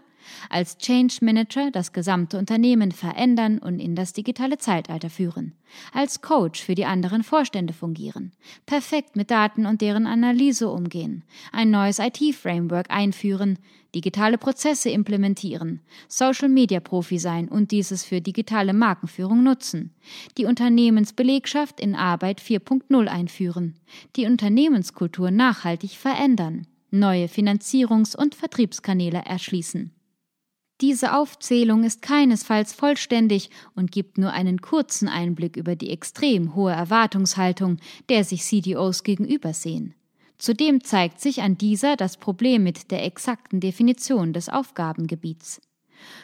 als 0.49 0.77
Change 0.77 1.17
Manager 1.21 1.71
das 1.71 1.93
gesamte 1.93 2.37
Unternehmen 2.37 2.91
verändern 2.91 3.59
und 3.59 3.79
in 3.79 3.95
das 3.95 4.13
digitale 4.13 4.57
Zeitalter 4.57 5.09
führen, 5.09 5.53
als 5.93 6.21
Coach 6.21 6.61
für 6.63 6.75
die 6.75 6.85
anderen 6.85 7.23
Vorstände 7.23 7.73
fungieren, 7.73 8.31
perfekt 8.65 9.15
mit 9.15 9.31
Daten 9.31 9.65
und 9.65 9.81
deren 9.81 10.07
Analyse 10.07 10.69
umgehen, 10.69 11.23
ein 11.51 11.69
neues 11.71 11.99
IT-Framework 11.99 12.89
einführen, 12.89 13.57
digitale 13.95 14.37
Prozesse 14.37 14.89
implementieren, 14.89 15.81
Social-Media-Profi 16.07 17.19
sein 17.19 17.47
und 17.47 17.71
dieses 17.71 18.03
für 18.03 18.21
digitale 18.21 18.73
Markenführung 18.73 19.43
nutzen, 19.43 19.93
die 20.37 20.45
Unternehmensbelegschaft 20.45 21.79
in 21.79 21.95
Arbeit 21.95 22.41
4.0 22.41 23.07
einführen, 23.07 23.75
die 24.15 24.25
Unternehmenskultur 24.25 25.31
nachhaltig 25.31 25.91
verändern, 25.91 26.67
neue 26.91 27.25
Finanzierungs- 27.25 28.15
und 28.15 28.35
Vertriebskanäle 28.35 29.23
erschließen. 29.25 29.91
Diese 30.79 31.15
Aufzählung 31.15 31.83
ist 31.83 32.03
keinesfalls 32.03 32.71
vollständig 32.71 33.49
und 33.75 33.91
gibt 33.91 34.19
nur 34.19 34.31
einen 34.31 34.61
kurzen 34.61 35.07
Einblick 35.07 35.57
über 35.57 35.75
die 35.75 35.89
extrem 35.89 36.53
hohe 36.53 36.71
Erwartungshaltung, 36.71 37.77
der 38.09 38.23
sich 38.23 38.43
CDOs 38.43 39.01
gegenübersehen. 39.01 39.95
Zudem 40.37 40.83
zeigt 40.83 41.19
sich 41.19 41.41
an 41.41 41.57
dieser 41.57 41.95
das 41.95 42.17
Problem 42.17 42.63
mit 42.63 42.91
der 42.91 43.03
exakten 43.03 43.59
Definition 43.59 44.33
des 44.33 44.49
Aufgabengebiets. 44.49 45.61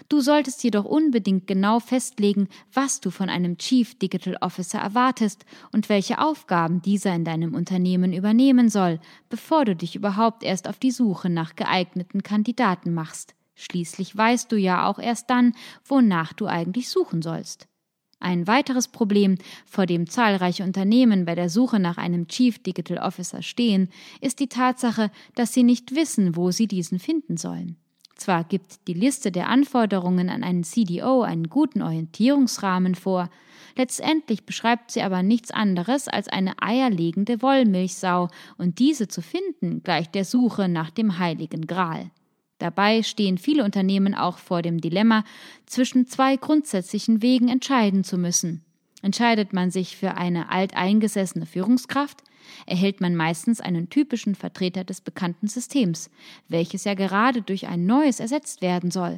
Du 0.07 0.21
solltest 0.21 0.63
jedoch 0.63 0.85
unbedingt 0.85 1.47
genau 1.47 1.79
festlegen, 1.79 2.47
was 2.71 3.01
du 3.01 3.09
von 3.09 3.29
einem 3.29 3.57
Chief 3.57 3.97
Digital 3.97 4.37
Officer 4.39 4.77
erwartest 4.77 5.45
und 5.71 5.89
welche 5.89 6.19
Aufgaben 6.19 6.83
dieser 6.83 7.15
in 7.15 7.25
deinem 7.25 7.55
Unternehmen 7.55 8.13
übernehmen 8.13 8.69
soll, 8.69 8.99
bevor 9.29 9.65
du 9.65 9.75
dich 9.75 9.95
überhaupt 9.95 10.43
erst 10.43 10.67
auf 10.67 10.77
die 10.77 10.91
Suche 10.91 11.31
nach 11.31 11.55
geeigneten 11.55 12.21
Kandidaten 12.21 12.93
machst. 12.93 13.33
Schließlich 13.55 14.15
weißt 14.15 14.51
du 14.51 14.57
ja 14.57 14.87
auch 14.87 14.99
erst 14.99 15.29
dann, 15.29 15.53
wonach 15.85 16.33
du 16.33 16.47
eigentlich 16.47 16.89
suchen 16.89 17.21
sollst. 17.21 17.67
Ein 18.19 18.47
weiteres 18.47 18.87
Problem, 18.87 19.37
vor 19.65 19.85
dem 19.85 20.09
zahlreiche 20.09 20.63
Unternehmen 20.63 21.25
bei 21.25 21.35
der 21.35 21.49
Suche 21.49 21.77
nach 21.79 21.97
einem 21.97 22.29
Chief 22.29 22.57
Digital 22.57 22.99
Officer 22.99 23.41
stehen, 23.41 23.89
ist 24.21 24.39
die 24.39 24.47
Tatsache, 24.47 25.11
dass 25.35 25.53
sie 25.53 25.63
nicht 25.63 25.93
wissen, 25.93 26.37
wo 26.37 26.49
sie 26.49 26.67
diesen 26.67 26.99
finden 26.99 27.35
sollen. 27.35 27.75
Zwar 28.15 28.45
gibt 28.45 28.87
die 28.87 28.93
Liste 28.93 29.31
der 29.31 29.49
Anforderungen 29.49 30.29
an 30.29 30.43
einen 30.43 30.63
CDO 30.63 31.23
einen 31.23 31.49
guten 31.49 31.81
Orientierungsrahmen 31.81 32.95
vor, 32.95 33.29
letztendlich 33.75 34.45
beschreibt 34.45 34.91
sie 34.91 35.01
aber 35.01 35.21
nichts 35.21 35.51
anderes 35.51 36.07
als 36.07 36.29
eine 36.29 36.53
eierlegende 36.61 37.41
Wollmilchsau, 37.41 38.29
und 38.57 38.79
diese 38.79 39.09
zu 39.09 39.21
finden 39.21 39.83
gleicht 39.83 40.15
der 40.15 40.23
Suche 40.23 40.69
nach 40.69 40.91
dem 40.91 41.19
heiligen 41.19 41.67
Gral. 41.67 42.11
Dabei 42.63 43.03
stehen 43.03 43.37
viele 43.37 43.65
Unternehmen 43.65 44.15
auch 44.15 44.37
vor 44.37 44.61
dem 44.61 44.79
Dilemma, 44.79 45.25
zwischen 45.65 46.07
zwei 46.07 46.37
grundsätzlichen 46.37 47.21
Wegen 47.21 47.49
entscheiden 47.49 48.05
zu 48.05 48.17
müssen. 48.17 48.63
Entscheidet 49.01 49.51
man 49.51 49.69
sich 49.69 49.97
für 49.97 50.15
eine 50.15 50.49
alteingesessene 50.49 51.45
Führungskraft, 51.45 52.23
erhält 52.65 53.01
man 53.01 53.17
meistens 53.17 53.59
einen 53.59 53.89
typischen 53.89 54.33
Vertreter 54.33 54.85
des 54.85 55.01
bekannten 55.01 55.49
Systems, 55.49 56.09
welches 56.47 56.85
ja 56.85 56.93
gerade 56.93 57.41
durch 57.41 57.67
ein 57.67 57.85
neues 57.85 58.21
ersetzt 58.21 58.61
werden 58.61 58.91
soll. 58.91 59.17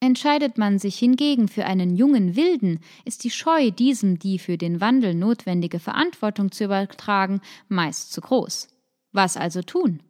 Entscheidet 0.00 0.58
man 0.58 0.80
sich 0.80 0.98
hingegen 0.98 1.46
für 1.46 1.66
einen 1.66 1.94
jungen 1.94 2.34
Wilden, 2.34 2.80
ist 3.04 3.22
die 3.22 3.30
Scheu, 3.30 3.70
diesem 3.70 4.18
die 4.18 4.40
für 4.40 4.58
den 4.58 4.80
Wandel 4.80 5.14
notwendige 5.14 5.78
Verantwortung 5.78 6.50
zu 6.50 6.64
übertragen, 6.64 7.40
meist 7.68 8.12
zu 8.12 8.20
groß. 8.20 8.66
Was 9.12 9.36
also 9.36 9.62
tun? 9.62 10.00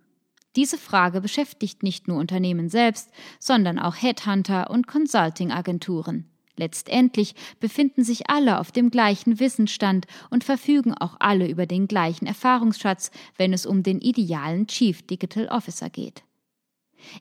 Diese 0.57 0.79
Frage 0.79 1.21
beschäftigt 1.21 1.83
nicht 1.83 2.09
nur 2.09 2.19
Unternehmen 2.19 2.69
selbst, 2.69 3.11
sondern 3.39 3.79
auch 3.79 3.95
Headhunter 3.95 4.71
und 4.71 4.87
Consulting-Agenturen. 4.87 6.27
Letztendlich 6.57 7.35
befinden 7.59 8.05
sich 8.05 8.29
alle 8.29 8.59
auf 8.59 8.71
dem 8.73 8.91
gleichen 8.91 9.41
Wissensstand 9.41 10.07
und 10.29 10.45
verfügen 10.45 10.93
auch 10.93 11.17
alle 11.19 11.49
über 11.49 11.67
den 11.67 11.89
gleichen 11.89 12.27
Erfahrungsschatz, 12.27 13.11
wenn 13.37 13.53
es 13.53 13.65
um 13.65 13.83
den 13.83 14.01
idealen 14.01 14.67
Chief 14.67 15.01
Digital 15.07 15.49
Officer 15.49 15.89
geht. 15.89 16.23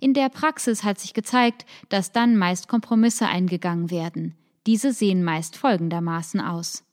In 0.01 0.13
der 0.13 0.27
Praxis 0.29 0.83
hat 0.83 0.99
sich 0.99 1.13
gezeigt, 1.13 1.65
dass 1.87 2.11
dann 2.11 2.35
meist 2.35 2.67
Kompromisse 2.67 3.27
eingegangen 3.27 3.91
werden. 3.91 4.35
Diese 4.67 4.91
sehen 4.91 5.23
meist 5.23 5.55
folgendermaßen 5.55 6.41
aus. 6.41 6.83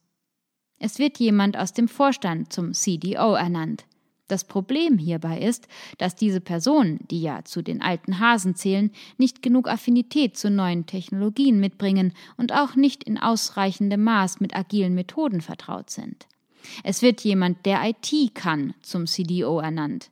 Es 0.79 0.99
wird 0.99 1.19
jemand 1.19 1.57
aus 1.57 1.73
dem 1.73 1.89
Vorstand 1.89 2.53
zum 2.53 2.75
CDO 2.75 3.35
ernannt. 3.35 3.87
Das 4.29 4.45
Problem 4.45 4.99
hierbei 4.99 5.41
ist, 5.41 5.69
dass 5.99 6.17
diese 6.17 6.41
Personen, 6.41 6.99
die 7.11 7.23
ja 7.23 7.45
zu 7.45 7.63
den 7.63 7.81
alten 7.81 8.19
Hasen 8.19 8.57
zählen, 8.57 8.91
nicht 9.19 9.41
genug 9.41 9.69
Affinität 9.69 10.37
zu 10.37 10.51
neuen 10.51 10.87
Technologien 10.87 11.61
mitbringen 11.61 12.13
und 12.37 12.53
auch 12.53 12.75
nicht 12.75 13.05
in 13.05 13.19
ausreichendem 13.19 14.03
Maß 14.03 14.41
mit 14.41 14.57
agilen 14.57 14.95
Methoden 14.95 15.41
vertraut 15.41 15.91
sind. 15.91 16.27
Es 16.83 17.03
wird 17.03 17.21
jemand, 17.21 17.65
der 17.67 17.81
IT 17.85 18.35
kann, 18.35 18.75
zum 18.83 19.07
CDO 19.07 19.61
ernannt. 19.61 20.11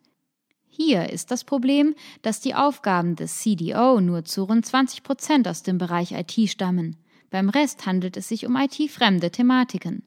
Hier 0.69 1.11
ist 1.11 1.31
das 1.31 1.45
Problem, 1.45 1.95
dass 2.23 2.41
die 2.41 2.55
Aufgaben 2.55 3.17
des 3.17 3.41
CDO 3.41 4.01
nur 4.01 4.25
zu 4.25 4.45
rund 4.45 4.65
20 4.65 5.03
Prozent 5.03 5.49
aus 5.49 5.63
dem 5.63 5.79
Bereich 5.79 6.13
IT 6.13 6.51
stammen. 6.51 6.97
Beim 7.31 7.49
Rest 7.49 7.87
handelt 7.87 8.17
es 8.17 8.29
sich 8.29 8.47
um 8.47 8.57
IT-fremde 8.57 9.31
Thematiken. 9.31 10.03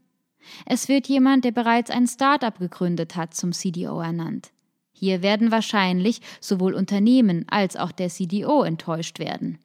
Es 0.65 0.87
wird 0.87 1.07
jemand, 1.07 1.45
der 1.45 1.51
bereits 1.51 1.89
ein 1.89 2.07
Start-up 2.07 2.59
gegründet 2.59 3.15
hat, 3.15 3.33
zum 3.33 3.51
CDO 3.51 3.99
ernannt. 3.99 4.51
Hier 4.93 5.21
werden 5.21 5.51
wahrscheinlich 5.51 6.21
sowohl 6.39 6.73
Unternehmen 6.73 7.45
als 7.49 7.75
auch 7.75 7.91
der 7.91 8.09
CDO 8.09 8.63
enttäuscht 8.63 9.19
werden. 9.19 9.59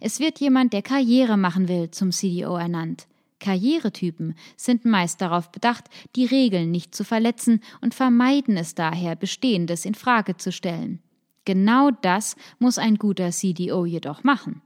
Es 0.00 0.18
wird 0.18 0.40
jemand, 0.40 0.72
der 0.72 0.82
Karriere 0.82 1.36
machen 1.36 1.68
will, 1.68 1.90
zum 1.90 2.10
CDO 2.10 2.56
ernannt. 2.56 3.06
Karrieretypen 3.38 4.34
sind 4.56 4.84
meist 4.84 5.20
darauf 5.20 5.52
bedacht, 5.52 5.84
die 6.16 6.24
Regeln 6.24 6.70
nicht 6.70 6.94
zu 6.94 7.04
verletzen 7.04 7.60
und 7.80 7.94
vermeiden 7.94 8.56
es 8.56 8.74
daher, 8.74 9.14
Bestehendes 9.14 9.84
in 9.84 9.94
Frage 9.94 10.36
zu 10.36 10.52
stellen. 10.52 11.00
Genau 11.44 11.90
das 11.90 12.34
muss 12.58 12.78
ein 12.78 12.96
guter 12.96 13.30
CDO 13.30 13.84
jedoch 13.84 14.24
machen. 14.24 14.62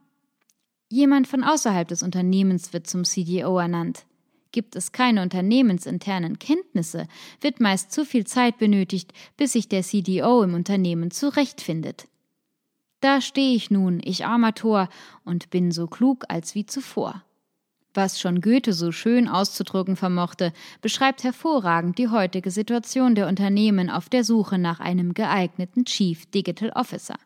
Jemand 0.88 1.28
von 1.28 1.44
außerhalb 1.44 1.86
des 1.86 2.02
Unternehmens 2.02 2.72
wird 2.72 2.86
zum 2.86 3.04
CDO 3.04 3.58
ernannt. 3.58 4.06
Gibt 4.52 4.74
es 4.74 4.92
keine 4.92 5.22
unternehmensinternen 5.22 6.38
Kenntnisse, 6.38 7.06
wird 7.40 7.60
meist 7.60 7.92
zu 7.92 8.04
viel 8.04 8.26
Zeit 8.26 8.58
benötigt, 8.58 9.12
bis 9.36 9.52
sich 9.52 9.68
der 9.68 9.82
CDO 9.82 10.42
im 10.42 10.54
Unternehmen 10.54 11.10
zurechtfindet. 11.10 12.08
Da 13.00 13.20
stehe 13.20 13.54
ich 13.54 13.70
nun, 13.70 14.00
ich 14.02 14.26
armer 14.26 14.54
Tor, 14.54 14.88
und 15.24 15.50
bin 15.50 15.70
so 15.72 15.86
klug 15.86 16.24
als 16.28 16.54
wie 16.54 16.66
zuvor. 16.66 17.22
Was 17.94 18.20
schon 18.20 18.40
Goethe 18.40 18.72
so 18.72 18.92
schön 18.92 19.26
auszudrücken 19.26 19.96
vermochte, 19.96 20.52
beschreibt 20.80 21.24
hervorragend 21.24 21.98
die 21.98 22.08
heutige 22.08 22.50
Situation 22.50 23.14
der 23.14 23.26
Unternehmen 23.26 23.90
auf 23.90 24.08
der 24.08 24.22
Suche 24.22 24.58
nach 24.58 24.78
einem 24.78 25.14
geeigneten 25.14 25.84
Chief 25.86 26.26
Digital 26.26 26.70
Officer. 26.70 27.16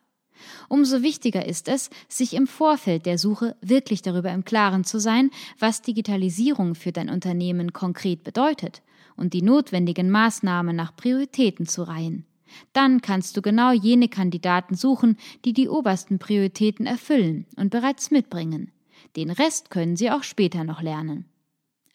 Umso 0.69 1.01
wichtiger 1.01 1.45
ist 1.45 1.67
es, 1.67 1.89
sich 2.07 2.33
im 2.33 2.47
Vorfeld 2.47 3.05
der 3.05 3.17
Suche 3.17 3.55
wirklich 3.61 4.01
darüber 4.01 4.31
im 4.31 4.45
Klaren 4.45 4.83
zu 4.83 4.99
sein, 4.99 5.31
was 5.59 5.81
Digitalisierung 5.81 6.75
für 6.75 6.91
dein 6.91 7.09
Unternehmen 7.09 7.73
konkret 7.73 8.23
bedeutet 8.23 8.81
und 9.15 9.33
die 9.33 9.41
notwendigen 9.41 10.09
Maßnahmen 10.09 10.75
nach 10.75 10.95
Prioritäten 10.95 11.67
zu 11.67 11.83
reihen. 11.83 12.25
Dann 12.73 13.01
kannst 13.01 13.35
du 13.35 13.41
genau 13.41 13.71
jene 13.71 14.07
Kandidaten 14.07 14.75
suchen, 14.75 15.17
die 15.43 15.53
die 15.53 15.67
obersten 15.67 16.19
Prioritäten 16.19 16.85
erfüllen 16.85 17.45
und 17.55 17.69
bereits 17.69 18.11
mitbringen. 18.11 18.71
Den 19.15 19.29
Rest 19.29 19.69
können 19.69 19.95
sie 19.95 20.11
auch 20.11 20.23
später 20.23 20.63
noch 20.63 20.81
lernen. 20.81 21.25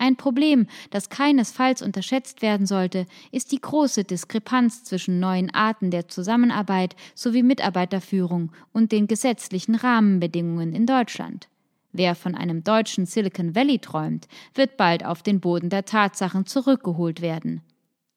Ein 0.00 0.16
Problem, 0.16 0.66
das 0.90 1.10
keinesfalls 1.10 1.82
unterschätzt 1.82 2.40
werden 2.40 2.66
sollte, 2.66 3.06
ist 3.32 3.52
die 3.52 3.60
große 3.60 4.04
Diskrepanz 4.04 4.82
zwischen 4.82 5.20
neuen 5.20 5.52
Arten 5.52 5.90
der 5.90 6.08
Zusammenarbeit 6.08 6.96
sowie 7.14 7.42
Mitarbeiterführung 7.42 8.50
und 8.72 8.92
den 8.92 9.08
gesetzlichen 9.08 9.74
Rahmenbedingungen 9.74 10.72
in 10.72 10.86
Deutschland. 10.86 11.48
Wer 11.92 12.14
von 12.14 12.34
einem 12.34 12.64
deutschen 12.64 13.04
Silicon 13.04 13.54
Valley 13.54 13.78
träumt, 13.78 14.26
wird 14.54 14.78
bald 14.78 15.04
auf 15.04 15.22
den 15.22 15.38
Boden 15.38 15.68
der 15.68 15.84
Tatsachen 15.84 16.46
zurückgeholt 16.46 17.20
werden. 17.20 17.60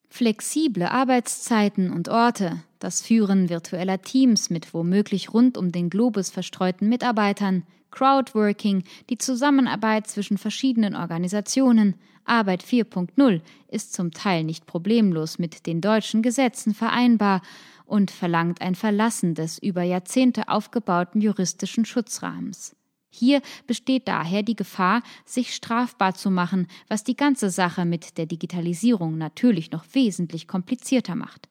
Flexible 0.08 0.84
Arbeitszeiten 0.84 1.92
und 1.92 2.08
Orte, 2.08 2.64
das 2.80 3.02
Führen 3.02 3.50
virtueller 3.50 4.02
Teams 4.02 4.50
mit 4.50 4.74
womöglich 4.74 5.34
rund 5.34 5.58
um 5.58 5.74
den 5.74 5.90
Globus 5.90 6.30
verstreuten 6.30 6.88
Mitarbeitern, 6.88 7.64
Crowdworking, 7.94 8.84
die 9.12 9.20
Zusammenarbeit 9.20 10.08
zwischen 10.08 10.40
verschiedenen 10.40 10.96
Organisationen, 10.96 11.94
Arbeit 12.26 12.64
4.0 12.64 13.42
ist 13.68 13.94
zum 13.94 14.12
Teil 14.12 14.44
nicht 14.44 14.66
problemlos 14.66 15.38
mit 15.38 15.68
den 15.68 15.80
deutschen 15.80 16.24
Gesetzen 16.24 16.74
vereinbar 16.74 17.42
und 17.86 18.10
verlangt 18.10 18.62
ein 18.62 18.74
Verlassen 18.74 19.36
des 19.36 19.60
über 19.60 19.84
Jahrzehnte 19.84 20.48
aufgebauten 20.48 21.22
juristischen 21.22 21.86
Schutzrahmens. 21.86 22.76
Hier 23.12 23.44
besteht 23.68 24.08
daher 24.08 24.42
die 24.42 24.56
Gefahr, 24.56 25.04
sich 25.24 25.54
strafbar 25.54 26.16
zu 26.16 26.32
machen, 26.32 26.66
was 26.88 27.04
die 27.04 27.16
ganze 27.16 27.52
Sache 27.52 27.86
mit 27.86 28.18
der 28.18 28.26
Digitalisierung 28.26 29.20
natürlich 29.20 29.70
noch 29.70 29.86
wesentlich 29.94 30.48
komplizierter 30.48 31.14
macht. 31.14 31.48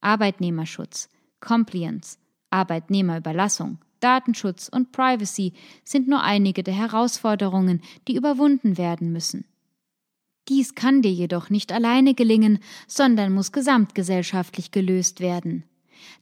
Arbeitnehmerschutz, 0.00 1.08
Compliance, 1.38 2.18
Arbeitnehmerüberlassung, 2.50 3.78
Datenschutz 4.04 4.68
und 4.68 4.92
Privacy 4.92 5.54
sind 5.82 6.08
nur 6.08 6.22
einige 6.22 6.62
der 6.62 6.74
Herausforderungen, 6.74 7.80
die 8.06 8.16
überwunden 8.16 8.76
werden 8.76 9.12
müssen. 9.12 9.46
Dies 10.48 10.74
kann 10.74 11.00
dir 11.00 11.10
jedoch 11.10 11.48
nicht 11.48 11.72
alleine 11.72 12.12
gelingen, 12.12 12.58
sondern 12.86 13.32
muss 13.32 13.50
gesamtgesellschaftlich 13.50 14.72
gelöst 14.72 15.20
werden. 15.20 15.64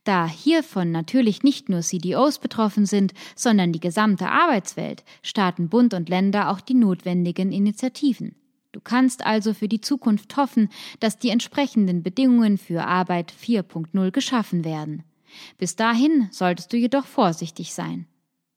Da 0.05 0.29
hiervon 0.29 0.93
natürlich 0.93 1.43
nicht 1.43 1.69
nur 1.69 1.81
CDOs 1.81 2.39
betroffen 2.39 2.87
sind, 2.87 3.15
sondern 3.35 3.73
die 3.73 3.81
gesamte 3.81 4.29
Arbeitswelt, 4.31 5.03
starten 5.25 5.69
Bund 5.69 5.93
und 5.93 6.09
Länder 6.09 6.51
auch 6.51 6.61
die 6.61 6.75
notwendigen 6.75 7.51
Initiativen. 7.51 8.37
Du 8.71 8.81
kannst 8.81 9.27
also 9.27 9.55
für 9.55 9.67
die 9.67 9.81
Zukunft 9.81 10.37
hoffen, 10.37 10.69
dass 11.01 11.19
die 11.19 11.31
entsprechenden 11.31 12.05
Bedingungen 12.05 12.59
für 12.59 12.85
Arbeit 12.85 13.33
4.0 13.33 14.13
geschaffen 14.13 14.65
werden. 14.65 15.03
Bis 15.59 15.77
dahin 15.77 16.29
solltest 16.31 16.73
du 16.73 16.77
jedoch 16.77 17.07
vorsichtig 17.07 17.75
sein. 17.75 18.07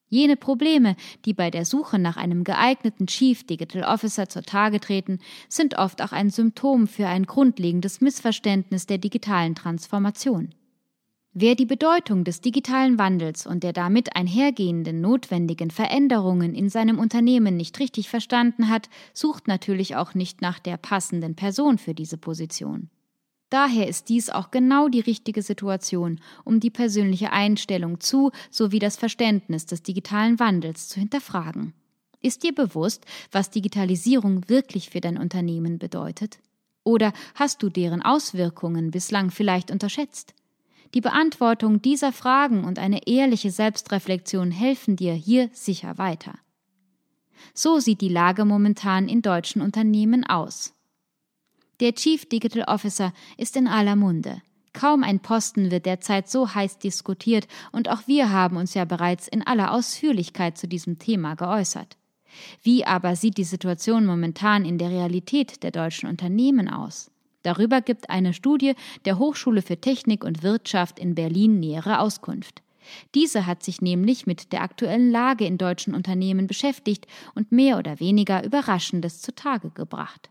Jene 0.08 0.38
Probleme, 0.38 0.96
die 1.26 1.34
bei 1.34 1.50
der 1.50 1.66
Suche 1.66 1.98
nach 1.98 2.16
einem 2.16 2.44
geeigneten 2.44 3.08
Chief 3.08 3.44
Digital 3.46 3.84
Officer 3.84 4.30
zutage 4.30 4.80
treten, 4.80 5.20
sind 5.50 5.78
oft 5.78 6.02
auch 6.02 6.12
ein 6.12 6.30
Symptom 6.30 6.88
für 6.88 7.08
ein 7.08 7.26
grundlegendes 7.26 8.02
Missverständnis 8.02 8.86
der 8.86 9.00
digitalen 9.00 9.56
Transformation. 9.56 10.54
Wer 11.38 11.56
die 11.56 11.66
Bedeutung 11.66 12.24
des 12.24 12.40
digitalen 12.40 12.98
Wandels 12.98 13.46
und 13.46 13.64
der 13.64 13.74
damit 13.74 14.16
einhergehenden 14.16 15.02
notwendigen 15.02 15.70
Veränderungen 15.70 16.54
in 16.54 16.70
seinem 16.70 16.98
Unternehmen 16.98 17.58
nicht 17.58 17.78
richtig 17.80 18.08
verstanden 18.08 18.70
hat, 18.70 18.90
sucht 19.14 19.50
natürlich 19.50 19.98
auch 19.98 20.14
nicht 20.14 20.42
nach 20.42 20.60
der 20.60 20.78
passenden 20.78 21.36
Person 21.36 21.78
für 21.78 21.94
diese 21.94 22.18
Position. 22.18 22.90
Daher 23.50 23.88
ist 23.88 24.10
dies 24.10 24.30
auch 24.30 24.52
genau 24.52 24.88
die 24.88 25.00
richtige 25.00 25.42
Situation, 25.42 26.20
um 26.44 26.60
die 26.60 26.72
persönliche 26.72 27.32
Einstellung 27.32 28.00
zu 28.00 28.32
sowie 28.50 28.80
das 28.80 28.98
Verständnis 28.98 29.66
des 29.66 29.84
digitalen 29.84 30.40
Wandels 30.40 30.88
zu 30.88 31.00
hinterfragen. 31.00 31.74
Ist 32.22 32.44
dir 32.44 32.56
bewusst, 32.56 33.06
was 33.32 33.52
Digitalisierung 33.52 34.50
wirklich 34.50 34.90
für 34.90 35.00
dein 35.00 35.18
Unternehmen 35.18 35.78
bedeutet? 35.78 36.40
Oder 36.84 37.14
hast 37.34 37.62
du 37.62 37.70
deren 37.70 38.02
Auswirkungen 38.02 38.92
bislang 38.92 39.32
vielleicht 39.32 39.72
unterschätzt? 39.72 40.34
Die 40.94 41.02
Beantwortung 41.02 41.82
dieser 41.82 42.12
Fragen 42.12 42.64
und 42.64 42.80
eine 42.80 43.08
ehrliche 43.08 43.52
Selbstreflexion 43.52 44.52
helfen 44.52 44.96
dir 44.96 45.14
hier 45.14 45.50
sicher 45.52 45.98
weiter. 45.98 46.36
So 47.54 47.80
sieht 47.80 48.02
die 48.02 48.10
Lage 48.10 48.46
momentan 48.46 49.08
in 49.08 49.22
deutschen 49.22 49.62
Unternehmen 49.62 50.24
aus. 50.24 50.75
Der 51.82 51.94
Chief 51.94 52.26
Digital 52.30 52.64
Officer 52.64 53.12
ist 53.38 53.58
in 53.58 53.68
aller 53.68 53.98
Munde. 53.98 54.42
Kaum 54.72 55.04
ein 55.04 55.20
Posten 55.20 55.72
wird 55.72 55.86
derzeit 55.86 56.30
so 56.30 56.54
heiß 56.54 56.80
diskutiert 56.80 57.48
und 57.74 57.90
auch 57.90 58.08
wir 58.08 58.30
haben 58.32 58.56
uns 58.56 58.74
ja 58.74 58.86
bereits 58.86 59.28
in 59.28 59.46
aller 59.46 59.74
Ausführlichkeit 59.74 60.58
zu 60.58 60.68
diesem 60.68 61.00
Thema 61.00 61.36
geäußert. 61.36 61.98
Wie 62.62 62.86
aber 62.86 63.16
sieht 63.16 63.38
die 63.38 63.44
Situation 63.44 64.06
momentan 64.06 64.64
in 64.64 64.78
der 64.78 64.90
Realität 64.90 65.64
der 65.64 65.72
deutschen 65.72 66.08
Unternehmen 66.10 66.70
aus? 66.70 67.12
Darüber 67.44 67.82
gibt 67.82 68.10
eine 68.10 68.34
Studie 68.34 68.74
der 69.04 69.20
Hochschule 69.20 69.62
für 69.62 69.80
Technik 69.80 70.24
und 70.24 70.44
Wirtschaft 70.44 70.98
in 70.98 71.14
Berlin 71.14 71.60
nähere 71.60 72.00
Auskunft. 72.00 72.62
Diese 73.14 73.46
hat 73.46 73.64
sich 73.64 73.82
nämlich 73.82 74.26
mit 74.28 74.54
der 74.54 74.62
aktuellen 74.62 75.12
Lage 75.12 75.46
in 75.46 75.58
deutschen 75.58 75.94
Unternehmen 75.94 76.48
beschäftigt 76.48 77.06
und 77.34 77.52
mehr 77.52 77.78
oder 77.78 78.00
weniger 78.00 78.44
Überraschendes 78.46 79.22
zutage 79.22 79.72
gebracht. 79.72 80.30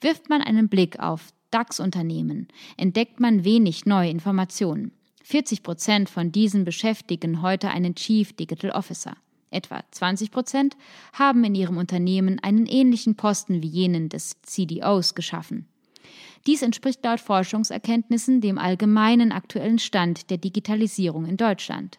Wirft 0.00 0.28
man 0.28 0.42
einen 0.42 0.68
Blick 0.68 0.98
auf 0.98 1.32
DAX-Unternehmen, 1.50 2.48
entdeckt 2.76 3.20
man 3.20 3.44
wenig 3.44 3.86
neue 3.86 4.10
Informationen. 4.10 4.92
40 5.22 5.62
Prozent 5.62 6.10
von 6.10 6.32
diesen 6.32 6.64
beschäftigen 6.64 7.42
heute 7.42 7.70
einen 7.70 7.94
Chief 7.94 8.32
Digital 8.32 8.70
Officer. 8.70 9.16
Etwa 9.50 9.84
20 9.90 10.30
Prozent 10.30 10.76
haben 11.12 11.44
in 11.44 11.54
ihrem 11.54 11.76
Unternehmen 11.76 12.38
einen 12.40 12.66
ähnlichen 12.66 13.16
Posten 13.16 13.62
wie 13.62 13.68
jenen 13.68 14.08
des 14.08 14.40
CDOs 14.42 15.14
geschaffen. 15.14 15.66
Dies 16.46 16.62
entspricht 16.62 17.04
laut 17.04 17.20
Forschungserkenntnissen 17.20 18.40
dem 18.40 18.58
allgemeinen 18.58 19.30
aktuellen 19.30 19.78
Stand 19.78 20.30
der 20.30 20.38
Digitalisierung 20.38 21.26
in 21.26 21.36
Deutschland. 21.36 21.98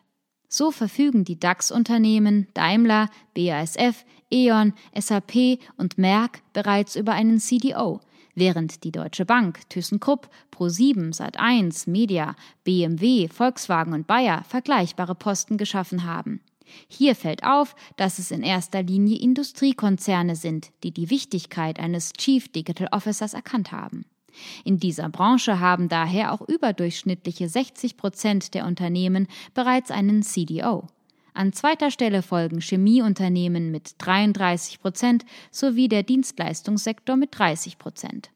So 0.55 0.69
verfügen 0.69 1.23
die 1.23 1.39
DAX-Unternehmen 1.39 2.45
Daimler, 2.53 3.09
BASF, 3.33 4.05
E.ON, 4.29 4.73
SAP 4.95 5.57
und 5.77 5.97
Merck 5.97 6.43
bereits 6.53 6.95
über 6.95 7.13
einen 7.13 7.39
CDO, 7.39 8.01
während 8.35 8.83
die 8.83 8.91
Deutsche 8.91 9.25
Bank, 9.25 9.67
ThyssenKrupp, 9.69 10.29
Pro7, 10.55 11.15
Sat1, 11.17 11.89
Media, 11.89 12.35
BMW, 12.65 13.29
Volkswagen 13.29 13.93
und 13.93 14.05
Bayer 14.05 14.43
vergleichbare 14.47 15.15
Posten 15.15 15.57
geschaffen 15.57 16.03
haben. 16.03 16.39
Hier 16.87 17.15
fällt 17.15 17.43
auf, 17.43 17.75
dass 17.95 18.19
es 18.19 18.29
in 18.29 18.43
erster 18.43 18.83
Linie 18.83 19.17
Industriekonzerne 19.21 20.35
sind, 20.35 20.69
die 20.83 20.91
die 20.91 21.09
Wichtigkeit 21.09 21.79
eines 21.79 22.13
Chief 22.13 22.47
Digital 22.47 22.89
Officers 22.91 23.33
erkannt 23.33 23.71
haben. 23.71 24.05
In 24.63 24.79
dieser 24.79 25.09
Branche 25.09 25.59
haben 25.59 25.89
daher 25.89 26.31
auch 26.31 26.41
überdurchschnittliche 26.41 27.49
60 27.49 27.97
Prozent 27.97 28.53
der 28.53 28.65
Unternehmen 28.65 29.27
bereits 29.53 29.91
einen 29.91 30.23
CDO. 30.23 30.87
An 31.33 31.51
zweiter 31.51 31.89
Stelle 31.89 32.21
folgen 32.21 32.61
Chemieunternehmen 32.61 33.71
mit 33.71 33.95
33 33.97 34.79
Prozent 34.79 35.25
sowie 35.51 35.87
der 35.87 36.03
Dienstleistungssektor 36.03 37.15
mit 37.15 37.37
30 37.37 37.79
Prozent. 37.79 38.29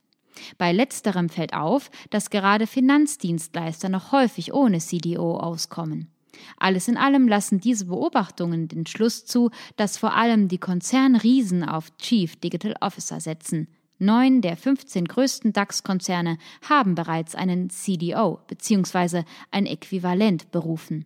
Bei 0.57 0.71
letzterem 0.71 1.29
fällt 1.29 1.53
auf, 1.53 1.89
dass 2.09 2.29
gerade 2.29 2.67
Finanzdienstleister 2.67 3.89
noch 3.89 4.11
häufig 4.11 4.53
ohne 4.53 4.79
CDO 4.79 5.37
auskommen. 5.37 6.11
Alles 6.57 6.87
in 6.87 6.97
allem 6.97 7.27
lassen 7.27 7.59
diese 7.59 7.85
Beobachtungen 7.85 8.67
den 8.67 8.85
Schluss 8.85 9.25
zu, 9.25 9.49
dass 9.75 9.97
vor 9.97 10.15
allem 10.15 10.47
die 10.47 10.59
Konzernriesen 10.59 11.63
auf 11.63 11.95
Chief 11.97 12.35
Digital 12.35 12.75
Officer 12.79 13.19
setzen. 13.19 13.67
Neun 13.99 14.41
der 14.41 14.57
15 14.57 15.05
größten 15.05 15.53
DAX-Konzerne 15.53 16.37
haben 16.67 16.93
bereits 16.93 17.33
einen 17.33 17.69
CDO 17.69 18.39
bzw. 18.47 19.23
ein 19.49 19.65
Äquivalent 19.65 20.51
berufen. 20.51 21.05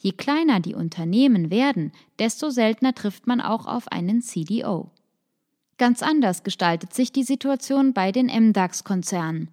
Je 0.00 0.12
kleiner 0.12 0.60
die 0.60 0.74
Unternehmen 0.74 1.50
werden, 1.50 1.92
desto 2.18 2.50
seltener 2.50 2.94
trifft 2.94 3.26
man 3.26 3.40
auch 3.40 3.66
auf 3.66 3.88
einen 3.88 4.22
CDO. 4.22 4.90
Ganz 5.78 6.02
anders 6.02 6.42
gestaltet 6.42 6.94
sich 6.94 7.12
die 7.12 7.22
Situation 7.22 7.92
bei 7.92 8.12
den 8.12 8.26
MDAX-Konzernen. 8.26 9.50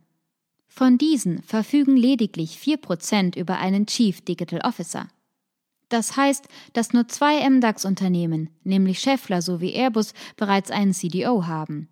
Von 0.67 0.97
diesen 0.97 1.41
verfügen 1.43 1.95
lediglich 1.95 2.57
4% 2.57 3.37
über 3.37 3.57
einen 3.59 3.85
Chief 3.85 4.21
Digital 4.21 4.61
Officer. 4.61 5.07
Das 5.89 6.17
heißt, 6.17 6.47
dass 6.73 6.93
nur 6.93 7.07
zwei 7.07 7.47
MDAX-Unternehmen, 7.47 8.49
nämlich 8.63 8.99
Schaeffler 8.99 9.41
sowie 9.41 9.73
Airbus, 9.73 10.13
bereits 10.35 10.71
einen 10.71 10.93
CDO 10.93 11.45
haben. 11.45 11.89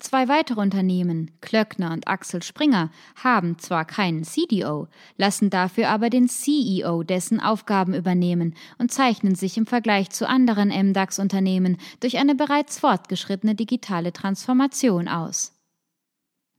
Zwei 0.00 0.28
weitere 0.28 0.60
Unternehmen, 0.60 1.32
Klöckner 1.40 1.92
und 1.92 2.06
Axel 2.06 2.40
Springer, 2.44 2.90
haben 3.16 3.58
zwar 3.58 3.84
keinen 3.84 4.22
CDO, 4.22 4.86
lassen 5.16 5.50
dafür 5.50 5.88
aber 5.88 6.08
den 6.08 6.28
CEO 6.28 7.02
dessen 7.02 7.40
Aufgaben 7.40 7.94
übernehmen 7.94 8.54
und 8.78 8.92
zeichnen 8.92 9.34
sich 9.34 9.56
im 9.56 9.66
Vergleich 9.66 10.10
zu 10.10 10.28
anderen 10.28 10.68
MDAX-Unternehmen 10.68 11.78
durch 11.98 12.16
eine 12.18 12.36
bereits 12.36 12.78
fortgeschrittene 12.78 13.56
digitale 13.56 14.12
Transformation 14.12 15.08
aus. 15.08 15.52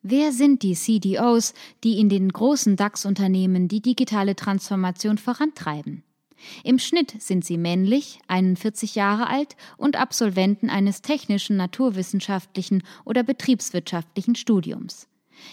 Wer 0.01 0.33
sind 0.33 0.63
die 0.63 0.75
CDOs, 0.75 1.53
die 1.85 1.97
in 1.99 2.09
den 2.09 2.29
großen 2.29 2.75
DAX-Unternehmen 2.75 3.69
die 3.69 3.81
digitale 3.81 4.35
Transformation 4.35 5.17
vorantreiben? 5.17 6.03
Im 6.63 6.79
Schnitt 6.79 7.21
sind 7.21 7.45
sie 7.45 7.57
männlich, 7.57 8.19
41 8.27 8.95
Jahre 8.95 9.27
alt 9.27 9.55
und 9.77 9.95
Absolventen 9.95 10.69
eines 10.69 11.01
technischen, 11.01 11.57
naturwissenschaftlichen 11.57 12.83
oder 13.05 13.23
betriebswirtschaftlichen 13.23 14.35
Studiums. 14.35 15.07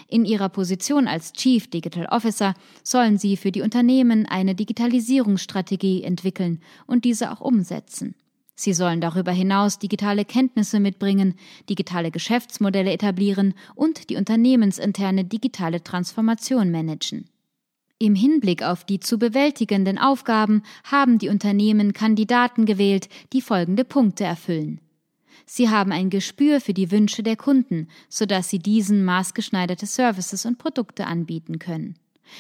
In 0.09 0.25
ihrer 0.25 0.49
Position 0.49 1.07
als 1.07 1.33
Chief 1.33 1.69
Digital 1.69 2.07
Officer 2.07 2.55
sollen 2.83 3.19
sie 3.19 3.37
für 3.37 3.53
die 3.53 3.63
Unternehmen 3.63 4.27
eine 4.27 4.55
Digitalisierungsstrategie 4.55 6.03
entwickeln 6.03 6.61
und 6.87 7.05
diese 7.05 7.31
auch 7.31 7.41
umsetzen. 7.41 8.15
Sie 8.59 8.73
sollen 8.73 9.03
darüber 9.03 9.33
hinaus 9.33 9.79
digitale 9.79 10.25
Kenntnisse 10.25 10.81
mitbringen, 10.81 11.35
digitale 11.69 12.11
Geschäftsmodelle 12.11 12.91
etablieren 12.91 13.55
und 13.75 14.09
die 14.09 14.17
unternehmensinterne 14.17 15.25
digitale 15.25 15.85
Transformation 15.85 16.71
managen. 16.71 17.29
Im 17.99 18.15
Hinblick 18.15 18.63
auf 18.63 18.85
die 18.85 19.01
zu 19.01 19.19
bewältigenden 19.19 19.97
Aufgaben 19.97 20.63
haben 20.85 21.19
die 21.19 21.31
Unternehmen 21.31 21.95
Kandidaten 21.95 22.67
gewählt, 22.67 23.09
die 23.33 23.41
folgende 23.41 23.85
Punkte 23.85 24.25
erfüllen. 24.25 24.81
Sie 25.47 25.71
haben 25.71 25.93
ein 25.93 26.11
Gespür 26.11 26.61
für 26.61 26.75
die 26.75 26.91
Wünsche 26.91 27.23
der 27.23 27.37
Kunden, 27.37 27.89
sodass 28.11 28.51
sie 28.51 28.59
diesen 28.59 29.03
maßgeschneiderte 29.05 29.87
Services 29.87 30.45
und 30.45 30.59
Produkte 30.59 31.07
anbieten 31.07 31.59
können. 31.59 31.95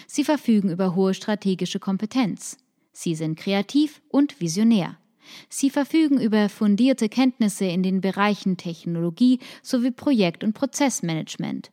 Sie 0.06 0.24
verfügen 0.24 0.70
über 0.70 0.94
hohe 0.94 1.14
strategische 1.14 1.78
Kompetenz. 1.78 2.58
Sie 2.92 3.14
sind 3.14 3.38
kreativ 3.38 4.02
und 4.08 4.40
visionär. 4.40 4.98
Sie 5.48 5.70
verfügen 5.70 6.20
über 6.20 6.50
fundierte 6.50 7.08
Kenntnisse 7.08 7.64
in 7.64 7.82
den 7.82 8.02
Bereichen 8.02 8.58
Technologie 8.58 9.40
sowie 9.62 9.90
Projekt- 9.90 10.44
und 10.44 10.52
Prozessmanagement. 10.52 11.70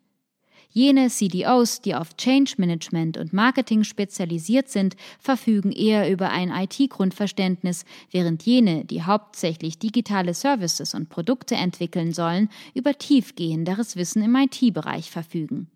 Jene 0.75 1.07
CDOs, 1.07 1.81
die 1.81 1.93
auf 1.93 2.17
Change 2.17 2.55
Management 2.57 3.17
und 3.17 3.31
Marketing 3.31 3.83
spezialisiert 3.83 4.69
sind, 4.69 4.95
verfügen 5.19 5.71
eher 5.71 6.09
über 6.09 6.31
ein 6.31 6.49
IT-Grundverständnis, 6.49 7.85
während 8.09 8.41
jene, 8.41 8.83
die 8.83 9.03
hauptsächlich 9.03 9.77
digitale 9.77 10.33
Services 10.33 10.95
und 10.95 11.09
Produkte 11.09 11.53
entwickeln 11.53 12.11
sollen, 12.11 12.49
über 12.73 12.97
tiefgehenderes 12.97 13.95
Wissen 13.97 14.23
im 14.23 14.35
IT-Bereich 14.35 15.11
verfügen. 15.11 15.67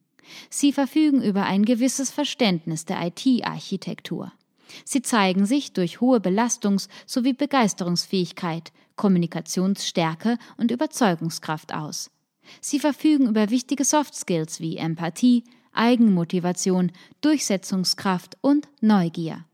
Sie 0.50 0.74
verfügen 0.74 1.22
über 1.22 1.44
ein 1.44 1.64
gewisses 1.64 2.10
Verständnis 2.10 2.86
der 2.86 3.00
IT-Architektur. 3.06 4.34
Sie 4.84 5.04
zeigen 5.04 5.46
sich 5.46 5.74
durch 5.74 6.02
hohe 6.02 6.18
Belastungs- 6.18 6.90
sowie 7.06 7.34
Begeisterungsfähigkeit, 7.34 8.72
Kommunikationsstärke 8.96 10.40
und 10.58 10.72
Überzeugungskraft 10.72 11.72
aus. 11.72 12.10
Sie 12.62 12.80
verfügen 12.80 13.28
über 13.28 13.50
wichtige 13.50 13.84
Soft 13.84 14.16
Skills 14.16 14.60
wie 14.60 14.78
Empathie, 14.78 15.44
Eigenmotivation, 15.74 16.92
Durchsetzungskraft 17.22 18.38
und 18.42 18.68
Neugier. 18.82 19.46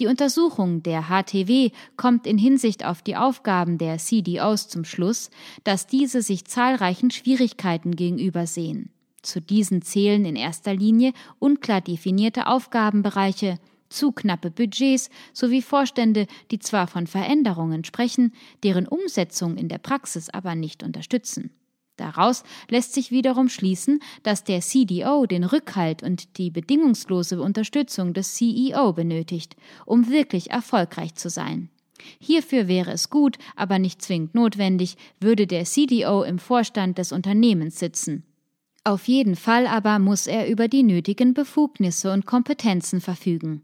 Die 0.00 0.08
Untersuchung 0.08 0.82
der 0.82 1.04
HTW 1.08 1.70
kommt 1.96 2.26
in 2.26 2.36
Hinsicht 2.36 2.84
auf 2.84 3.02
die 3.02 3.14
Aufgaben 3.14 3.78
der 3.78 3.98
CDOs 3.98 4.68
zum 4.68 4.84
Schluss, 4.84 5.30
dass 5.62 5.86
diese 5.86 6.20
sich 6.20 6.44
zahlreichen 6.46 7.12
Schwierigkeiten 7.12 7.94
gegenübersehen. 7.94 8.90
Zu 9.22 9.40
diesen 9.40 9.82
zählen 9.82 10.24
in 10.24 10.34
erster 10.34 10.74
Linie 10.74 11.12
unklar 11.38 11.80
definierte 11.80 12.48
Aufgabenbereiche, 12.48 13.58
zu 13.88 14.10
knappe 14.10 14.50
Budgets 14.50 15.08
sowie 15.32 15.62
Vorstände, 15.62 16.26
die 16.50 16.58
zwar 16.58 16.88
von 16.88 17.06
Veränderungen 17.06 17.84
sprechen, 17.84 18.32
deren 18.64 18.88
Umsetzung 18.88 19.56
in 19.56 19.68
der 19.68 19.78
Praxis 19.78 20.28
aber 20.28 20.56
nicht 20.56 20.82
unterstützen. 20.82 21.50
Daraus 21.96 22.42
lässt 22.68 22.92
sich 22.92 23.10
wiederum 23.10 23.48
schließen, 23.48 24.00
dass 24.24 24.42
der 24.42 24.60
CDO 24.60 25.26
den 25.26 25.44
Rückhalt 25.44 26.02
und 26.02 26.38
die 26.38 26.50
bedingungslose 26.50 27.40
Unterstützung 27.40 28.14
des 28.14 28.34
CEO 28.34 28.92
benötigt, 28.92 29.56
um 29.86 30.08
wirklich 30.08 30.50
erfolgreich 30.50 31.14
zu 31.14 31.30
sein. 31.30 31.70
Hierfür 32.18 32.68
wäre 32.68 32.90
es 32.90 33.10
gut, 33.10 33.38
aber 33.56 33.78
nicht 33.78 34.02
zwingend 34.02 34.34
notwendig, 34.34 34.96
würde 35.20 35.46
der 35.46 35.64
CDO 35.64 36.22
im 36.22 36.38
Vorstand 36.38 36.98
des 36.98 37.12
Unternehmens 37.12 37.78
sitzen. 37.78 38.24
Auf 38.82 39.08
jeden 39.08 39.36
Fall 39.36 39.66
aber 39.66 39.98
muss 39.98 40.26
er 40.26 40.48
über 40.48 40.68
die 40.68 40.82
nötigen 40.82 41.32
Befugnisse 41.32 42.12
und 42.12 42.26
Kompetenzen 42.26 43.00
verfügen. 43.00 43.62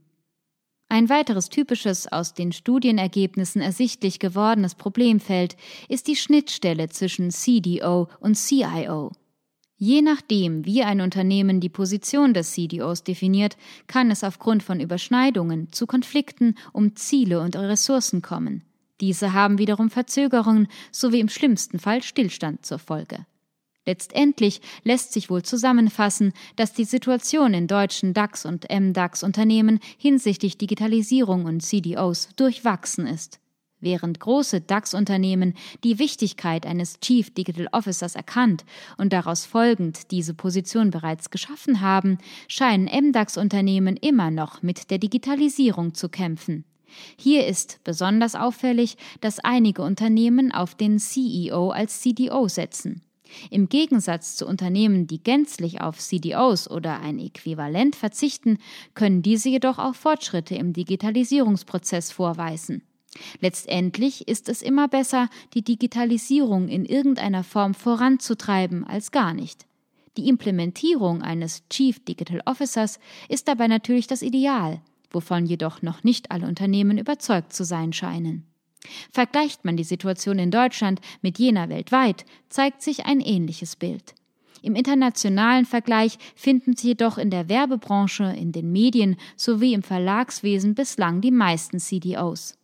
Ein 0.92 1.08
weiteres 1.08 1.48
typisches 1.50 2.10
aus 2.10 2.34
den 2.34 2.50
Studienergebnissen 2.50 3.62
ersichtlich 3.62 4.18
gewordenes 4.18 4.74
Problemfeld 4.74 5.56
ist 5.88 6.08
die 6.08 6.16
Schnittstelle 6.16 6.88
zwischen 6.88 7.30
CDO 7.30 8.08
und 8.18 8.34
CIO. 8.34 9.12
Je 9.76 10.02
nachdem, 10.02 10.66
wie 10.66 10.82
ein 10.82 11.00
Unternehmen 11.00 11.60
die 11.60 11.68
Position 11.68 12.34
des 12.34 12.50
CDOs 12.50 13.04
definiert, 13.04 13.56
kann 13.86 14.10
es 14.10 14.24
aufgrund 14.24 14.64
von 14.64 14.80
Überschneidungen 14.80 15.72
zu 15.72 15.86
Konflikten 15.86 16.56
um 16.72 16.96
Ziele 16.96 17.40
und 17.40 17.54
Ressourcen 17.54 18.20
kommen. 18.20 18.64
Diese 19.00 19.32
haben 19.32 19.58
wiederum 19.58 19.90
Verzögerungen 19.90 20.66
sowie 20.90 21.20
im 21.20 21.28
schlimmsten 21.28 21.78
Fall 21.78 22.02
Stillstand 22.02 22.66
zur 22.66 22.80
Folge. 22.80 23.26
Letztendlich 23.86 24.60
lässt 24.84 25.12
sich 25.12 25.30
wohl 25.30 25.42
zusammenfassen, 25.42 26.32
dass 26.56 26.72
die 26.72 26.84
Situation 26.84 27.54
in 27.54 27.66
deutschen 27.66 28.12
DAX 28.12 28.44
und 28.44 28.66
MDAX 28.70 29.22
Unternehmen 29.22 29.80
hinsichtlich 29.96 30.58
Digitalisierung 30.58 31.46
und 31.46 31.60
CDOs 31.60 32.28
durchwachsen 32.36 33.06
ist. 33.06 33.40
Während 33.80 34.20
große 34.20 34.60
DAX-Unternehmen 34.60 35.54
die 35.84 35.98
Wichtigkeit 35.98 36.66
eines 36.66 37.00
Chief 37.00 37.32
Digital 37.32 37.68
Officers 37.72 38.14
erkannt 38.14 38.64
und 38.98 39.12
daraus 39.12 39.46
folgend 39.46 40.10
diese 40.10 40.34
Position 40.34 40.90
bereits 40.90 41.30
geschaffen 41.30 41.80
haben, 41.80 42.18
scheinen 42.46 42.84
MDAX-Unternehmen 42.86 43.96
immer 43.96 44.30
noch 44.30 44.62
mit 44.62 44.90
der 44.90 44.98
Digitalisierung 44.98 45.94
zu 45.94 46.10
kämpfen. 46.10 46.64
Hier 47.16 47.46
ist 47.46 47.80
besonders 47.84 48.34
auffällig, 48.34 48.96
dass 49.20 49.38
einige 49.38 49.82
Unternehmen 49.82 50.52
auf 50.52 50.74
den 50.74 50.98
CEO 50.98 51.70
als 51.70 52.00
CDO 52.00 52.48
setzen. 52.48 53.02
Im 53.50 53.68
Gegensatz 53.68 54.36
zu 54.36 54.46
Unternehmen, 54.46 55.06
die 55.06 55.22
gänzlich 55.22 55.80
auf 55.80 55.98
CDOs 55.98 56.70
oder 56.70 57.00
ein 57.00 57.18
Äquivalent 57.18 57.96
verzichten, 57.96 58.58
können 58.94 59.22
diese 59.22 59.48
jedoch 59.48 59.78
auch 59.78 59.94
Fortschritte 59.94 60.54
im 60.54 60.72
Digitalisierungsprozess 60.72 62.12
vorweisen. 62.12 62.82
Letztendlich 63.40 64.28
ist 64.28 64.48
es 64.48 64.62
immer 64.62 64.88
besser, 64.88 65.28
die 65.54 65.62
Digitalisierung 65.62 66.68
in 66.68 66.84
irgendeiner 66.84 67.42
Form 67.42 67.74
voranzutreiben 67.74 68.84
als 68.84 69.10
gar 69.10 69.34
nicht. 69.34 69.66
Die 70.16 70.28
Implementierung 70.28 71.22
eines 71.22 71.62
Chief 71.68 72.04
Digital 72.04 72.42
Officers 72.44 72.98
ist 73.28 73.48
dabei 73.48 73.68
natürlich 73.68 74.06
das 74.06 74.22
Ideal, 74.22 74.80
wovon 75.10 75.46
jedoch 75.46 75.82
noch 75.82 76.04
nicht 76.04 76.30
alle 76.30 76.46
Unternehmen 76.46 76.98
überzeugt 76.98 77.52
zu 77.52 77.64
sein 77.64 77.92
scheinen. 77.92 78.49
Vergleicht 79.12 79.64
man 79.64 79.76
die 79.76 79.84
Situation 79.84 80.38
in 80.38 80.50
Deutschland 80.50 81.00
mit 81.22 81.38
jener 81.38 81.68
weltweit, 81.68 82.24
zeigt 82.48 82.82
sich 82.82 83.06
ein 83.06 83.20
ähnliches 83.20 83.76
Bild. 83.76 84.14
Im 84.62 84.74
internationalen 84.74 85.64
Vergleich 85.64 86.18
finden 86.34 86.76
sich 86.76 86.84
jedoch 86.84 87.18
in 87.18 87.30
der 87.30 87.48
Werbebranche, 87.48 88.24
in 88.24 88.52
den 88.52 88.72
Medien 88.72 89.16
sowie 89.36 89.72
im 89.72 89.82
Verlagswesen 89.82 90.74
bislang 90.74 91.20
die 91.20 91.30
meisten 91.30 91.78
CDOs. 91.78 92.58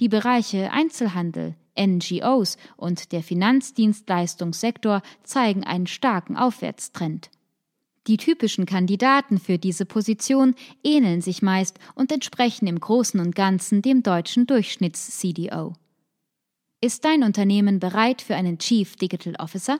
Die 0.00 0.08
Bereiche 0.08 0.72
Einzelhandel, 0.72 1.54
NGOs 1.78 2.56
und 2.76 3.12
der 3.12 3.22
Finanzdienstleistungssektor 3.22 5.02
zeigen 5.22 5.64
einen 5.64 5.86
starken 5.86 6.36
Aufwärtstrend. 6.36 7.30
Die 8.08 8.16
typischen 8.16 8.64
Kandidaten 8.64 9.38
für 9.38 9.58
diese 9.58 9.84
Position 9.84 10.54
ähneln 10.82 11.20
sich 11.20 11.42
meist 11.42 11.78
und 11.94 12.10
entsprechen 12.10 12.66
im 12.66 12.80
Großen 12.80 13.20
und 13.20 13.36
Ganzen 13.36 13.82
dem 13.82 14.02
deutschen 14.02 14.46
Durchschnitts-CDO. 14.46 15.74
Ist 16.80 17.04
dein 17.04 17.22
Unternehmen 17.22 17.80
bereit 17.80 18.22
für 18.22 18.34
einen 18.34 18.58
Chief 18.58 18.96
Digital 18.96 19.34
Officer? 19.38 19.78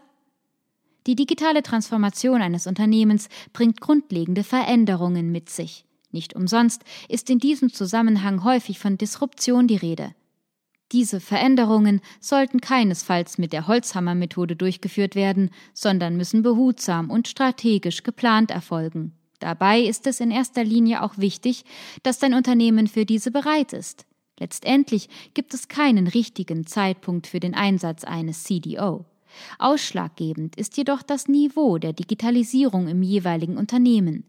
Die 1.06 1.16
digitale 1.16 1.62
Transformation 1.62 2.42
eines 2.42 2.66
Unternehmens 2.66 3.30
bringt 3.54 3.80
grundlegende 3.80 4.44
Veränderungen 4.44 5.32
mit 5.32 5.48
sich. 5.48 5.86
Nicht 6.10 6.36
umsonst 6.36 6.82
ist 7.08 7.30
in 7.30 7.38
diesem 7.38 7.72
Zusammenhang 7.72 8.44
häufig 8.44 8.78
von 8.78 8.98
Disruption 8.98 9.68
die 9.68 9.76
Rede. 9.76 10.14
Diese 10.92 11.20
Veränderungen 11.20 12.00
sollten 12.20 12.60
keinesfalls 12.60 13.36
mit 13.36 13.52
der 13.52 13.66
Holzhammermethode 13.66 14.56
durchgeführt 14.56 15.14
werden, 15.14 15.50
sondern 15.74 16.16
müssen 16.16 16.42
behutsam 16.42 17.10
und 17.10 17.28
strategisch 17.28 18.02
geplant 18.02 18.50
erfolgen. 18.50 19.12
Dabei 19.38 19.80
ist 19.80 20.06
es 20.06 20.20
in 20.20 20.30
erster 20.30 20.64
Linie 20.64 21.02
auch 21.02 21.18
wichtig, 21.18 21.64
dass 22.02 22.18
dein 22.18 22.34
Unternehmen 22.34 22.86
für 22.86 23.04
diese 23.04 23.30
bereit 23.30 23.72
ist. 23.72 24.06
Letztendlich 24.40 25.08
gibt 25.34 25.52
es 25.52 25.68
keinen 25.68 26.06
richtigen 26.06 26.66
Zeitpunkt 26.66 27.26
für 27.26 27.40
den 27.40 27.54
Einsatz 27.54 28.04
eines 28.04 28.44
CDO. 28.44 29.04
Ausschlaggebend 29.58 30.56
ist 30.56 30.76
jedoch 30.76 31.02
das 31.02 31.28
Niveau 31.28 31.78
der 31.78 31.92
Digitalisierung 31.92 32.88
im 32.88 33.02
jeweiligen 33.02 33.58
Unternehmen. 33.58 34.24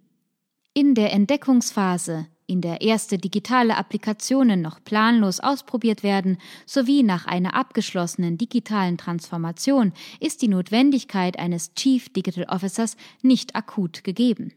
In 0.74 0.93
der 0.93 1.14
Entdeckungsphase, 1.14 2.28
in 2.50 2.62
der 2.62 2.82
erste 2.82 3.18
digitale 3.18 3.78
Applikationen 3.78 4.62
noch 4.62 4.84
planlos 4.84 5.39
ausprobiert 5.39 6.04
werden, 6.04 6.38
sowie 6.66 7.04
nach 7.04 7.26
einer 7.26 7.54
abgeschlossenen 7.54 8.38
digitalen 8.38 8.97
Transformation 8.97 9.93
ist 10.20 10.41
die 10.41 10.47
Notwendigkeit 10.47 11.38
eines 11.38 11.74
Chief 11.76 12.10
Digital 12.10 12.45
Officers 12.45 12.97
nicht 13.22 13.56
akut 13.56 14.04
gegeben. 14.04 14.54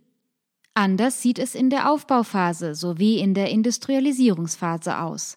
Anders 0.74 1.20
sieht 1.20 1.38
es 1.38 1.54
in 1.54 1.68
der 1.68 1.90
Aufbauphase 1.90 2.74
sowie 2.74 3.18
in 3.18 3.34
der 3.34 3.50
Industrialisierungsphase 3.50 4.98
aus. 4.98 5.36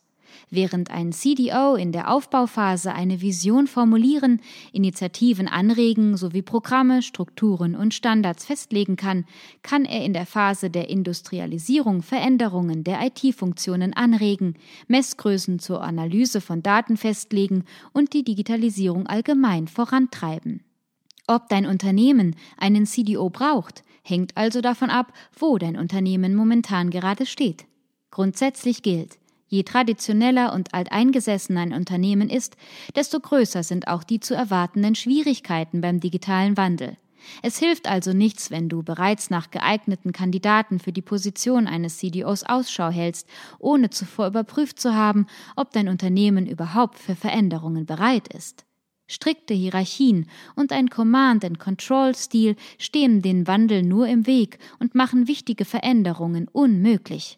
Während 0.49 0.91
ein 0.91 1.11
CDO 1.11 1.75
in 1.75 1.91
der 1.91 2.11
Aufbauphase 2.11 2.93
eine 2.93 3.21
Vision 3.21 3.67
formulieren, 3.67 4.41
Initiativen 4.71 5.47
anregen 5.47 6.17
sowie 6.17 6.41
Programme, 6.41 7.01
Strukturen 7.01 7.75
und 7.75 7.93
Standards 7.93 8.45
festlegen 8.45 8.95
kann, 8.95 9.25
kann 9.63 9.85
er 9.85 10.03
in 10.03 10.13
der 10.13 10.25
Phase 10.25 10.69
der 10.69 10.89
Industrialisierung 10.89 12.01
Veränderungen 12.01 12.83
der 12.83 12.99
IT-Funktionen 13.05 13.93
anregen, 13.93 14.55
Messgrößen 14.87 15.59
zur 15.59 15.81
Analyse 15.81 16.41
von 16.41 16.63
Daten 16.63 16.97
festlegen 16.97 17.65
und 17.93 18.13
die 18.13 18.23
Digitalisierung 18.23 19.07
allgemein 19.07 19.67
vorantreiben. 19.67 20.63
Ob 21.27 21.49
dein 21.49 21.65
Unternehmen 21.65 22.35
einen 22.57 22.85
CDO 22.85 23.29
braucht, 23.29 23.83
hängt 24.03 24.37
also 24.37 24.61
davon 24.61 24.89
ab, 24.89 25.11
wo 25.37 25.57
dein 25.57 25.75
Unternehmen 25.75 26.35
momentan 26.35 26.91
gerade 26.91 27.25
steht. 27.25 27.65
Grundsätzlich 28.11 28.83
gilt, 28.83 29.17
Je 29.47 29.63
traditioneller 29.63 30.53
und 30.53 30.73
alteingesessener 30.73 31.61
ein 31.61 31.73
Unternehmen 31.73 32.29
ist, 32.29 32.57
desto 32.95 33.19
größer 33.19 33.63
sind 33.63 33.87
auch 33.87 34.03
die 34.03 34.19
zu 34.19 34.33
erwartenden 34.33 34.95
Schwierigkeiten 34.95 35.81
beim 35.81 35.99
digitalen 35.99 36.57
Wandel. 36.57 36.97
Es 37.41 37.57
hilft 37.57 37.87
also 37.87 38.13
nichts, 38.13 38.51
wenn 38.51 38.69
du 38.69 38.83
bereits 38.83 39.29
nach 39.29 39.51
geeigneten 39.51 40.11
Kandidaten 40.11 40.79
für 40.79 40.91
die 40.91 41.01
Position 41.01 41.67
eines 41.67 41.97
CDOs 41.97 42.43
Ausschau 42.43 42.89
hältst, 42.89 43.27
ohne 43.59 43.89
zuvor 43.89 44.27
überprüft 44.27 44.79
zu 44.79 44.93
haben, 44.93 45.27
ob 45.55 45.71
dein 45.71 45.87
Unternehmen 45.87 46.47
überhaupt 46.47 46.99
für 46.99 47.15
Veränderungen 47.15 47.85
bereit 47.85 48.27
ist. 48.27 48.65
Strikte 49.07 49.53
Hierarchien 49.53 50.27
und 50.55 50.71
ein 50.71 50.89
Command-and-Control-Stil 50.89 52.55
stehen 52.79 53.21
den 53.21 53.45
Wandel 53.45 53.83
nur 53.83 54.07
im 54.07 54.25
Weg 54.25 54.57
und 54.79 54.95
machen 54.95 55.27
wichtige 55.27 55.65
Veränderungen 55.65 56.47
unmöglich. 56.47 57.37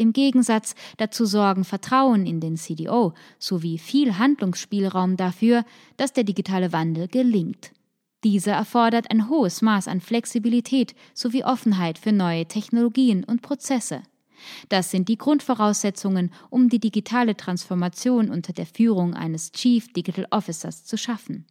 Im 0.00 0.12
Gegensatz 0.12 0.76
dazu 0.96 1.26
sorgen 1.26 1.64
Vertrauen 1.64 2.24
in 2.24 2.40
den 2.40 2.56
CDO 2.56 3.14
sowie 3.40 3.78
viel 3.78 4.16
Handlungsspielraum 4.16 5.16
dafür, 5.16 5.64
dass 5.96 6.12
der 6.12 6.22
digitale 6.22 6.72
Wandel 6.72 7.08
gelingt. 7.08 7.72
Dieser 8.22 8.52
erfordert 8.52 9.10
ein 9.10 9.28
hohes 9.28 9.60
Maß 9.60 9.88
an 9.88 10.00
Flexibilität 10.00 10.94
sowie 11.14 11.42
Offenheit 11.42 11.98
für 11.98 12.12
neue 12.12 12.46
Technologien 12.46 13.24
und 13.24 13.42
Prozesse. 13.42 14.02
Das 14.68 14.92
sind 14.92 15.08
die 15.08 15.18
Grundvoraussetzungen, 15.18 16.32
um 16.48 16.68
die 16.68 16.78
digitale 16.78 17.36
Transformation 17.36 18.30
unter 18.30 18.52
der 18.52 18.66
Führung 18.66 19.14
eines 19.14 19.50
Chief 19.50 19.92
Digital 19.92 20.28
Officers 20.30 20.84
zu 20.84 20.96
schaffen. 20.96 21.44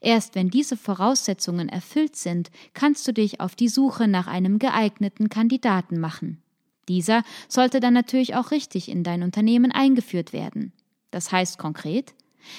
Erst 0.00 0.34
wenn 0.34 0.48
diese 0.48 0.78
Voraussetzungen 0.78 1.68
erfüllt 1.68 2.16
sind, 2.16 2.50
kannst 2.72 3.06
du 3.06 3.12
dich 3.12 3.40
auf 3.40 3.54
die 3.54 3.68
Suche 3.68 4.08
nach 4.08 4.26
einem 4.26 4.58
geeigneten 4.58 5.28
Kandidaten 5.28 6.00
machen. 6.00 6.43
Dieser 6.88 7.22
sollte 7.48 7.80
dann 7.80 7.94
natürlich 7.94 8.34
auch 8.34 8.50
richtig 8.50 8.88
in 8.88 9.04
dein 9.04 9.22
Unternehmen 9.22 9.72
eingeführt 9.72 10.32
werden. 10.32 10.72
Das 11.10 11.32
heißt 11.32 11.58
konkret, 11.58 12.14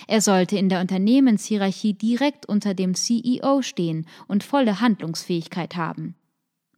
er 0.08 0.22
sollte 0.22 0.58
in 0.58 0.70
der 0.70 0.82
Unternehmenshierarchie 0.82 1.94
direkt 1.94 2.48
unter 2.48 2.74
dem 2.74 2.96
CEO 2.96 3.62
stehen 3.62 4.08
und 4.28 4.44
volle 4.44 4.82
Handlungsfähigkeit 4.82 5.76
haben. 5.76 6.16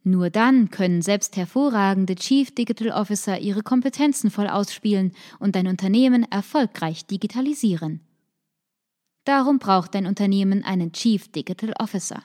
Nur 0.04 0.30
dann 0.30 0.70
können 0.70 1.02
selbst 1.02 1.36
hervorragende 1.36 2.14
Chief 2.14 2.54
Digital 2.54 2.90
Officer 2.90 3.38
ihre 3.38 3.62
Kompetenzen 3.62 4.30
voll 4.30 4.48
ausspielen 4.48 5.12
und 5.38 5.54
dein 5.54 5.66
Unternehmen 5.66 6.24
erfolgreich 6.30 7.06
digitalisieren. 7.06 8.00
Darum 9.24 9.58
braucht 9.58 9.94
dein 9.94 10.06
Unternehmen 10.06 10.64
einen 10.64 10.92
Chief 10.92 11.30
Digital 11.30 11.74
Officer. 11.78 12.22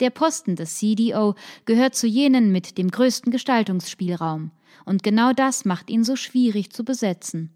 Der 0.00 0.10
Posten 0.10 0.56
des 0.56 0.76
CDO 0.78 1.34
gehört 1.66 1.94
zu 1.94 2.06
jenen 2.06 2.52
mit 2.52 2.78
dem 2.78 2.90
größten 2.90 3.30
Gestaltungsspielraum, 3.30 4.50
und 4.86 5.02
genau 5.02 5.32
das 5.32 5.64
macht 5.64 5.90
ihn 5.90 6.04
so 6.04 6.16
schwierig 6.16 6.72
zu 6.72 6.84
besetzen. 6.84 7.50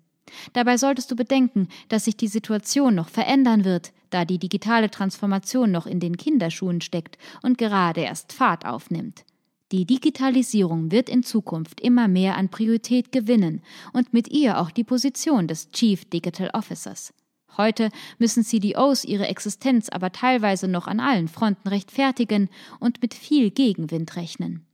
Dabei 0.53 0.77
solltest 0.77 1.11
du 1.11 1.17
bedenken, 1.17 1.69
dass 1.89 2.05
sich 2.05 2.17
die 2.17 2.29
Situation 2.29 2.95
noch 2.95 3.09
verändern 3.09 3.65
wird, 3.65 3.93
da 4.11 4.25
die 4.25 4.39
digitale 4.39 4.91
Transformation 4.91 5.71
noch 5.71 5.87
in 5.87 6.01
den 6.01 6.17
Kinderschuhen 6.17 6.81
steckt 6.81 7.19
und 7.43 7.59
gerade 7.59 8.03
erst 8.03 8.33
Fahrt 8.33 8.67
aufnimmt. 8.67 9.25
Die 9.73 9.87
Digitalisierung 9.87 10.93
wird 10.93 11.09
in 11.09 11.23
Zukunft 11.23 11.81
immer 11.81 12.09
mehr 12.09 12.37
an 12.37 12.51
Priorität 12.51 13.11
gewinnen 13.11 13.63
und 13.93 14.13
mit 14.13 14.29
ihr 14.29 14.61
auch 14.61 14.71
die 14.71 14.85
Position 14.85 15.49
des 15.49 15.71
Chief 15.71 16.05
Digital 16.05 16.51
Officers. 16.53 17.13
Heute 17.57 17.91
müssen 18.19 18.45
CDOs 18.45 19.05
ihre 19.05 19.27
Existenz 19.29 19.89
aber 19.89 20.13
teilweise 20.13 20.69
noch 20.69 20.87
an 20.87 21.01
allen 21.01 21.29
Fronten 21.29 21.69
rechtfertigen 21.69 22.49
und 22.81 23.03
mit 23.03 23.15
viel 23.15 23.51
Gegenwind 23.51 24.17
rechnen. 24.17 24.67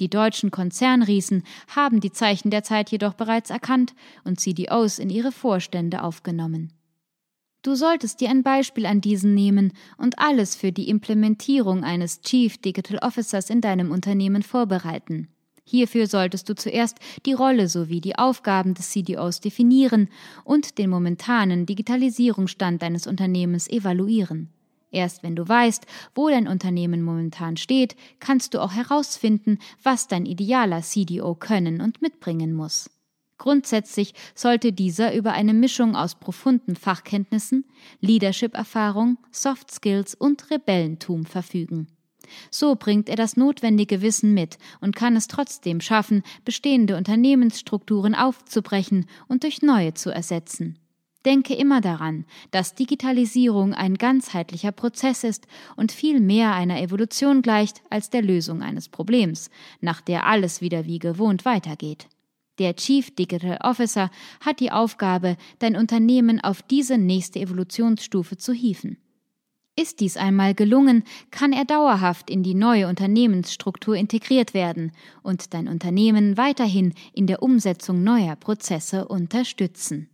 Die 0.00 0.08
deutschen 0.08 0.50
Konzernriesen 0.50 1.42
haben 1.74 2.00
die 2.00 2.12
Zeichen 2.12 2.50
der 2.50 2.62
Zeit 2.62 2.90
jedoch 2.90 3.14
bereits 3.14 3.50
erkannt 3.50 3.94
und 4.24 4.38
CDOs 4.38 4.98
in 4.98 5.10
ihre 5.10 5.32
Vorstände 5.32 6.02
aufgenommen. 6.02 6.72
Du 7.62 7.74
solltest 7.74 8.20
dir 8.20 8.30
ein 8.30 8.44
Beispiel 8.44 8.86
an 8.86 9.00
diesen 9.00 9.34
nehmen 9.34 9.72
und 9.96 10.20
alles 10.20 10.54
für 10.54 10.70
die 10.70 10.88
Implementierung 10.88 11.82
eines 11.82 12.20
Chief 12.20 12.56
Digital 12.58 12.98
Officers 12.98 13.50
in 13.50 13.60
deinem 13.60 13.90
Unternehmen 13.90 14.42
vorbereiten. 14.42 15.28
Hierfür 15.68 16.06
solltest 16.06 16.48
du 16.48 16.54
zuerst 16.54 16.96
die 17.26 17.34
Rolle 17.34 17.68
sowie 17.68 18.00
die 18.00 18.16
Aufgaben 18.16 18.72
des 18.72 18.88
CDOs 18.88 19.40
definieren 19.40 20.08
und 20.44 20.78
den 20.78 20.88
momentanen 20.88 21.66
Digitalisierungsstand 21.66 22.80
deines 22.80 23.06
Unternehmens 23.06 23.68
evaluieren. 23.68 24.48
Erst 24.90 25.22
wenn 25.22 25.36
du 25.36 25.46
weißt, 25.46 25.84
wo 26.14 26.30
dein 26.30 26.48
Unternehmen 26.48 27.02
momentan 27.02 27.58
steht, 27.58 27.96
kannst 28.18 28.54
du 28.54 28.60
auch 28.60 28.72
herausfinden, 28.72 29.58
was 29.82 30.08
dein 30.08 30.24
idealer 30.24 30.80
CDO 30.80 31.34
können 31.34 31.82
und 31.82 32.00
mitbringen 32.00 32.54
muss. 32.54 32.88
Grundsätzlich 33.36 34.14
sollte 34.34 34.72
dieser 34.72 35.14
über 35.14 35.32
eine 35.32 35.52
Mischung 35.52 35.96
aus 35.96 36.14
profunden 36.14 36.76
Fachkenntnissen, 36.76 37.66
Leadership-Erfahrung, 38.00 39.18
Soft 39.30 39.70
Skills 39.70 40.14
und 40.14 40.50
Rebellentum 40.50 41.26
verfügen. 41.26 41.88
So 42.50 42.74
bringt 42.74 43.08
er 43.08 43.16
das 43.16 43.36
notwendige 43.36 44.02
Wissen 44.02 44.34
mit 44.34 44.58
und 44.80 44.96
kann 44.96 45.16
es 45.16 45.28
trotzdem 45.28 45.80
schaffen, 45.80 46.22
bestehende 46.44 46.96
Unternehmensstrukturen 46.96 48.14
aufzubrechen 48.14 49.06
und 49.28 49.42
durch 49.42 49.62
neue 49.62 49.94
zu 49.94 50.10
ersetzen. 50.10 50.78
Denke 51.24 51.54
immer 51.54 51.80
daran, 51.80 52.24
dass 52.52 52.74
Digitalisierung 52.74 53.74
ein 53.74 53.96
ganzheitlicher 53.96 54.72
Prozess 54.72 55.24
ist 55.24 55.46
und 55.76 55.92
viel 55.92 56.20
mehr 56.20 56.54
einer 56.54 56.80
Evolution 56.80 57.42
gleicht 57.42 57.82
als 57.90 58.08
der 58.08 58.22
Lösung 58.22 58.62
eines 58.62 58.88
Problems, 58.88 59.50
nach 59.80 60.00
der 60.00 60.26
alles 60.26 60.60
wieder 60.60 60.86
wie 60.86 60.98
gewohnt 60.98 61.44
weitergeht. 61.44 62.06
Der 62.58 62.74
Chief 62.76 63.14
Digital 63.14 63.58
Officer 63.62 64.10
hat 64.40 64.60
die 64.60 64.72
Aufgabe, 64.72 65.36
dein 65.58 65.76
Unternehmen 65.76 66.40
auf 66.40 66.62
diese 66.62 66.98
nächste 66.98 67.40
Evolutionsstufe 67.40 68.36
zu 68.36 68.52
hieven. 68.52 68.96
Ist 69.78 70.00
dies 70.00 70.16
einmal 70.16 70.54
gelungen, 70.54 71.04
kann 71.30 71.52
er 71.52 71.64
dauerhaft 71.64 72.30
in 72.30 72.42
die 72.42 72.54
neue 72.54 72.88
Unternehmensstruktur 72.88 73.94
integriert 73.94 74.52
werden 74.52 74.90
und 75.22 75.54
dein 75.54 75.68
Unternehmen 75.68 76.36
weiterhin 76.36 76.94
in 77.12 77.28
der 77.28 77.44
Umsetzung 77.44 78.02
neuer 78.02 78.34
Prozesse 78.34 79.06
unterstützen. 79.06 80.10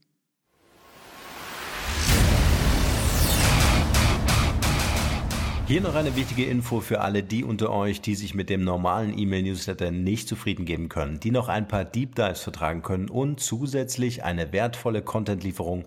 Hier 5.66 5.80
noch 5.80 5.94
eine 5.94 6.14
wichtige 6.14 6.44
Info 6.44 6.80
für 6.80 7.00
alle 7.00 7.22
die 7.22 7.42
unter 7.42 7.70
euch, 7.70 8.02
die 8.02 8.16
sich 8.16 8.34
mit 8.34 8.50
dem 8.50 8.64
normalen 8.64 9.18
E-Mail-Newsletter 9.18 9.90
nicht 9.90 10.28
zufrieden 10.28 10.66
geben 10.66 10.90
können, 10.90 11.20
die 11.20 11.30
noch 11.30 11.48
ein 11.48 11.68
paar 11.68 11.86
Deep 11.86 12.16
Dives 12.16 12.40
vertragen 12.40 12.82
können 12.82 13.08
und 13.08 13.40
zusätzlich 13.40 14.24
eine 14.24 14.52
wertvolle 14.52 15.00
Content-Lieferung 15.00 15.86